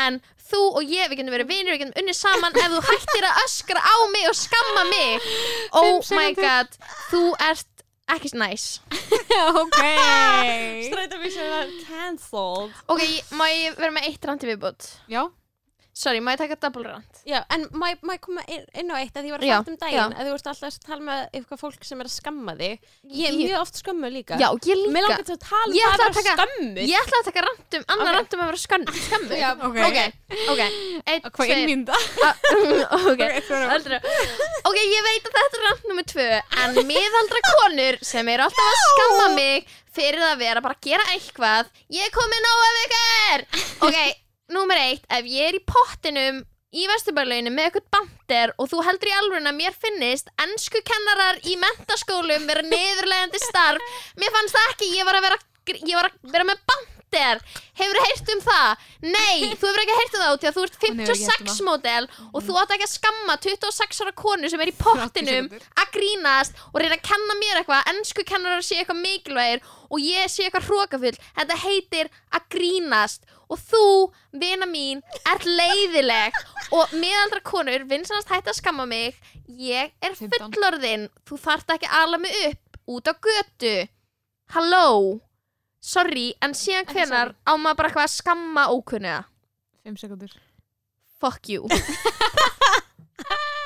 [0.02, 0.18] en
[0.50, 3.38] þú og ég, við getum verið vinir, við getum unnið saman ef þú hættir að
[3.44, 5.30] öskra á mig og skamma mig.
[5.80, 6.68] Oh my god
[7.10, 7.70] þú ert
[8.14, 8.66] ekki næs.
[9.64, 9.78] Ok.
[10.86, 12.74] Stræta við sem er cancelled.
[12.92, 13.02] Ok,
[13.34, 14.90] má ég vera með eitt randi viðbútt?
[15.10, 15.24] já,
[15.94, 17.06] Sorry, má ég taka double rand?
[17.22, 19.76] Já, en má ég- koma inn, inn á eitt að ég var að fatta um
[19.78, 20.18] daginn já.
[20.18, 22.78] að þú veist alltaf að tala með eitthvað fólk sem er að skamma þig.
[23.14, 24.34] Ég er mjög oft skömmu líka.
[24.42, 24.90] Já, ég líka.
[24.90, 26.82] Mér langar til að tala um það að að vera skömmu.
[26.90, 28.16] Ég ætla að taka randum, annar Ok.
[28.18, 29.98] randum að vera skammu Já, ok, Ok,
[30.50, 30.62] ok.
[31.06, 31.62] Einn, hvað tveir.
[31.62, 31.94] innmynda
[32.24, 32.34] Ah,
[32.98, 33.32] Ok, okay,
[33.70, 33.98] aldrei
[34.66, 38.66] Ok, ég veit að þetta er rand nummer tvö En miðaldra konur sem eru alltaf
[38.66, 42.54] að skamma mig Fyrir að vera bara að gera eitthvað Ég er komin á
[43.94, 46.42] af nummer eitt Ef ég er í pottinum
[46.74, 51.38] í vesturbælauginu með eitthvað bandir og þú heldur í alveg að mér finnist ennsku kennarar
[51.46, 55.38] í mentaskólum vera niðurlegandi starf mér fannst það ekki, ég var að vera,
[55.76, 56.92] ég var að vera með bandir
[57.78, 58.82] hefur þú heyrt um það?
[59.04, 61.28] Nei, þú hefur ekki heyrt um það út því að þú ert Hún hefur ekki
[61.28, 64.72] heyrt um 56 módel og þú átt ekki að skamma 26 ára konu sem er
[64.72, 69.62] í pottinum að grínast og reyna að kenna mér eitthvað ennsku kennarar sé eitthvað mikilvægir
[69.94, 73.82] og ég sé eitthvað hrókafull þetta heitir að grínast og þú,
[74.42, 76.38] vina mín, ert leiðileg.
[76.74, 80.32] Og miðaldra konur vinsannast hætti að skamma mig ég er 15.
[80.50, 83.76] fullorðinn þú þarft ekki að ala mig upp út á götu.
[84.54, 84.88] Halló.
[85.84, 89.22] Sorry, en síðan Ekki hvenar á maður bara eitthvað að skamma ókunniða?
[89.84, 90.32] 5 sekundur
[91.20, 91.68] fuck you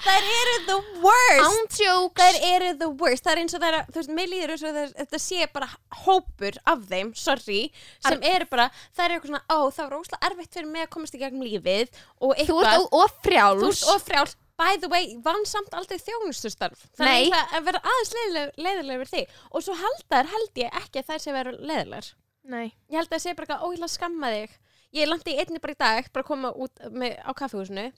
[0.00, 1.76] Þær eru the worst.
[2.16, 3.24] Þær eru the worst.
[3.24, 5.68] Það er eins og það er, þú veist, mér líður það- þetta sé bara
[6.04, 7.60] hópur af þeim, sorry
[8.00, 10.90] sem eru bara, það er eitthvað svona ó, það var óslega erfitt fyrir mig að
[10.94, 11.88] komast í gegnum lífið
[12.20, 13.82] og þú ert og þú frjáls.
[13.82, 16.80] Ert of by the way, vann samt aldrei þjónustustarf.
[16.96, 19.38] Það er eitthvað að vera aðeins leiðilegur, leiðilegur við þig.
[19.52, 22.10] Og svo haldaðar held ég ekki að þær sé vera leiðilegar.
[22.50, 22.72] Nei.
[22.90, 24.50] ég held að það sé bara ætla að skamma þig.
[24.92, 27.92] Ég landi í einni bara í dag, bara að koma út með, á kaffihúsinu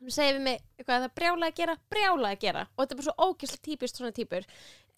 [0.00, 2.66] hún segir við mig eitthvað að það er brjála að gera, brjála að gera.
[2.76, 4.44] Og þetta er bara svo ógæslega típist svona típur.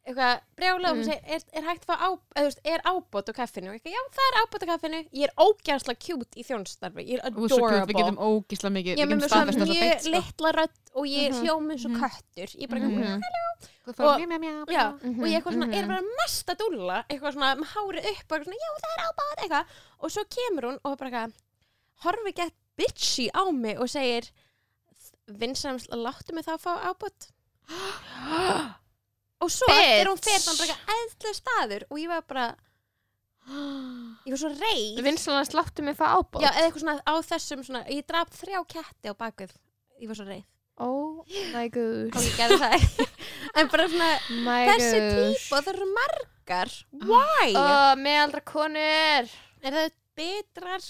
[0.09, 1.01] Eitthvað brjála og Mm.
[1.03, 3.69] hún segir er, er hægt að fá á, eða, þú veist, er ábót á kaffinu?
[3.69, 5.01] Og eitthvað, já það er ábót á kaffinu.
[5.12, 7.99] Ég er ógæslega cute í þjónustarfi ég er og kjút, við adorable.
[7.99, 10.11] getum ógísla mikið ég er með svona mjög sko.
[10.15, 11.41] litla rödd og ég er Mhm.
[11.45, 12.01] hljómið svo Mhm.
[12.01, 12.49] köttur.
[12.57, 12.89] Ég bara, Mhm.
[12.89, 14.20] og- og, og
[15.29, 17.05] ég er bara mest að dúlla?
[17.09, 19.65] Eitthvað svona, með hárið upp og eitthvað svona, já það er ábáð eitthvað.
[20.01, 21.33] Og svo kemur hún og er
[22.05, 24.31] horfi gett bitchy á mig og segir
[25.29, 27.29] vinsams, láttu mig þá að fá ábáð
[29.45, 31.87] og svo eftir hún fer þannig eitthvað eðslega staður.
[31.93, 32.47] Og ég var bara
[34.27, 35.01] ég var svo reið.
[35.05, 36.45] Vinsanlega sláttu mig það ábót.
[36.45, 39.55] Já, eða eitthvað svona á þessum svona, ég draf þrjá ketti á bakvið.
[40.03, 40.47] Ég var svo reið.
[40.79, 42.75] Oh my það.
[42.79, 43.07] Ekki
[43.59, 44.11] en bara svona,
[44.47, 46.75] my þessi típa það eru margar.
[47.03, 47.49] Why?
[47.59, 49.33] oh, Meðaldra konur.
[49.59, 50.87] Er það betrar?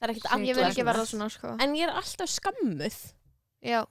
[0.00, 1.54] Það er ekkert Ég vil allar ekki verða svona sko.
[1.60, 2.98] En ég er alltaf skammuð
[3.60, 3.82] Já,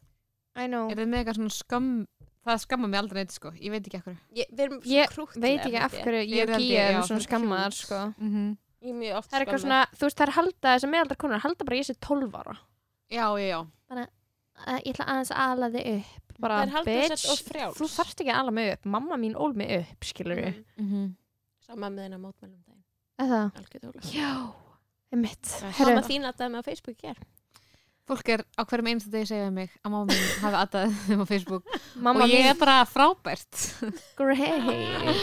[0.57, 0.89] I know.
[0.89, 1.89] Er þið með eitthvað svona skam
[2.49, 5.11] það skamma mig aldrei neitt sko, ég veit ekki ekkur ég, við erum svo Ég
[5.13, 7.27] krúttlegar, Veit ekki af hverju Ég ég er og held ég, já, erum svona svona
[7.27, 7.99] skammaðar sko.
[8.17, 8.49] Mm
[8.79, 11.17] ég er mjög oft Það er eitthvað svona, þú veist, það er halda þessar meðaldra
[11.19, 12.53] konur halda bara ég sé 12 ára.
[13.11, 13.59] Já, já, já.
[13.99, 16.33] Uh, Ég ætla aðeins að ala þig upp.
[16.39, 17.75] Bara, Þær halda þess bitch, of frjáls.
[17.79, 18.85] þú þarft ekki að ala mig upp.
[18.95, 20.87] Mamma mín ól mig upp, skilur við Mhm.
[20.87, 21.15] mm
[21.67, 22.83] sá mamma þín að mótmælum daginn.
[23.19, 24.31] Eða, algjörð ólega já,
[25.11, 27.19] mamma Herru, þín að það með á Facebook ger
[28.09, 31.19] fólk er á hverjum einstu degi segja við mig að mamma mín hafi aðdað þeim
[31.21, 31.67] á Facebook.
[31.95, 32.47] Mamma og ég mín.
[32.49, 33.59] er bara frábært.
[34.17, 35.19] Great.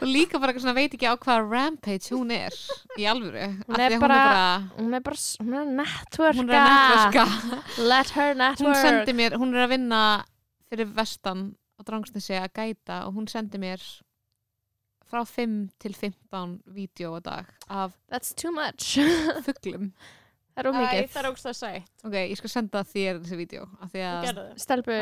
[0.00, 2.52] Og líka bara eitthvað svona veit ekki á hvaða rampage hún er
[3.00, 3.46] í alvöru.
[3.64, 6.36] Hún er bara- Hún er bara, hún er networka.
[6.36, 8.76] Hún er Let her hún network.
[8.84, 10.02] sendi mér, hún er að vinna
[10.68, 13.80] fyrir vestan á Drangsnesi að gæta og hún sendi mér
[15.10, 18.96] frá 5 til 15 vídeo á dag af That's too much.
[19.46, 19.90] fugglum
[20.50, 21.90] Það er Æ, ómikið það er ógst að sætt.
[22.04, 23.92] Ok, ég skal senda þér þessi vídeo að
[24.60, 24.96] Stelbur,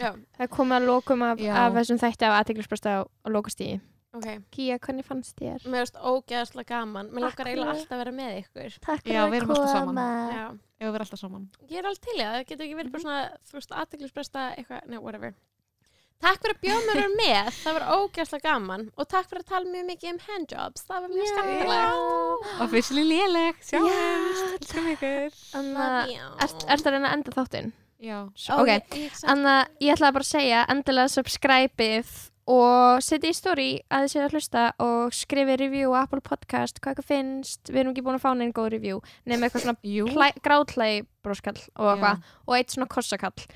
[0.00, 1.52] já, það komið að lokum af, Já.
[1.66, 3.76] af þessum þætti af aðteglisbresta á, á lokastíði
[4.14, 4.26] ok.
[4.54, 5.64] Gía, hvernig fannst þér?
[5.68, 7.08] mér finnst ógeðslega gaman.
[7.10, 7.80] Mér langar eiginlega fyrir.
[7.82, 8.76] alltaf að vera með ykkur.
[8.86, 9.98] Takk Já, við erum alltaf saman.
[10.34, 10.44] já.
[10.80, 11.48] Við verðum alltaf saman.
[11.70, 14.86] Ég er alveg til í það, getur ekki verið bara svona þú veist, aðteglisbresta eitthvað,
[14.90, 15.34] no, whatever
[16.24, 18.84] Takk fyrir að bjóða mér að vera með, það var ógeðslega gaman.
[18.96, 22.60] Og takk fyrir að tala mjög mikið um handjobs, það var mjög skemmtilegt.
[22.64, 23.66] officially léleg, Já.
[23.70, 25.40] sjáumst elskum ykkur.
[25.60, 26.28] Anna, Love you.
[26.46, 27.72] ert, ert að reyna að enda þáttinn?
[28.04, 33.00] já, Ó, ok, ég- ég samt- Anna, ég ætlaði bara að segja endilega subscribe-ið og
[33.00, 36.80] setja í story að þið séu að hlusta og skrifi review á Apple Podcast.
[36.80, 39.00] Hvað eitthvað finnst, við erum ekki búin að fá neinn góð review.
[39.26, 40.04] Nema eitthvað svona jú.
[40.44, 42.22] gráðlæg broskall og eitthvað.
[42.48, 43.46] Og eitt svona kossakall.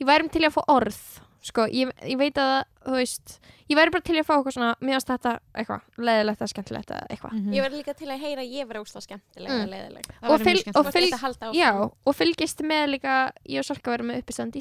[0.00, 3.36] Ég væri til að fá orð sko, ég, ég veit að þú veist,
[3.70, 5.32] ég væri bara til að fá eitthvað svona finnst þetta
[5.62, 7.54] eitthvað, leðilegt eða skemmtilegt eða eitthvað Mhm.
[7.56, 9.62] Ég verði líka til að heyra að ég vera ósla skemmtilega Mm.
[9.64, 9.70] mm.
[9.74, 10.04] leiðileg.
[10.06, 10.76] Það og væri skemmtilegt.
[10.76, 11.14] og fylg-
[11.46, 11.70] að já,
[12.06, 13.14] og fylgist með líka
[13.48, 14.60] ég og Salka verðum með uppistand í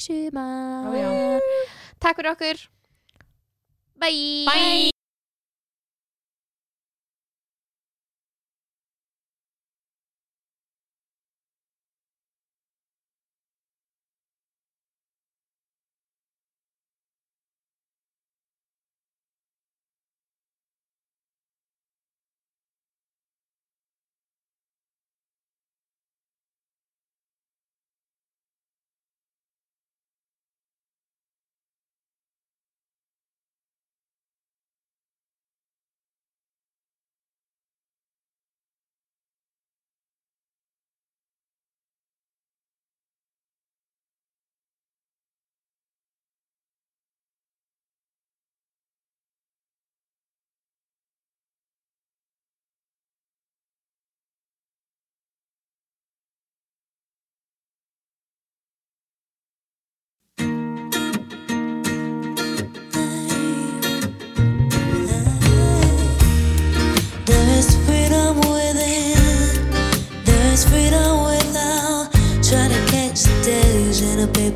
[0.95, 1.39] já.
[1.99, 2.67] takk fyrir okkur
[3.97, 4.45] Bye!
[4.45, 4.94] Bye!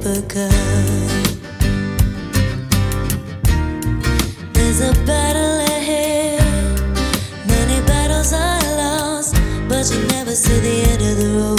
[0.02, 0.52] Cup.
[4.54, 6.42] There's a battle ahead.
[7.48, 9.36] Many battles are lost,
[9.68, 11.59] but you never see the end of the road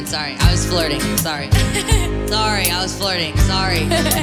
[0.00, 0.10] Was.
[0.10, 0.36] Sorry.
[0.38, 1.00] I was flirting.
[1.18, 1.50] Sorry.
[2.28, 3.36] Sorry, I was flirting.
[3.38, 3.78] Sorry.
[3.88, 4.16] Sorry.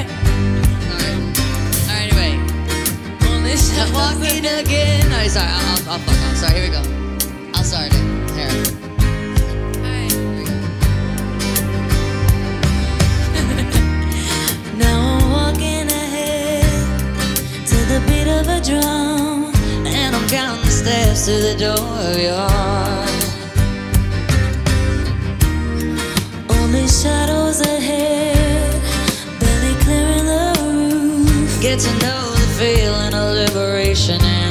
[1.88, 2.38] Alright, anyway.
[3.78, 5.10] I'm walking again.
[5.10, 6.36] No, sorry, I'll, I'll, I'll fuck off.
[6.36, 6.82] Sorry, here we go.
[7.54, 7.94] I'll start it.
[8.32, 8.50] Here.
[10.12, 10.52] Here we go.
[14.78, 16.64] Now I'm walking ahead
[17.66, 19.52] to the beat of a drum,
[19.86, 22.91] and I'm counting the steps to the door of your heart.
[27.02, 28.80] shadows ahead,
[29.40, 31.60] barely clearing the roof.
[31.60, 34.41] Get to know the feeling of liberation.